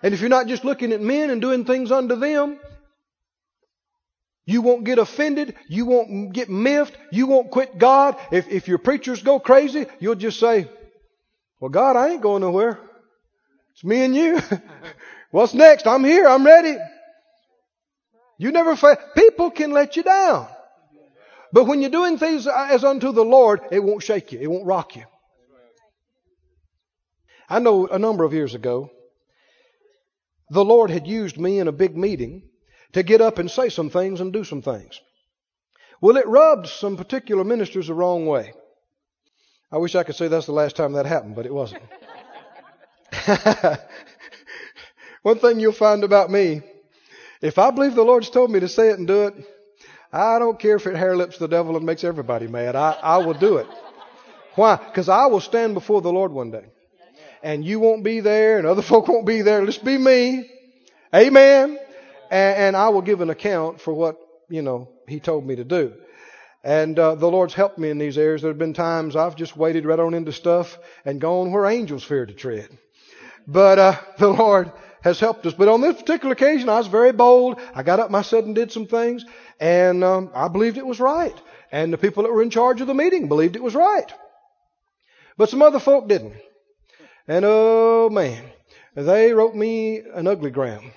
And 0.02 0.14
if 0.14 0.20
you're 0.20 0.30
not 0.30 0.46
just 0.46 0.64
looking 0.64 0.92
at 0.92 1.00
men 1.00 1.30
and 1.30 1.40
doing 1.40 1.64
things 1.64 1.90
unto 1.90 2.16
them, 2.16 2.58
you 4.46 4.62
won't 4.62 4.84
get 4.84 4.98
offended. 4.98 5.54
You 5.68 5.84
won't 5.84 6.32
get 6.32 6.48
miffed. 6.48 6.96
You 7.12 7.26
won't 7.26 7.50
quit 7.50 7.76
God. 7.76 8.16
If, 8.30 8.48
if 8.48 8.68
your 8.68 8.78
preachers 8.78 9.22
go 9.22 9.38
crazy, 9.38 9.86
you'll 9.98 10.14
just 10.14 10.40
say, 10.40 10.68
well, 11.60 11.68
God, 11.68 11.96
I 11.96 12.10
ain't 12.10 12.22
going 12.22 12.40
nowhere. 12.40 12.78
It's 13.72 13.84
me 13.84 14.04
and 14.04 14.16
you. 14.16 14.40
What's 15.30 15.52
next? 15.54 15.86
I'm 15.86 16.04
here. 16.04 16.26
I'm 16.26 16.46
ready. 16.46 16.76
You 18.38 18.52
never 18.52 18.76
fail. 18.76 18.96
People 19.14 19.50
can 19.50 19.72
let 19.72 19.96
you 19.96 20.02
down. 20.02 20.46
But 21.52 21.64
when 21.64 21.80
you're 21.80 21.90
doing 21.90 22.18
things 22.18 22.46
as 22.46 22.84
unto 22.84 23.12
the 23.12 23.24
Lord, 23.24 23.60
it 23.70 23.82
won't 23.82 24.02
shake 24.02 24.32
you. 24.32 24.38
It 24.40 24.50
won't 24.50 24.64
rock 24.66 24.96
you. 24.96 25.04
I 27.48 27.60
know 27.60 27.86
a 27.86 27.98
number 27.98 28.24
of 28.24 28.34
years 28.34 28.54
ago, 28.54 28.90
the 30.50 30.64
Lord 30.64 30.90
had 30.90 31.06
used 31.06 31.38
me 31.38 31.58
in 31.58 31.68
a 31.68 31.72
big 31.72 31.96
meeting 31.96 32.42
to 32.92 33.02
get 33.02 33.20
up 33.20 33.38
and 33.38 33.50
say 33.50 33.70
some 33.70 33.90
things 33.90 34.20
and 34.20 34.32
do 34.32 34.44
some 34.44 34.62
things. 34.62 35.00
Well, 36.00 36.16
it 36.16 36.26
rubbed 36.26 36.68
some 36.68 36.96
particular 36.96 37.44
ministers 37.44 37.88
the 37.88 37.94
wrong 37.94 38.26
way. 38.26 38.52
I 39.72 39.78
wish 39.78 39.94
I 39.94 40.02
could 40.04 40.14
say 40.14 40.28
that's 40.28 40.46
the 40.46 40.52
last 40.52 40.76
time 40.76 40.92
that 40.92 41.06
happened, 41.06 41.36
but 41.36 41.46
it 41.46 41.52
wasn't. 41.52 41.82
One 45.22 45.38
thing 45.38 45.60
you'll 45.60 45.72
find 45.72 46.04
about 46.04 46.30
me, 46.30 46.62
if 47.42 47.58
I 47.58 47.70
believe 47.70 47.94
the 47.94 48.02
Lord's 48.02 48.30
told 48.30 48.50
me 48.50 48.60
to 48.60 48.68
say 48.68 48.90
it 48.90 48.98
and 48.98 49.06
do 49.06 49.26
it, 49.26 49.34
I 50.12 50.38
don't 50.38 50.58
care 50.58 50.76
if 50.76 50.86
it 50.86 50.96
hare 50.96 51.16
lips 51.16 51.38
the 51.38 51.48
devil 51.48 51.76
and 51.76 51.84
makes 51.84 52.04
everybody 52.04 52.46
mad. 52.46 52.76
I, 52.76 52.92
I 53.02 53.18
will 53.18 53.34
do 53.34 53.56
it. 53.58 53.66
Why? 54.54 54.76
Because 54.76 55.08
I 55.08 55.26
will 55.26 55.40
stand 55.40 55.74
before 55.74 56.00
the 56.00 56.12
Lord 56.12 56.32
one 56.32 56.50
day 56.50 56.64
and 57.42 57.64
you 57.64 57.80
won't 57.80 58.04
be 58.04 58.20
there 58.20 58.58
and 58.58 58.66
other 58.66 58.82
folk 58.90 59.08
won't 59.08 59.26
be 59.26 59.42
there. 59.42 59.64
Let's 59.64 59.78
be 59.78 59.98
me. 59.98 60.50
Amen. 61.14 61.78
And, 62.30 62.56
and 62.56 62.76
I 62.76 62.88
will 62.90 63.02
give 63.02 63.20
an 63.20 63.30
account 63.30 63.80
for 63.80 63.92
what, 63.94 64.16
you 64.48 64.62
know, 64.62 64.88
he 65.06 65.20
told 65.20 65.46
me 65.46 65.56
to 65.56 65.64
do. 65.64 65.94
And 66.64 66.98
uh, 66.98 67.14
the 67.14 67.28
Lord's 67.30 67.54
helped 67.54 67.78
me 67.78 67.88
in 67.88 67.98
these 67.98 68.18
areas. 68.18 68.42
There 68.42 68.50
have 68.50 68.58
been 68.58 68.74
times 68.74 69.16
I've 69.16 69.36
just 69.36 69.56
waded 69.56 69.86
right 69.86 69.98
on 69.98 70.14
into 70.14 70.32
stuff 70.32 70.78
and 71.04 71.20
gone 71.20 71.52
where 71.52 71.66
angels 71.66 72.04
fear 72.04 72.26
to 72.26 72.34
tread. 72.34 72.68
But 73.46 73.78
uh, 73.78 73.96
the 74.18 74.28
Lord 74.28 74.72
has 75.02 75.20
helped 75.20 75.46
us. 75.46 75.54
But 75.54 75.68
on 75.68 75.80
this 75.80 75.96
particular 75.96 76.32
occasion, 76.32 76.68
I 76.68 76.78
was 76.78 76.88
very 76.88 77.12
bold. 77.12 77.60
I 77.74 77.82
got 77.82 78.00
up, 78.00 78.24
said, 78.24 78.44
and 78.44 78.54
did 78.54 78.72
some 78.72 78.86
things, 78.86 79.24
and 79.60 80.02
um, 80.02 80.30
I 80.34 80.48
believed 80.48 80.76
it 80.76 80.86
was 80.86 81.00
right. 81.00 81.34
And 81.70 81.92
the 81.92 81.98
people 81.98 82.24
that 82.24 82.32
were 82.32 82.42
in 82.42 82.50
charge 82.50 82.80
of 82.80 82.86
the 82.86 82.94
meeting 82.94 83.28
believed 83.28 83.56
it 83.56 83.62
was 83.62 83.74
right. 83.74 84.12
But 85.36 85.50
some 85.50 85.62
other 85.62 85.78
folk 85.78 86.08
didn't. 86.08 86.34
And 87.28 87.44
oh 87.46 88.08
man, 88.10 88.42
they 88.94 89.32
wrote 89.34 89.54
me 89.54 89.98
an 89.98 90.26
ugly 90.26 90.50
gram. 90.50 90.92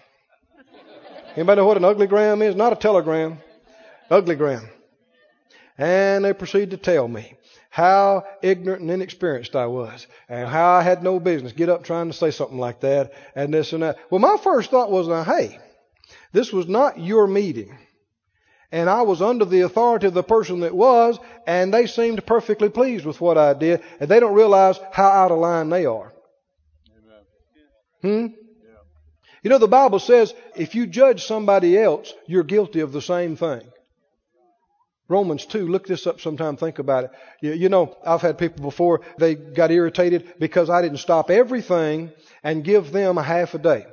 Anybody 1.35 1.61
know 1.61 1.67
what 1.67 1.77
an 1.77 1.85
ugly 1.85 2.07
gram 2.07 2.41
is? 2.41 2.55
Not 2.55 2.73
a 2.73 2.77
telegram. 2.77 3.39
Ugly 4.09 4.35
gram. 4.35 4.69
And 5.77 6.23
they 6.23 6.33
proceeded 6.33 6.71
to 6.71 6.77
tell 6.77 7.07
me 7.07 7.35
how 7.69 8.25
ignorant 8.41 8.81
and 8.81 8.91
inexperienced 8.91 9.55
I 9.55 9.65
was 9.65 10.07
and 10.27 10.47
how 10.47 10.71
I 10.71 10.81
had 10.81 11.03
no 11.03 11.19
business 11.19 11.53
get 11.53 11.69
up 11.69 11.83
trying 11.83 12.07
to 12.07 12.13
say 12.13 12.31
something 12.31 12.57
like 12.57 12.81
that 12.81 13.13
and 13.35 13.53
this 13.53 13.73
and 13.73 13.83
that. 13.83 13.97
Well, 14.09 14.19
my 14.19 14.37
first 14.43 14.71
thought 14.71 14.91
was, 14.91 15.07
now, 15.07 15.23
hey, 15.23 15.57
this 16.33 16.51
was 16.51 16.67
not 16.67 16.99
your 16.99 17.27
meeting. 17.27 17.77
And 18.73 18.89
I 18.89 19.01
was 19.01 19.21
under 19.21 19.45
the 19.45 19.61
authority 19.61 20.07
of 20.07 20.13
the 20.13 20.23
person 20.23 20.61
that 20.61 20.75
was, 20.75 21.19
and 21.45 21.73
they 21.73 21.87
seemed 21.87 22.25
perfectly 22.25 22.69
pleased 22.69 23.05
with 23.05 23.19
what 23.19 23.37
I 23.37 23.53
did, 23.53 23.81
and 23.99 24.09
they 24.09 24.19
don't 24.19 24.33
realize 24.33 24.79
how 24.93 25.09
out 25.09 25.31
of 25.31 25.39
line 25.39 25.69
they 25.69 25.85
are. 25.85 26.13
Hmm? 28.01 28.27
You 29.43 29.49
know, 29.49 29.57
the 29.57 29.67
Bible 29.67 29.99
says 29.99 30.33
if 30.55 30.75
you 30.75 30.85
judge 30.85 31.25
somebody 31.25 31.77
else, 31.77 32.13
you're 32.27 32.43
guilty 32.43 32.81
of 32.81 32.91
the 32.91 33.01
same 33.01 33.35
thing. 33.35 33.61
Romans 35.07 35.45
2, 35.45 35.67
look 35.67 35.85
this 35.85 36.07
up 36.07 36.21
sometime, 36.21 36.55
think 36.55 36.79
about 36.79 37.05
it. 37.05 37.11
You, 37.41 37.51
you, 37.51 37.69
know, 37.69 37.97
I've 38.05 38.21
had 38.21 38.37
people 38.37 38.63
before, 38.63 39.01
they 39.17 39.35
got 39.35 39.69
irritated 39.69 40.35
because 40.39 40.69
I 40.69 40.81
didn't 40.81 40.99
stop 40.99 41.29
everything 41.29 42.11
and 42.43 42.63
give 42.63 42.91
them 42.91 43.17
a 43.17 43.23
half 43.23 43.53
a 43.53 43.57
day. 43.57 43.85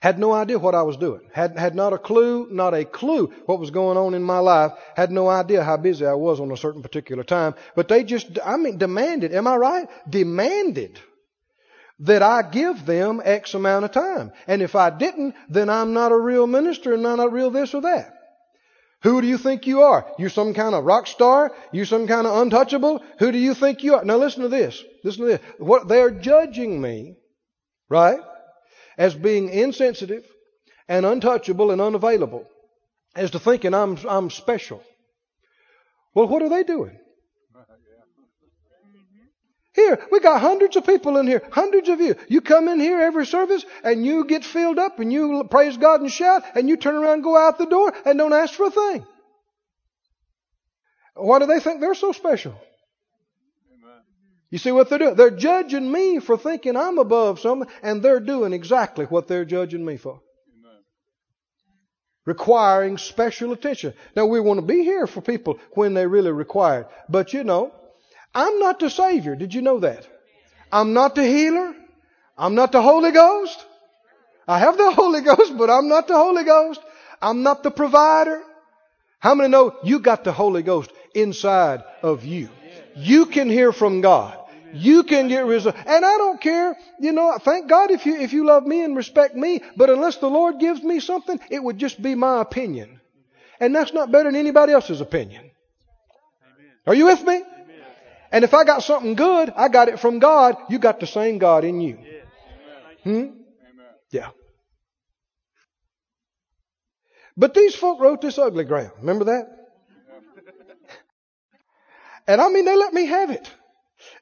Had 0.00 0.18
no 0.18 0.32
idea 0.32 0.58
what 0.58 0.74
I 0.74 0.82
was 0.82 0.96
doing. 0.96 1.20
Had, 1.34 1.58
had 1.58 1.74
not 1.74 1.92
a 1.92 1.98
clue, 1.98 2.48
not 2.50 2.72
a 2.72 2.86
clue 2.86 3.26
what 3.44 3.60
was 3.60 3.70
going 3.70 3.98
on 3.98 4.14
in 4.14 4.22
my 4.22 4.38
life. 4.38 4.72
Had 4.96 5.10
no 5.10 5.28
idea 5.28 5.62
how 5.62 5.76
busy 5.76 6.06
I 6.06 6.14
was 6.14 6.40
on 6.40 6.50
a 6.50 6.56
certain 6.56 6.80
particular 6.80 7.22
time. 7.22 7.54
But 7.76 7.88
they 7.88 8.04
just, 8.04 8.38
I 8.42 8.56
mean, 8.56 8.78
demanded, 8.78 9.34
am 9.34 9.46
I 9.46 9.56
right? 9.56 9.88
Demanded 10.08 10.98
that 12.00 12.22
I 12.22 12.42
give 12.42 12.86
them 12.86 13.20
X 13.22 13.54
amount 13.54 13.84
of 13.84 13.92
time. 13.92 14.32
And 14.46 14.62
if 14.62 14.74
I 14.74 14.90
didn't, 14.90 15.34
then 15.48 15.68
I'm 15.68 15.92
not 15.92 16.12
a 16.12 16.18
real 16.18 16.46
minister 16.46 16.94
and 16.94 17.02
not 17.02 17.20
a 17.20 17.28
real 17.28 17.50
this 17.50 17.74
or 17.74 17.82
that. 17.82 18.14
Who 19.02 19.20
do 19.22 19.26
you 19.26 19.38
think 19.38 19.66
you 19.66 19.82
are? 19.82 20.06
You 20.18 20.28
some 20.28 20.52
kind 20.52 20.74
of 20.74 20.84
rock 20.84 21.06
star? 21.06 21.52
You 21.72 21.84
some 21.84 22.06
kind 22.06 22.26
of 22.26 22.36
untouchable? 22.36 23.02
Who 23.18 23.32
do 23.32 23.38
you 23.38 23.54
think 23.54 23.82
you 23.82 23.94
are? 23.94 24.04
Now 24.04 24.16
listen 24.16 24.42
to 24.42 24.48
this. 24.48 24.82
Listen 25.04 25.22
to 25.22 25.28
this. 25.28 25.40
What 25.58 25.88
they're 25.88 26.10
judging 26.10 26.80
me, 26.80 27.16
right, 27.88 28.20
as 28.98 29.14
being 29.14 29.48
insensitive 29.48 30.24
and 30.86 31.06
untouchable 31.06 31.70
and 31.70 31.80
unavailable, 31.80 32.46
as 33.14 33.30
to 33.30 33.38
thinking 33.38 33.72
I'm 33.72 33.98
I'm 34.06 34.28
special. 34.28 34.82
Well, 36.14 36.28
what 36.28 36.42
are 36.42 36.50
they 36.50 36.64
doing? 36.64 36.98
Here, 39.72 40.04
we 40.10 40.18
got 40.18 40.40
hundreds 40.40 40.76
of 40.76 40.84
people 40.84 41.16
in 41.16 41.28
here, 41.28 41.42
hundreds 41.52 41.88
of 41.88 42.00
you. 42.00 42.16
You 42.28 42.40
come 42.40 42.66
in 42.68 42.80
here 42.80 43.00
every 43.00 43.24
service 43.24 43.64
and 43.84 44.04
you 44.04 44.24
get 44.24 44.44
filled 44.44 44.78
up 44.78 44.98
and 44.98 45.12
you 45.12 45.44
praise 45.48 45.76
God 45.76 46.00
and 46.00 46.10
shout 46.10 46.42
and 46.56 46.68
you 46.68 46.76
turn 46.76 46.96
around 46.96 47.14
and 47.14 47.22
go 47.22 47.36
out 47.36 47.58
the 47.58 47.66
door 47.66 47.94
and 48.04 48.18
don't 48.18 48.32
ask 48.32 48.54
for 48.54 48.66
a 48.66 48.70
thing. 48.70 49.06
Why 51.14 51.38
do 51.38 51.46
they 51.46 51.60
think 51.60 51.80
they're 51.80 51.94
so 51.94 52.12
special? 52.12 52.54
You 54.50 54.58
see 54.58 54.72
what 54.72 54.88
they're 54.88 54.98
doing? 54.98 55.14
They're 55.14 55.30
judging 55.30 55.90
me 55.90 56.18
for 56.18 56.36
thinking 56.36 56.76
I'm 56.76 56.98
above 56.98 57.38
something, 57.38 57.70
and 57.82 58.02
they're 58.02 58.18
doing 58.18 58.52
exactly 58.52 59.04
what 59.04 59.28
they're 59.28 59.44
judging 59.44 59.84
me 59.84 59.96
for. 59.96 60.20
Requiring 62.26 62.98
special 62.98 63.52
attention. 63.52 63.94
Now, 64.16 64.26
we 64.26 64.40
want 64.40 64.58
to 64.58 64.66
be 64.66 64.82
here 64.82 65.06
for 65.06 65.20
people 65.20 65.58
when 65.72 65.94
they 65.94 66.06
really 66.06 66.32
require 66.32 66.82
it. 66.82 66.88
But 67.08 67.32
you 67.32 67.44
know, 67.44 67.72
I'm 68.34 68.58
not 68.58 68.78
the 68.78 68.90
Savior. 68.90 69.34
Did 69.36 69.54
you 69.54 69.62
know 69.62 69.80
that? 69.80 70.06
I'm 70.72 70.92
not 70.92 71.14
the 71.14 71.24
healer. 71.24 71.74
I'm 72.38 72.54
not 72.54 72.72
the 72.72 72.82
Holy 72.82 73.10
Ghost. 73.10 73.64
I 74.46 74.58
have 74.58 74.76
the 74.76 74.90
Holy 75.00 75.20
Ghost, 75.20 75.56
but 75.56 75.70
I'm 75.70 75.88
not 75.88 76.08
the 76.08 76.16
Holy 76.16 76.44
Ghost. 76.44 76.80
I'm 77.20 77.42
not 77.42 77.62
the 77.62 77.70
provider. 77.70 78.42
How 79.18 79.34
many 79.34 79.50
know 79.50 79.76
you 79.84 79.98
got 79.98 80.24
the 80.24 80.32
Holy 80.32 80.62
Ghost 80.62 80.90
inside 81.14 81.84
of 82.02 82.24
you? 82.24 82.48
You 82.96 83.26
can 83.26 83.50
hear 83.50 83.72
from 83.72 84.00
God. 84.00 84.38
You 84.72 85.02
can 85.02 85.28
get 85.28 85.46
results. 85.46 85.78
And 85.84 86.04
I 86.04 86.16
don't 86.16 86.40
care, 86.40 86.76
you 87.00 87.12
know, 87.12 87.36
thank 87.38 87.68
God 87.68 87.90
if 87.90 88.06
you, 88.06 88.16
if 88.16 88.32
you 88.32 88.46
love 88.46 88.64
me 88.66 88.82
and 88.82 88.96
respect 88.96 89.34
me, 89.34 89.62
but 89.76 89.90
unless 89.90 90.16
the 90.16 90.28
Lord 90.28 90.58
gives 90.58 90.82
me 90.82 91.00
something, 91.00 91.38
it 91.50 91.62
would 91.62 91.76
just 91.76 92.00
be 92.00 92.14
my 92.14 92.40
opinion. 92.40 93.00
And 93.58 93.74
that's 93.74 93.92
not 93.92 94.10
better 94.10 94.30
than 94.30 94.38
anybody 94.38 94.72
else's 94.72 95.00
opinion. 95.00 95.50
Are 96.86 96.94
you 96.94 97.06
with 97.06 97.22
me? 97.24 97.42
And 98.32 98.44
if 98.44 98.54
I 98.54 98.64
got 98.64 98.82
something 98.82 99.14
good, 99.14 99.52
I 99.56 99.68
got 99.68 99.88
it 99.88 99.98
from 99.98 100.18
God. 100.20 100.56
You 100.68 100.78
got 100.78 101.00
the 101.00 101.06
same 101.06 101.38
God 101.38 101.64
in 101.64 101.80
you. 101.80 101.98
Hmm? 103.02 103.24
Yeah. 104.10 104.30
But 107.36 107.54
these 107.54 107.74
folk 107.74 108.00
wrote 108.00 108.20
this 108.20 108.38
ugly 108.38 108.64
gram. 108.64 108.90
Remember 108.98 109.24
that? 109.26 109.48
And 112.26 112.40
I 112.40 112.48
mean, 112.48 112.64
they 112.64 112.76
let 112.76 112.92
me 112.92 113.06
have 113.06 113.30
it. 113.30 113.50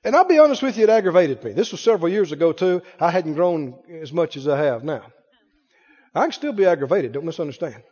And 0.03 0.17
I'll 0.17 0.25
be 0.25 0.39
honest 0.39 0.63
with 0.63 0.79
you, 0.79 0.85
it 0.85 0.89
aggravated 0.91 1.45
me. 1.45 1.53
This 1.53 1.73
was 1.73 1.83
several 1.83 2.11
years 2.11 2.33
ago 2.33 2.53
too. 2.53 2.81
I 2.99 3.11
hadn't 3.11 3.35
grown 3.35 3.75
as 4.01 4.13
much 4.13 4.37
as 4.39 4.49
I 4.49 4.57
have 4.65 4.83
now. 4.83 5.03
I 6.15 6.23
can 6.23 6.33
still 6.33 6.53
be 6.53 6.65
aggravated. 6.65 7.13
Don't 7.13 7.27
misunderstand. 7.27 7.83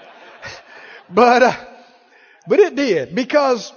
but, 1.10 1.42
uh, 1.42 1.56
but 2.46 2.58
it 2.58 2.74
did 2.74 3.14
because 3.14 3.72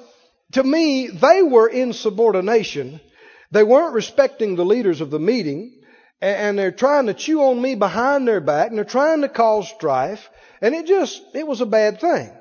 to 0.54 0.64
me, 0.64 1.08
they 1.08 1.42
were 1.44 1.68
in 1.68 1.94
subordination. 1.94 3.00
They 3.52 3.64
weren't 3.64 3.94
respecting 3.94 4.56
the 4.56 4.66
leaders 4.66 5.02
of 5.02 5.12
the 5.12 5.20
meeting 5.20 5.80
and 6.22 6.58
they're 6.58 6.72
trying 6.72 7.08
to 7.08 7.14
chew 7.14 7.42
on 7.42 7.62
me 7.62 7.76
behind 7.76 8.28
their 8.28 8.40
back 8.40 8.70
and 8.70 8.78
they're 8.78 8.86
trying 8.86 9.22
to 9.22 9.30
cause 9.30 9.70
strife. 9.70 10.30
And 10.62 10.74
it 10.74 10.86
just, 10.86 11.22
it 11.34 11.46
was 11.46 11.60
a 11.62 11.66
bad 11.66 12.00
thing. 12.00 12.32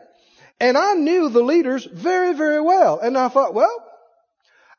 And 0.60 0.78
I 0.78 0.94
knew 0.94 1.28
the 1.28 1.42
leaders 1.42 1.84
very, 1.84 2.32
very 2.34 2.60
well. 2.60 3.00
And 3.00 3.18
I 3.18 3.28
thought, 3.28 3.54
well, 3.54 3.84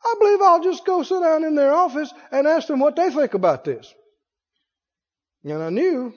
I 0.03 0.15
believe 0.19 0.41
I'll 0.41 0.63
just 0.63 0.85
go 0.85 1.03
sit 1.03 1.21
down 1.21 1.43
in 1.43 1.55
their 1.55 1.73
office 1.73 2.13
and 2.31 2.47
ask 2.47 2.67
them 2.67 2.79
what 2.79 2.95
they 2.95 3.09
think 3.09 3.33
about 3.33 3.65
this. 3.65 3.93
And 5.43 5.61
I 5.61 5.69
knew 5.69 6.13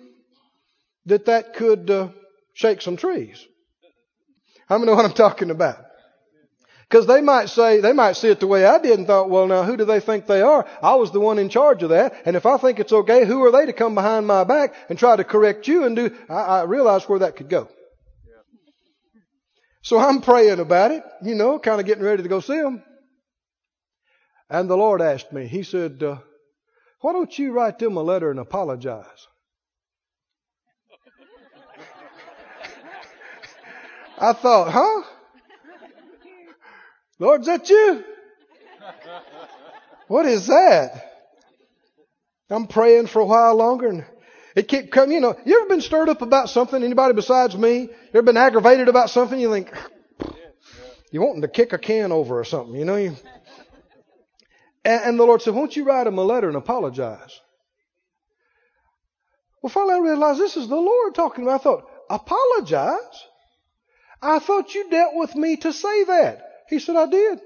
that 1.06 1.26
that 1.26 1.54
could 1.54 1.90
uh, 1.90 2.08
shake 2.54 2.82
some 2.82 2.96
trees. 2.96 3.44
How 4.68 4.78
many 4.78 4.90
know 4.90 4.96
what 4.96 5.04
I'm 5.04 5.12
talking 5.12 5.50
about? 5.50 5.85
Because 6.88 7.06
they 7.06 7.20
might 7.20 7.48
say, 7.48 7.80
they 7.80 7.92
might 7.92 8.12
see 8.12 8.28
it 8.28 8.38
the 8.38 8.46
way 8.46 8.64
I 8.64 8.78
did 8.78 8.96
and 8.96 9.06
thought, 9.08 9.28
well, 9.28 9.48
now 9.48 9.64
who 9.64 9.76
do 9.76 9.84
they 9.84 9.98
think 9.98 10.26
they 10.26 10.40
are? 10.40 10.64
I 10.80 10.94
was 10.94 11.10
the 11.10 11.18
one 11.18 11.38
in 11.38 11.48
charge 11.48 11.82
of 11.82 11.90
that. 11.90 12.14
And 12.24 12.36
if 12.36 12.46
I 12.46 12.58
think 12.58 12.78
it's 12.78 12.92
okay, 12.92 13.26
who 13.26 13.42
are 13.44 13.50
they 13.50 13.66
to 13.66 13.72
come 13.72 13.96
behind 13.96 14.26
my 14.26 14.44
back 14.44 14.74
and 14.88 14.96
try 14.96 15.16
to 15.16 15.24
correct 15.24 15.66
you 15.66 15.84
and 15.84 15.96
do, 15.96 16.16
I, 16.28 16.34
I 16.34 16.62
realized 16.62 17.08
where 17.08 17.18
that 17.20 17.34
could 17.34 17.48
go. 17.48 17.68
So 19.82 19.98
I'm 19.98 20.20
praying 20.20 20.60
about 20.60 20.92
it, 20.92 21.02
you 21.22 21.34
know, 21.34 21.58
kind 21.58 21.80
of 21.80 21.86
getting 21.86 22.04
ready 22.04 22.22
to 22.22 22.28
go 22.28 22.40
see 22.40 22.60
them. 22.60 22.82
And 24.48 24.70
the 24.70 24.76
Lord 24.76 25.02
asked 25.02 25.32
me, 25.32 25.46
He 25.48 25.64
said, 25.64 26.02
uh, 26.02 26.18
why 27.00 27.12
don't 27.12 27.36
you 27.36 27.52
write 27.52 27.78
them 27.80 27.96
a 27.96 28.02
letter 28.02 28.30
and 28.30 28.38
apologize? 28.38 29.26
I 34.18 34.32
thought, 34.32 34.70
huh? 34.72 35.15
Lord, 37.18 37.42
is 37.42 37.46
that 37.46 37.68
you? 37.70 38.04
What 40.08 40.26
is 40.26 40.46
that? 40.46 41.12
I'm 42.48 42.66
praying 42.66 43.08
for 43.08 43.20
a 43.20 43.24
while 43.24 43.56
longer 43.56 43.88
and 43.88 44.04
it 44.54 44.68
kept 44.68 44.90
coming. 44.90 45.12
You 45.12 45.20
know, 45.20 45.36
you 45.44 45.60
ever 45.60 45.68
been 45.68 45.80
stirred 45.80 46.08
up 46.08 46.22
about 46.22 46.48
something? 46.48 46.82
Anybody 46.82 47.14
besides 47.14 47.56
me? 47.56 47.80
You 47.80 47.90
ever 48.14 48.22
been 48.22 48.36
aggravated 48.36 48.88
about 48.88 49.10
something? 49.10 49.38
You 49.38 49.50
think, 49.50 49.72
you 51.10 51.20
want 51.20 51.42
to 51.42 51.48
kick 51.48 51.72
a 51.72 51.78
can 51.78 52.12
over 52.12 52.38
or 52.38 52.44
something, 52.44 52.74
you 52.74 52.84
know? 52.84 52.96
You, 52.96 53.16
and, 54.84 55.02
and 55.04 55.18
the 55.18 55.24
Lord 55.24 55.42
said, 55.42 55.54
won't 55.54 55.74
you 55.74 55.84
write 55.84 56.06
him 56.06 56.18
a 56.18 56.22
letter 56.22 56.48
and 56.48 56.56
apologize? 56.56 57.40
Well, 59.60 59.70
finally 59.70 59.94
I 59.94 59.98
realized 59.98 60.38
this 60.38 60.56
is 60.56 60.68
the 60.68 60.76
Lord 60.76 61.14
talking 61.14 61.44
to 61.44 61.50
me. 61.50 61.54
I 61.54 61.58
thought, 61.58 61.88
apologize? 62.08 63.24
I 64.22 64.38
thought 64.38 64.74
you 64.74 64.88
dealt 64.88 65.16
with 65.16 65.34
me 65.34 65.56
to 65.56 65.72
say 65.72 66.04
that. 66.04 66.45
He 66.68 66.78
said, 66.78 66.96
I 66.96 67.06
did. 67.06 67.40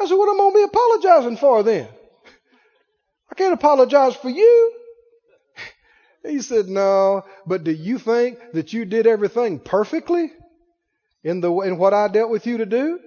I 0.00 0.06
said, 0.06 0.14
what 0.14 0.28
am 0.28 0.34
I 0.34 0.38
going 0.38 0.52
to 0.52 0.58
be 0.58 0.62
apologizing 0.64 1.36
for 1.38 1.62
then? 1.62 1.88
I 3.30 3.34
can't 3.34 3.54
apologize 3.54 4.16
for 4.16 4.30
you. 4.30 4.72
He 6.22 6.42
said, 6.42 6.66
no, 6.66 7.22
but 7.46 7.62
do 7.62 7.70
you 7.70 8.00
think 8.00 8.40
that 8.52 8.72
you 8.72 8.84
did 8.84 9.06
everything 9.06 9.60
perfectly 9.60 10.32
in 11.22 11.40
the, 11.40 11.52
in 11.60 11.78
what 11.78 11.94
I 11.94 12.08
dealt 12.08 12.30
with 12.32 12.48
you 12.48 12.58
to 12.58 12.66
do? 12.66 12.98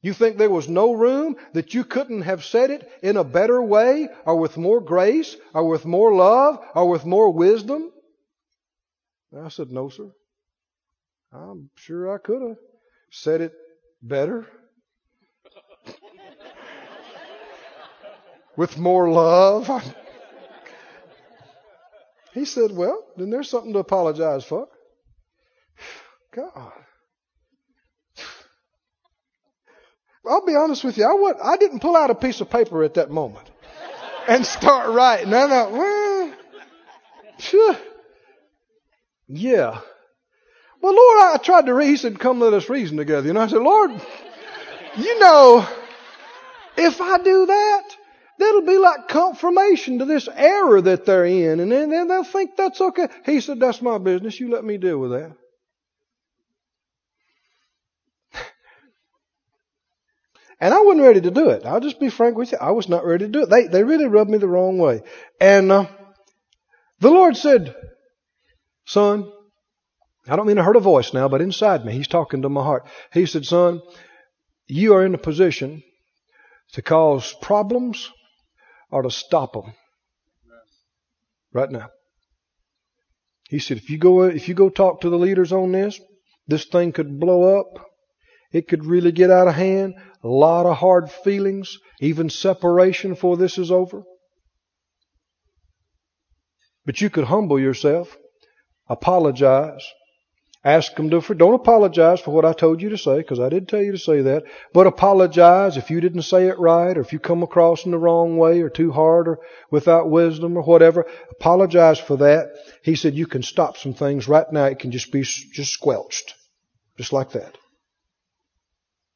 You 0.00 0.14
think 0.14 0.38
there 0.38 0.48
was 0.48 0.66
no 0.66 0.94
room 0.94 1.36
that 1.52 1.74
you 1.74 1.84
couldn't 1.84 2.22
have 2.22 2.42
said 2.42 2.70
it 2.70 2.90
in 3.02 3.18
a 3.18 3.22
better 3.22 3.62
way 3.62 4.08
or 4.24 4.36
with 4.36 4.56
more 4.56 4.80
grace 4.80 5.36
or 5.52 5.68
with 5.68 5.84
more 5.84 6.14
love 6.14 6.58
or 6.74 6.88
with 6.88 7.04
more 7.04 7.30
wisdom? 7.30 7.92
I 9.38 9.48
said, 9.48 9.70
no, 9.70 9.90
sir. 9.90 10.10
I'm 11.32 11.68
sure 11.76 12.14
I 12.14 12.18
could 12.18 12.40
have 12.40 12.58
said 13.10 13.42
it 13.42 13.52
Better? 14.02 14.46
With 18.56 18.76
more 18.76 19.10
love? 19.10 19.70
he 22.34 22.44
said, 22.44 22.72
Well, 22.72 23.02
then 23.16 23.30
there's 23.30 23.48
something 23.48 23.72
to 23.72 23.78
apologize 23.78 24.44
for. 24.44 24.68
God. 26.34 26.72
I'll 30.26 30.46
be 30.46 30.54
honest 30.54 30.84
with 30.84 30.98
you. 30.98 31.04
I, 31.04 31.14
would, 31.14 31.36
I 31.42 31.56
didn't 31.56 31.80
pull 31.80 31.96
out 31.96 32.10
a 32.10 32.14
piece 32.14 32.40
of 32.40 32.48
paper 32.48 32.84
at 32.84 32.94
that 32.94 33.10
moment 33.10 33.50
and 34.28 34.46
start 34.46 34.90
writing. 34.90 35.34
I 35.34 35.48
thought, 35.48 35.72
well, 35.72 36.34
phew. 37.38 37.76
yeah. 39.26 39.80
Well, 40.82 40.94
Lord, 40.94 41.18
I 41.22 41.36
tried 41.38 41.66
to 41.66 41.74
read. 41.74 41.90
He 41.90 41.96
said, 41.96 42.18
Come, 42.18 42.40
let 42.40 42.54
us 42.54 42.68
reason 42.68 42.96
together. 42.96 43.28
You 43.28 43.34
know, 43.34 43.40
I 43.40 43.46
said, 43.46 43.62
Lord, 43.62 43.92
you 44.96 45.18
know, 45.20 45.66
if 46.76 47.00
I 47.00 47.18
do 47.18 47.46
that, 47.46 47.82
that'll 48.38 48.66
be 48.66 48.78
like 48.78 49.06
confirmation 49.06 50.00
to 50.00 50.06
this 50.06 50.28
error 50.34 50.80
that 50.80 51.04
they're 51.06 51.24
in. 51.24 51.60
And 51.60 51.70
then, 51.70 51.90
then 51.90 52.08
they'll 52.08 52.24
think 52.24 52.56
that's 52.56 52.80
okay. 52.80 53.06
He 53.24 53.40
said, 53.40 53.60
That's 53.60 53.80
my 53.80 53.98
business. 53.98 54.40
You 54.40 54.50
let 54.50 54.64
me 54.64 54.76
deal 54.76 54.98
with 54.98 55.12
that. 55.12 55.36
And 60.60 60.72
I 60.72 60.80
wasn't 60.80 61.02
ready 61.02 61.20
to 61.22 61.30
do 61.32 61.48
it. 61.50 61.66
I'll 61.66 61.80
just 61.80 61.98
be 61.98 62.08
frank 62.08 62.36
with 62.36 62.52
you. 62.52 62.58
I 62.60 62.70
was 62.70 62.88
not 62.88 63.04
ready 63.04 63.24
to 63.26 63.30
do 63.32 63.42
it. 63.42 63.50
They, 63.50 63.66
they 63.66 63.82
really 63.82 64.06
rubbed 64.06 64.30
me 64.30 64.38
the 64.38 64.46
wrong 64.46 64.78
way. 64.78 65.02
And 65.40 65.72
uh, 65.72 65.86
the 67.00 67.10
Lord 67.10 67.36
said, 67.36 67.74
Son, 68.84 69.28
I 70.28 70.36
don't 70.36 70.46
mean 70.46 70.56
to 70.56 70.62
hurt 70.62 70.76
a 70.76 70.80
voice 70.80 71.12
now, 71.12 71.28
but 71.28 71.40
inside 71.40 71.84
me, 71.84 71.92
he's 71.92 72.08
talking 72.08 72.42
to 72.42 72.48
my 72.48 72.62
heart. 72.62 72.86
He 73.12 73.26
said, 73.26 73.44
Son, 73.44 73.80
you 74.68 74.94
are 74.94 75.04
in 75.04 75.14
a 75.14 75.18
position 75.18 75.82
to 76.72 76.82
cause 76.82 77.34
problems 77.42 78.10
or 78.90 79.02
to 79.02 79.10
stop 79.10 79.54
them. 79.54 79.74
Right 81.52 81.70
now. 81.70 81.90
He 83.50 83.58
said, 83.58 83.76
if 83.76 83.90
you 83.90 83.98
go, 83.98 84.22
if 84.22 84.48
you 84.48 84.54
go 84.54 84.70
talk 84.70 85.02
to 85.02 85.10
the 85.10 85.18
leaders 85.18 85.52
on 85.52 85.72
this, 85.72 86.00
this 86.46 86.64
thing 86.64 86.92
could 86.92 87.20
blow 87.20 87.58
up. 87.58 87.86
It 88.52 88.68
could 88.68 88.86
really 88.86 89.12
get 89.12 89.30
out 89.30 89.48
of 89.48 89.54
hand. 89.54 89.94
A 90.22 90.28
lot 90.28 90.66
of 90.66 90.76
hard 90.76 91.10
feelings, 91.10 91.78
even 92.00 92.30
separation 92.30 93.10
before 93.10 93.36
this 93.36 93.58
is 93.58 93.70
over. 93.70 94.04
But 96.86 97.00
you 97.00 97.10
could 97.10 97.24
humble 97.24 97.60
yourself, 97.60 98.16
apologize, 98.88 99.84
Ask 100.64 100.94
them 100.94 101.10
to 101.10 101.20
for, 101.20 101.34
don't 101.34 101.54
apologize 101.54 102.20
for 102.20 102.30
what 102.30 102.44
I 102.44 102.52
told 102.52 102.80
you 102.80 102.90
to 102.90 102.98
say, 102.98 103.16
because 103.16 103.40
I 103.40 103.48
did 103.48 103.66
tell 103.68 103.82
you 103.82 103.92
to 103.92 103.98
say 103.98 104.22
that, 104.22 104.44
but 104.72 104.86
apologize 104.86 105.76
if 105.76 105.90
you 105.90 106.00
didn't 106.00 106.22
say 106.22 106.46
it 106.46 106.58
right, 106.58 106.96
or 106.96 107.00
if 107.00 107.12
you 107.12 107.18
come 107.18 107.42
across 107.42 107.84
in 107.84 107.90
the 107.90 107.98
wrong 107.98 108.36
way, 108.36 108.60
or 108.60 108.70
too 108.70 108.92
hard, 108.92 109.26
or 109.26 109.40
without 109.72 110.08
wisdom, 110.08 110.56
or 110.56 110.62
whatever. 110.62 111.04
Apologize 111.32 111.98
for 111.98 112.18
that. 112.18 112.52
He 112.84 112.94
said 112.94 113.14
you 113.14 113.26
can 113.26 113.42
stop 113.42 113.76
some 113.76 113.92
things 113.92 114.28
right 114.28 114.46
now. 114.52 114.66
It 114.66 114.78
can 114.78 114.92
just 114.92 115.10
be 115.10 115.22
just 115.22 115.72
squelched. 115.72 116.34
Just 116.96 117.12
like 117.12 117.32
that. 117.32 117.58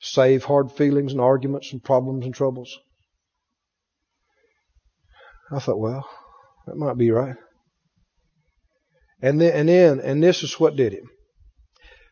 save 0.01 0.45
hard 0.45 0.73
feelings 0.73 1.13
and 1.13 1.21
arguments 1.21 1.73
and 1.73 1.83
problems 1.83 2.25
and 2.25 2.35
troubles. 2.35 2.79
I 5.51 5.59
thought, 5.59 5.79
well, 5.79 6.09
that 6.67 6.77
might 6.77 6.99
be 6.99 7.11
right. 7.11 7.37
And 9.23 9.41
then, 9.41 9.53
and 9.53 9.69
then, 9.69 10.01
and 10.01 10.23
this 10.23 10.43
is 10.43 10.59
what 10.61 10.77
did 10.77 10.93
it. 10.93 11.05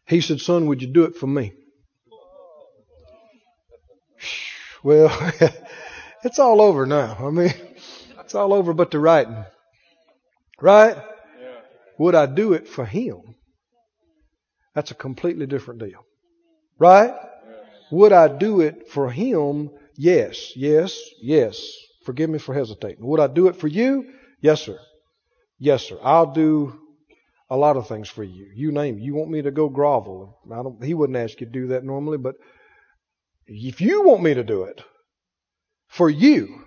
He 0.07 0.20
said, 0.20 0.40
son, 0.40 0.66
would 0.66 0.82
you 0.82 0.88
do 0.88 1.05
it 1.05 1.16
for 1.16 1.26
me? 1.26 1.52
Well, 4.82 5.11
it's 6.24 6.38
all 6.38 6.61
over 6.61 6.84
now. 6.84 7.16
I 7.18 7.30
mean, 7.30 7.55
it's 8.20 8.34
all 8.34 8.52
over 8.52 8.74
but 8.74 8.90
the 8.90 8.98
writing. 8.98 9.44
Right? 10.61 10.96
Would 11.98 12.14
I 12.14 12.26
do 12.26 12.52
it 12.52 12.68
for 12.68 12.84
him? 12.84 13.34
That's 14.74 14.90
a 14.90 14.94
completely 14.94 15.46
different 15.46 15.80
deal. 15.80 16.05
Right? 16.78 17.14
Would 17.90 18.12
I 18.12 18.28
do 18.28 18.61
it 18.61 18.88
for 18.88 19.11
him? 19.11 19.70
Yes, 19.96 20.57
yes, 20.57 20.98
yes. 21.22 21.64
Forgive 22.05 22.28
me 22.28 22.38
for 22.38 22.55
hesitating. 22.55 23.07
Would 23.07 23.20
I 23.20 23.28
do 23.28 23.46
it 23.46 23.57
for 23.57 23.68
you? 23.68 24.12
Yes, 24.40 24.62
sir. 24.62 24.78
Yes, 25.59 25.84
sir. 25.84 25.98
I'll 26.02 26.32
do 26.32 26.78
a 27.51 27.57
lot 27.57 27.76
of 27.76 27.88
things 27.88 28.09
for 28.09 28.24
you. 28.24 28.49
You 28.55 28.72
name 28.72 28.99
it. 28.99 29.03
You 29.03 29.14
want 29.14 29.30
me 29.30 29.42
to 29.42 29.51
go 29.51 29.68
grovel. 29.68 30.38
I 30.51 30.62
don't, 30.62 30.82
he 30.82 30.95
wouldn't 30.95 31.18
ask 31.18 31.40
you 31.40 31.47
to 31.47 31.53
do 31.53 31.66
that 31.68 31.84
normally, 31.84 32.18
but 32.18 32.36
if 33.47 33.80
you 33.80 34.03
want 34.05 34.22
me 34.22 34.34
to 34.34 34.45
do 34.45 34.64
it 34.64 34.82
for 35.88 36.09
you, 36.09 36.62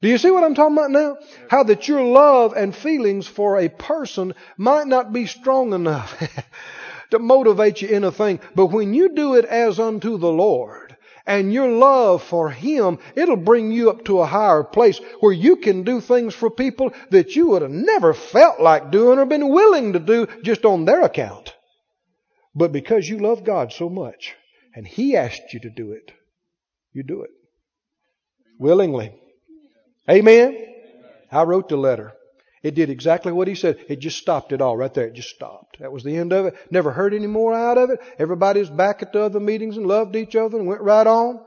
do 0.00 0.08
you 0.08 0.18
see 0.18 0.30
what 0.30 0.44
I'm 0.44 0.54
talking 0.54 0.76
about 0.76 0.90
now? 0.90 1.16
How 1.48 1.62
that 1.64 1.88
your 1.88 2.02
love 2.02 2.52
and 2.52 2.76
feelings 2.76 3.26
for 3.26 3.58
a 3.58 3.70
person 3.70 4.34
might 4.56 4.86
not 4.86 5.12
be 5.12 5.26
strong 5.26 5.72
enough 5.72 6.22
to 7.10 7.18
motivate 7.18 7.80
you 7.80 7.88
in 7.88 8.04
a 8.04 8.12
thing, 8.12 8.40
but 8.54 8.66
when 8.66 8.92
you 8.92 9.14
do 9.14 9.34
it 9.36 9.46
as 9.46 9.80
unto 9.80 10.18
the 10.18 10.30
Lord, 10.30 10.83
and 11.26 11.52
your 11.52 11.68
love 11.68 12.22
for 12.22 12.50
Him, 12.50 12.98
it'll 13.14 13.36
bring 13.36 13.70
you 13.72 13.90
up 13.90 14.04
to 14.04 14.20
a 14.20 14.26
higher 14.26 14.62
place 14.62 14.98
where 15.20 15.32
you 15.32 15.56
can 15.56 15.82
do 15.82 16.00
things 16.00 16.34
for 16.34 16.50
people 16.50 16.92
that 17.10 17.34
you 17.34 17.48
would 17.48 17.62
have 17.62 17.70
never 17.70 18.12
felt 18.12 18.60
like 18.60 18.90
doing 18.90 19.18
or 19.18 19.26
been 19.26 19.48
willing 19.48 19.94
to 19.94 19.98
do 19.98 20.26
just 20.42 20.64
on 20.64 20.84
their 20.84 21.02
account. 21.02 21.54
But 22.54 22.72
because 22.72 23.08
you 23.08 23.18
love 23.18 23.44
God 23.44 23.72
so 23.72 23.88
much, 23.88 24.34
and 24.74 24.86
He 24.86 25.16
asked 25.16 25.52
you 25.52 25.60
to 25.60 25.70
do 25.70 25.92
it, 25.92 26.12
you 26.92 27.02
do 27.02 27.22
it. 27.22 27.30
Willingly. 28.58 29.14
Amen? 30.08 30.56
I 31.32 31.42
wrote 31.42 31.68
the 31.68 31.76
letter. 31.76 32.12
It 32.64 32.74
did 32.74 32.88
exactly 32.88 33.30
what 33.30 33.46
he 33.46 33.54
said. 33.54 33.84
It 33.90 33.96
just 33.96 34.16
stopped 34.16 34.50
it 34.50 34.62
all 34.62 34.74
right 34.74 34.92
there. 34.92 35.08
It 35.08 35.12
just 35.14 35.28
stopped. 35.28 35.80
That 35.80 35.92
was 35.92 36.02
the 36.02 36.16
end 36.16 36.32
of 36.32 36.46
it. 36.46 36.54
Never 36.70 36.90
heard 36.90 37.12
any 37.12 37.26
more 37.26 37.52
out 37.52 37.76
of 37.76 37.90
it. 37.90 38.00
Everybody 38.18 38.60
was 38.60 38.70
back 38.70 39.02
at 39.02 39.12
the 39.12 39.22
other 39.22 39.38
meetings 39.38 39.76
and 39.76 39.86
loved 39.86 40.16
each 40.16 40.34
other 40.34 40.56
and 40.58 40.66
went 40.66 40.80
right 40.80 41.06
on. 41.06 41.40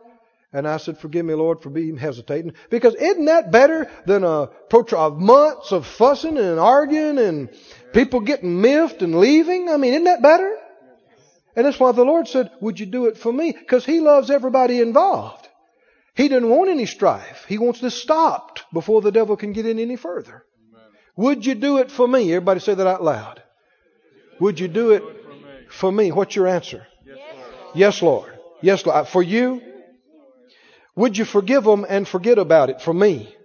And 0.54 0.68
I 0.68 0.78
said, 0.78 1.00
forgive 1.00 1.26
me, 1.26 1.34
Lord, 1.34 1.62
for 1.62 1.72
being 1.72 1.98
hesitating. 1.98 2.54
Because 2.70 2.94
isn't 2.94 3.26
that 3.26 3.52
better 3.52 3.90
than 4.06 4.24
a 4.24 4.50
of 4.72 5.20
months 5.20 5.72
of 5.72 5.88
fussing 5.88 6.38
and 6.38 6.60
arguing 6.60 7.18
and 7.18 7.50
people 7.94 8.20
getting 8.20 8.62
miffed 8.62 9.02
and 9.02 9.20
leaving? 9.20 9.70
I 9.70 9.78
mean, 9.78 9.94
isn't 9.94 10.04
that 10.04 10.22
better? 10.22 10.56
And 11.56 11.66
that's 11.66 11.80
why 11.80 11.94
the 11.94 12.06
Lord 12.06 12.28
said, 12.28 12.52
would 12.62 12.80
you 12.80 12.86
do 12.86 13.08
it 13.08 13.18
for 13.18 13.34
me? 13.34 13.54
Because 13.54 13.84
He 13.84 14.02
loves 14.02 14.30
everybody 14.30 14.82
involved. 14.82 15.50
He 16.14 16.28
didn't 16.28 16.50
want 16.50 16.70
any 16.70 16.86
strife. 16.86 17.46
He 17.48 17.58
wants 17.58 17.82
this 17.82 18.00
stopped 18.00 18.66
before 18.72 19.02
the 19.02 19.12
devil 19.12 19.36
can 19.36 19.54
get 19.54 19.66
in 19.66 19.80
any 19.80 19.96
further. 19.96 20.44
Would 21.18 21.46
you 21.46 21.56
do 21.56 21.80
it 21.80 21.92
for 21.92 22.08
me? 22.08 22.32
Everybody 22.32 22.60
say 22.60 22.76
that 22.76 22.88
out 22.88 23.04
loud. 23.04 23.42
Would 24.40 24.60
you 24.60 24.68
do 24.68 24.92
it 24.92 25.04
for 25.72 25.92
me? 25.92 26.12
What's 26.12 26.36
your 26.36 26.48
answer? 26.48 26.86
Yes, 27.74 28.02
Lord. 28.02 28.32
Yes, 28.62 28.86
Lord. 28.86 28.98
Uh, 28.98 29.04
for 29.04 29.24
you? 29.24 29.62
Would 30.96 31.18
you 31.18 31.26
forgive 31.26 31.64
them 31.64 31.86
and 31.88 32.08
forget 32.08 32.38
about 32.38 32.70
it 32.70 32.82
for 32.82 32.94
me? 32.94 33.36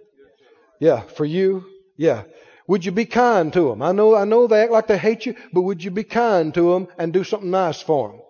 Yeah, 0.79 1.01
for 1.01 1.25
you? 1.25 1.65
Yeah. 1.97 2.23
Would 2.67 2.85
you 2.85 2.91
be 2.91 3.05
kind 3.05 3.51
to 3.53 3.69
them? 3.69 3.81
I 3.81 3.91
know, 3.91 4.15
I 4.15 4.25
know 4.25 4.47
they 4.47 4.61
act 4.61 4.71
like 4.71 4.87
they 4.87 4.97
hate 4.97 5.25
you, 5.25 5.35
but 5.51 5.61
would 5.61 5.83
you 5.83 5.91
be 5.91 6.03
kind 6.03 6.53
to 6.53 6.73
them 6.73 6.87
and 6.97 7.11
do 7.11 7.23
something 7.23 7.51
nice 7.51 7.81
for 7.81 8.09
them? 8.09 8.21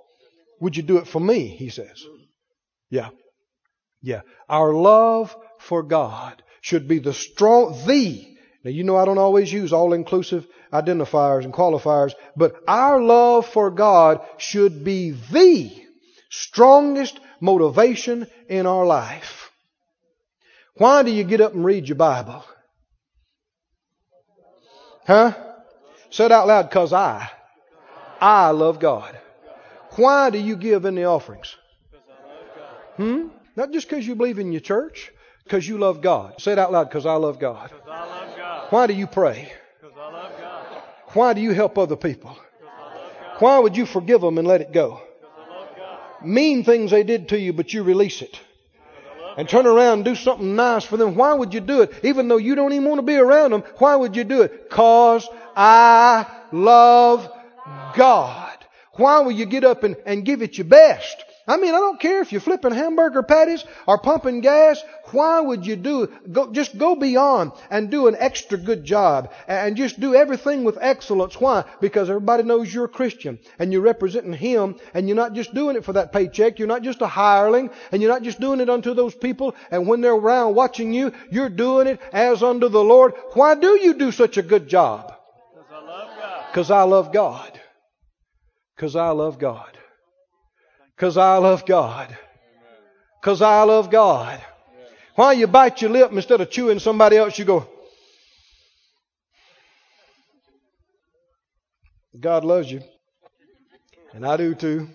Would 0.61 0.75
you 0.75 0.83
do 0.83 0.97
it 0.97 1.07
for 1.07 1.19
me? 1.19 1.47
He 1.47 1.69
says. 1.69 2.05
Yeah. 2.89 3.09
Yeah. 4.01 4.21
Our 4.49 4.73
love 4.73 5.35
for 5.59 5.83
God 5.83 6.41
should 6.61 6.87
be 6.87 6.99
the 6.99 7.13
strong, 7.13 7.85
the. 7.85 8.32
Now 8.63 8.71
you 8.71 8.83
know 8.83 8.95
I 8.95 9.05
don't 9.05 9.17
always 9.17 9.51
use 9.51 9.73
all 9.73 9.93
inclusive 9.93 10.47
identifiers 10.71 11.43
and 11.43 11.53
qualifiers, 11.53 12.13
but 12.35 12.55
our 12.67 13.01
love 13.01 13.47
for 13.47 13.69
God 13.69 14.21
should 14.37 14.83
be 14.83 15.11
the 15.11 15.71
strongest 16.29 17.19
motivation 17.41 18.27
in 18.47 18.65
our 18.65 18.85
life. 18.85 19.51
Why 20.75 21.03
do 21.03 21.11
you 21.11 21.23
get 21.23 21.41
up 21.41 21.53
and 21.53 21.65
read 21.65 21.87
your 21.87 21.97
Bible? 21.97 22.43
Huh? 25.05 25.33
Say 26.09 26.25
it 26.25 26.31
out 26.31 26.47
loud, 26.47 26.71
cause 26.71 26.93
I, 26.93 27.29
I 28.21 28.51
love 28.51 28.79
God. 28.79 29.19
Why 29.95 30.29
do 30.29 30.39
you 30.39 30.55
give 30.55 30.85
in 30.85 30.95
the 30.95 31.05
offerings? 31.05 31.55
Hmm? 32.97 33.27
Not 33.55 33.71
just 33.71 33.89
because 33.89 34.07
you 34.07 34.15
believe 34.15 34.39
in 34.39 34.51
your 34.51 34.61
church, 34.61 35.11
because 35.43 35.67
you 35.67 35.77
love 35.77 36.01
God. 36.01 36.39
Say 36.39 36.53
it 36.53 36.59
out 36.59 36.71
loud, 36.71 36.85
because 36.85 37.05
I 37.05 37.15
love 37.15 37.39
God. 37.39 37.71
I 37.87 38.05
love 38.05 38.27
God. 38.27 38.32
Why 38.73 38.87
do 38.87 38.95
you 38.95 39.05
pray? 39.05 39.53
Because 39.79 39.95
I 39.95 40.11
love 40.11 40.31
God. 40.39 40.81
Why 41.13 41.33
do 41.35 41.41
you 41.41 41.51
help 41.51 41.77
other 41.77 41.95
people? 41.95 42.35
Why 43.37 43.59
would 43.59 43.77
you 43.77 43.85
forgive 43.85 44.21
them 44.21 44.39
and 44.39 44.47
let 44.47 44.61
it 44.61 44.73
go? 44.73 44.99
Mean 46.23 46.63
things 46.63 46.89
they 46.89 47.03
did 47.03 47.29
to 47.29 47.39
you, 47.39 47.53
but 47.53 47.71
you 47.71 47.83
release 47.83 48.23
it. 48.23 48.39
And 49.37 49.47
turn 49.47 49.67
around 49.67 49.99
and 49.99 50.05
do 50.05 50.15
something 50.15 50.55
nice 50.55 50.83
for 50.83 50.97
them. 50.97 51.13
Why 51.13 51.33
would 51.33 51.53
you 51.53 51.59
do 51.59 51.83
it? 51.83 51.93
Even 52.01 52.27
though 52.27 52.37
you 52.37 52.55
don't 52.55 52.73
even 52.73 52.89
want 52.89 52.97
to 52.97 53.05
be 53.05 53.15
around 53.15 53.51
them, 53.51 53.63
why 53.77 53.95
would 53.95 54.15
you 54.15 54.23
do 54.23 54.41
it? 54.41 54.71
Cause 54.71 55.29
I 55.55 56.25
love 56.51 57.31
God. 57.95 58.57
Why 58.93 59.19
will 59.19 59.33
you 59.33 59.45
get 59.45 59.63
up 59.63 59.83
and, 59.83 59.97
and 60.07 60.25
give 60.25 60.41
it 60.41 60.57
your 60.57 60.65
best? 60.65 61.23
I 61.45 61.57
mean, 61.57 61.73
I 61.73 61.79
don't 61.79 61.99
care 61.99 62.21
if 62.21 62.31
you're 62.31 62.39
flipping 62.39 62.71
hamburger 62.71 63.21
patties 63.21 63.65
or 63.85 63.97
pumping 63.97 64.39
gas. 64.39 64.81
Why 65.11 65.41
would 65.41 65.65
you 65.65 65.75
do 65.75 66.07
go, 66.31 66.51
just 66.53 66.77
go 66.77 66.95
beyond 66.95 67.51
and 67.69 67.91
do 67.91 68.07
an 68.07 68.15
extra 68.17 68.57
good 68.57 68.85
job 68.85 69.33
and 69.45 69.75
just 69.75 69.99
do 69.99 70.15
everything 70.15 70.63
with 70.63 70.77
excellence? 70.79 71.39
Why? 71.39 71.65
Because 71.81 72.09
everybody 72.09 72.43
knows 72.43 72.73
you're 72.73 72.85
a 72.85 72.89
Christian 72.89 73.39
and 73.59 73.73
you're 73.73 73.81
representing 73.81 74.31
Him 74.31 74.77
and 74.93 75.07
you're 75.07 75.17
not 75.17 75.33
just 75.33 75.53
doing 75.53 75.75
it 75.75 75.83
for 75.83 75.93
that 75.93 76.13
paycheck. 76.13 76.59
You're 76.59 76.67
not 76.69 76.81
just 76.81 77.01
a 77.01 77.07
hireling 77.07 77.71
and 77.91 78.01
you're 78.01 78.11
not 78.11 78.23
just 78.23 78.39
doing 78.39 78.61
it 78.61 78.69
unto 78.69 78.93
those 78.93 79.13
people 79.13 79.53
and 79.69 79.85
when 79.85 79.99
they're 79.99 80.13
around 80.13 80.55
watching 80.55 80.93
you, 80.93 81.11
you're 81.29 81.49
doing 81.49 81.87
it 81.87 81.99
as 82.13 82.41
unto 82.41 82.69
the 82.69 82.83
Lord. 82.83 83.15
Why 83.33 83.55
do 83.55 83.77
you 83.81 83.95
do 83.95 84.13
such 84.13 84.37
a 84.37 84.41
good 84.41 84.69
job? 84.69 85.13
Because 85.53 85.73
I 85.73 85.81
love 85.81 86.15
God. 86.17 86.45
Because 86.51 86.71
I 86.71 86.83
love 86.83 87.11
God. 87.11 87.59
Because 88.75 88.95
I 88.95 89.09
love 89.09 89.39
God. 89.39 89.77
Because 91.03 91.17
I 91.17 91.35
love 91.35 91.65
God. 91.65 92.17
Because 93.19 93.41
I 93.41 93.63
love 93.63 93.91
God. 93.91 94.41
Why 95.15 95.33
you 95.33 95.47
bite 95.47 95.81
your 95.81 95.91
lip 95.91 96.13
instead 96.13 96.39
of 96.39 96.49
chewing 96.49 96.79
somebody 96.79 97.17
else, 97.17 97.37
you 97.37 97.43
go, 97.43 97.67
God 102.17 102.45
loves 102.45 102.71
you. 102.71 102.79
And 104.13 104.25
I 104.25 104.37
do 104.37 104.55
too. 104.55 104.87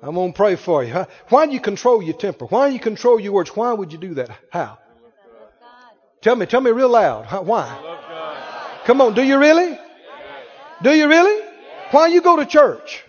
I'm 0.00 0.14
going 0.14 0.32
to 0.32 0.36
pray 0.36 0.54
for 0.54 0.84
you. 0.84 1.04
Why 1.28 1.46
do 1.46 1.54
you 1.54 1.60
control 1.60 2.00
your 2.00 2.16
temper? 2.16 2.44
Why 2.44 2.68
do 2.68 2.74
you 2.74 2.80
control 2.80 3.18
your 3.18 3.32
words? 3.32 3.50
Why 3.50 3.72
would 3.72 3.90
you 3.90 3.98
do 3.98 4.14
that? 4.14 4.30
How? 4.52 4.78
Tell 6.20 6.36
me, 6.36 6.46
tell 6.46 6.60
me 6.60 6.70
real 6.70 6.88
loud. 6.88 7.44
Why? 7.44 8.80
Come 8.84 9.00
on, 9.00 9.14
do 9.14 9.24
you 9.24 9.38
really? 9.38 9.76
Do 10.84 10.92
you 10.92 11.08
really? 11.08 11.48
Why 11.90 12.06
you 12.06 12.22
go 12.22 12.36
to 12.36 12.46
church? 12.46 13.02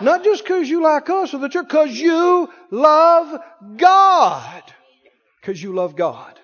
Not 0.00 0.24
just 0.24 0.44
because 0.44 0.68
you 0.68 0.82
like 0.82 1.08
us 1.10 1.32
or 1.34 1.38
the 1.38 1.48
church, 1.48 1.68
because 1.68 1.98
you 1.98 2.48
love 2.70 3.40
God. 3.76 4.62
Because 5.40 5.62
you 5.62 5.74
love 5.74 5.96
God. 5.96 6.38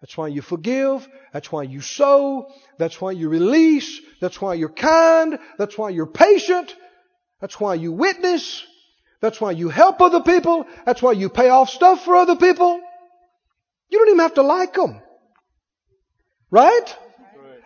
That's 0.00 0.16
why 0.16 0.28
you 0.28 0.42
forgive. 0.42 1.06
That's 1.32 1.50
why 1.50 1.64
you 1.64 1.80
sow. 1.80 2.52
That's 2.78 3.00
why 3.00 3.12
you 3.12 3.28
release. 3.28 4.00
That's 4.20 4.40
why 4.40 4.54
you're 4.54 4.68
kind. 4.68 5.38
That's 5.58 5.76
why 5.76 5.90
you're 5.90 6.06
patient. 6.06 6.74
That's 7.40 7.58
why 7.60 7.74
you 7.74 7.92
witness. 7.92 8.64
That's 9.20 9.40
why 9.40 9.50
you 9.52 9.68
help 9.68 10.00
other 10.00 10.20
people. 10.20 10.66
That's 10.86 11.02
why 11.02 11.12
you 11.12 11.28
pay 11.28 11.48
off 11.48 11.70
stuff 11.70 12.04
for 12.04 12.14
other 12.14 12.36
people. 12.36 12.80
You 13.90 13.98
don't 13.98 14.08
even 14.08 14.20
have 14.20 14.34
to 14.34 14.42
like 14.42 14.74
them. 14.74 15.00
Right? 16.50 16.96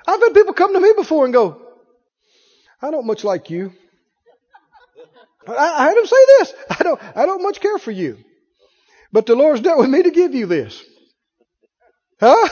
I've 0.07 0.21
had 0.21 0.35
people 0.35 0.55
come 0.55 0.73
to 0.73 0.81
me 0.81 0.93
before 0.97 1.25
and 1.25 1.35
go, 1.35 1.61
I 2.81 2.91
don't 2.91 3.07
much 3.07 3.25
like 3.25 3.51
you. 3.51 3.73
I, 5.47 5.53
I 5.55 5.89
had 5.89 5.97
him 5.97 6.07
say 6.07 6.27
this. 6.39 6.55
I 6.71 6.83
don't, 6.83 7.01
I 7.17 7.27
don't 7.27 7.43
much 7.43 7.61
care 7.61 7.79
for 7.79 7.91
you. 7.91 8.19
But 9.13 9.27
the 9.27 9.35
Lord's 9.35 9.61
dealt 9.61 9.79
with 9.79 9.91
me 9.91 10.03
to 10.03 10.11
give 10.11 10.35
you 10.35 10.47
this. 10.47 10.83
Huh? 12.21 12.49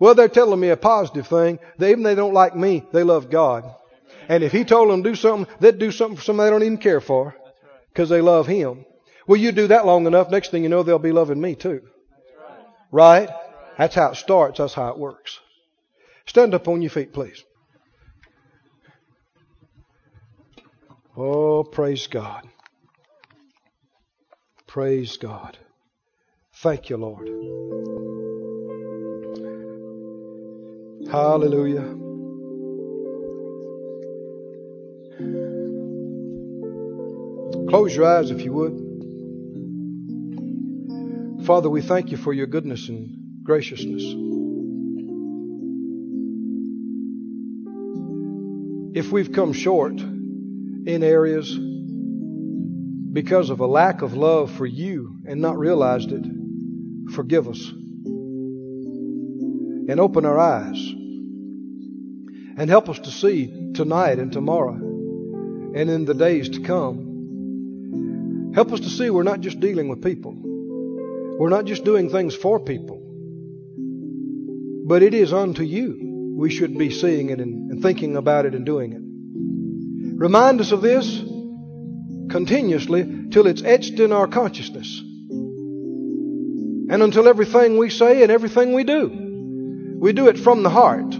Well, 0.00 0.14
they're 0.14 0.28
telling 0.28 0.60
me 0.60 0.70
a 0.70 0.76
positive 0.76 1.26
thing. 1.26 1.58
They, 1.78 1.90
even 1.90 2.02
they 2.02 2.14
don't 2.14 2.34
like 2.34 2.56
me, 2.56 2.84
they 2.92 3.02
love 3.02 3.30
God. 3.30 3.64
And 4.28 4.42
if 4.42 4.52
He 4.52 4.64
told 4.64 4.90
them 4.90 5.02
to 5.02 5.10
do 5.10 5.16
something, 5.16 5.52
they'd 5.60 5.78
do 5.78 5.90
something 5.92 6.16
for 6.16 6.22
somebody 6.22 6.46
they 6.46 6.50
don't 6.50 6.62
even 6.62 6.78
care 6.78 7.00
for. 7.00 7.36
because 7.92 8.08
they 8.08 8.20
love 8.20 8.46
Him. 8.46 8.84
Well, 9.26 9.40
you 9.40 9.52
do 9.52 9.68
that 9.68 9.86
long 9.86 10.06
enough, 10.06 10.30
next 10.30 10.50
thing 10.50 10.62
you 10.62 10.68
know, 10.68 10.82
they'll 10.82 10.98
be 10.98 11.12
loving 11.12 11.40
me 11.40 11.54
too. 11.54 11.82
Right? 12.92 13.28
That's 13.78 13.94
how 13.94 14.10
it 14.10 14.16
starts. 14.16 14.58
That's 14.58 14.74
how 14.74 14.88
it 14.88 14.98
works. 14.98 15.40
Stand 16.26 16.54
up 16.54 16.68
on 16.68 16.82
your 16.82 16.90
feet, 16.90 17.12
please. 17.12 17.42
Oh, 21.16 21.64
praise 21.64 22.06
God. 22.08 22.46
Praise 24.66 25.16
God. 25.16 25.56
Thank 26.56 26.90
you, 26.90 26.98
Lord. 26.98 27.26
Hallelujah. 31.10 31.94
Close 37.70 37.96
your 37.96 38.04
eyes 38.06 38.30
if 38.30 38.42
you 38.42 38.52
would. 38.52 38.82
Father, 41.46 41.70
we 41.70 41.80
thank 41.80 42.10
you 42.10 42.18
for 42.18 42.34
your 42.34 42.46
goodness 42.46 42.90
and 42.90 43.42
graciousness. 43.42 44.02
If 48.94 49.10
we've 49.12 49.32
come 49.32 49.54
short 49.54 49.98
in 50.86 51.02
areas 51.02 51.58
because 53.12 53.50
of 53.50 53.60
a 53.60 53.66
lack 53.66 54.02
of 54.02 54.14
love 54.14 54.50
for 54.52 54.66
you 54.66 55.18
and 55.26 55.40
not 55.40 55.58
realized 55.58 56.12
it, 56.12 56.24
forgive 57.12 57.48
us. 57.48 57.70
And 59.88 59.98
open 59.98 60.24
our 60.26 60.38
eyes. 60.38 60.78
And 62.58 62.70
help 62.70 62.88
us 62.88 62.98
to 63.00 63.10
see 63.10 63.72
tonight 63.74 64.18
and 64.18 64.32
tomorrow 64.32 64.74
and 64.74 65.90
in 65.90 66.04
the 66.04 66.14
days 66.14 66.48
to 66.50 66.60
come. 66.60 68.52
Help 68.54 68.72
us 68.72 68.80
to 68.80 68.88
see 68.88 69.10
we're 69.10 69.22
not 69.22 69.40
just 69.40 69.60
dealing 69.60 69.88
with 69.88 70.02
people. 70.02 70.34
We're 71.38 71.50
not 71.50 71.66
just 71.66 71.84
doing 71.84 72.08
things 72.10 72.34
for 72.34 72.60
people. 72.60 73.02
But 74.86 75.02
it 75.02 75.14
is 75.14 75.32
unto 75.32 75.62
you 75.62 76.34
we 76.36 76.50
should 76.50 76.76
be 76.76 76.90
seeing 76.90 77.30
it 77.30 77.40
and, 77.40 77.72
and 77.72 77.82
thinking 77.82 78.14
about 78.14 78.44
it 78.44 78.54
and 78.54 78.66
doing 78.66 78.92
it. 78.92 79.05
Remind 80.18 80.60
us 80.62 80.72
of 80.72 80.80
this 80.80 81.22
continuously 82.30 83.28
till 83.30 83.46
it's 83.46 83.62
etched 83.62 84.00
in 84.00 84.12
our 84.12 84.26
consciousness. 84.26 85.00
And 86.88 87.02
until 87.02 87.28
everything 87.28 87.76
we 87.76 87.90
say 87.90 88.22
and 88.22 88.32
everything 88.32 88.72
we 88.72 88.84
do, 88.84 89.96
we 89.98 90.12
do 90.12 90.28
it 90.28 90.38
from 90.38 90.62
the 90.62 90.70
heart 90.70 91.14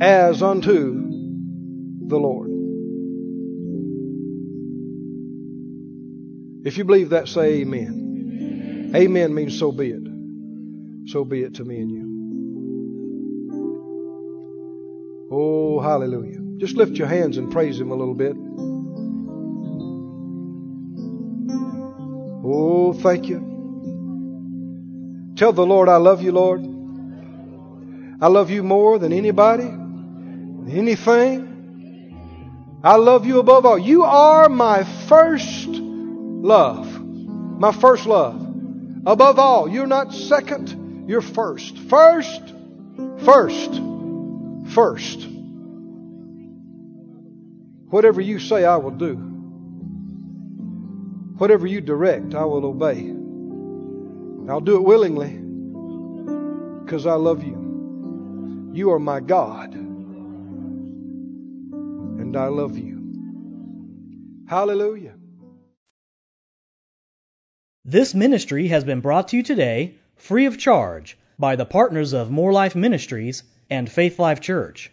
as 0.00 0.42
unto 0.42 1.08
the 2.06 2.16
Lord. 2.16 2.50
If 6.64 6.78
you 6.78 6.84
believe 6.84 7.10
that, 7.10 7.26
say 7.26 7.62
amen. 7.62 8.92
Amen 8.94 9.34
means 9.34 9.58
so 9.58 9.72
be 9.72 9.90
it. 9.90 10.02
So 11.06 11.24
be 11.24 11.42
it 11.42 11.54
to 11.54 11.64
me 11.64 11.80
and 11.80 11.90
you. 11.90 12.06
Oh, 15.32 15.80
hallelujah. 15.80 16.39
Just 16.60 16.76
lift 16.76 16.92
your 16.92 17.06
hands 17.06 17.38
and 17.38 17.50
praise 17.50 17.80
Him 17.80 17.90
a 17.90 17.94
little 17.94 18.12
bit. 18.12 18.36
Oh, 22.44 22.92
thank 22.92 23.28
you. 23.28 23.46
Tell 25.36 25.54
the 25.54 25.64
Lord, 25.64 25.88
I 25.88 25.96
love 25.96 26.20
you, 26.20 26.32
Lord. 26.32 26.60
I 28.20 28.26
love 28.26 28.50
you 28.50 28.62
more 28.62 28.98
than 28.98 29.14
anybody, 29.14 29.64
anything. 30.70 31.46
I 32.84 32.96
love 32.96 33.24
you 33.24 33.38
above 33.38 33.64
all. 33.64 33.78
You 33.78 34.02
are 34.02 34.50
my 34.50 34.84
first 35.08 35.68
love. 35.68 37.00
My 37.02 37.72
first 37.72 38.04
love. 38.04 38.34
Above 39.06 39.38
all. 39.38 39.66
You're 39.66 39.86
not 39.86 40.12
second, 40.12 41.08
you're 41.08 41.22
first. 41.22 41.78
First, 41.78 42.52
first, 43.24 43.80
first. 44.74 45.29
Whatever 47.90 48.20
you 48.20 48.38
say, 48.38 48.64
I 48.64 48.76
will 48.76 48.92
do. 48.92 49.16
Whatever 51.38 51.66
you 51.66 51.80
direct, 51.80 52.34
I 52.34 52.44
will 52.44 52.64
obey. 52.64 53.12
I'll 54.48 54.60
do 54.60 54.76
it 54.76 54.82
willingly 54.82 55.36
because 56.84 57.06
I 57.06 57.14
love 57.14 57.42
you. 57.42 58.70
You 58.72 58.92
are 58.92 58.98
my 58.98 59.20
God, 59.20 59.74
and 59.74 59.86
I 62.36 62.46
love 62.46 62.78
you. 62.78 64.46
Hallelujah. 64.48 65.14
This 67.84 68.14
ministry 68.14 68.68
has 68.68 68.84
been 68.84 69.00
brought 69.00 69.28
to 69.28 69.36
you 69.36 69.42
today 69.42 69.96
free 70.16 70.46
of 70.46 70.58
charge 70.58 71.18
by 71.38 71.56
the 71.56 71.64
partners 71.64 72.12
of 72.12 72.30
Moore 72.30 72.52
Life 72.52 72.76
Ministries 72.76 73.42
and 73.68 73.90
Faith 73.90 74.18
Life 74.18 74.40
Church. 74.40 74.92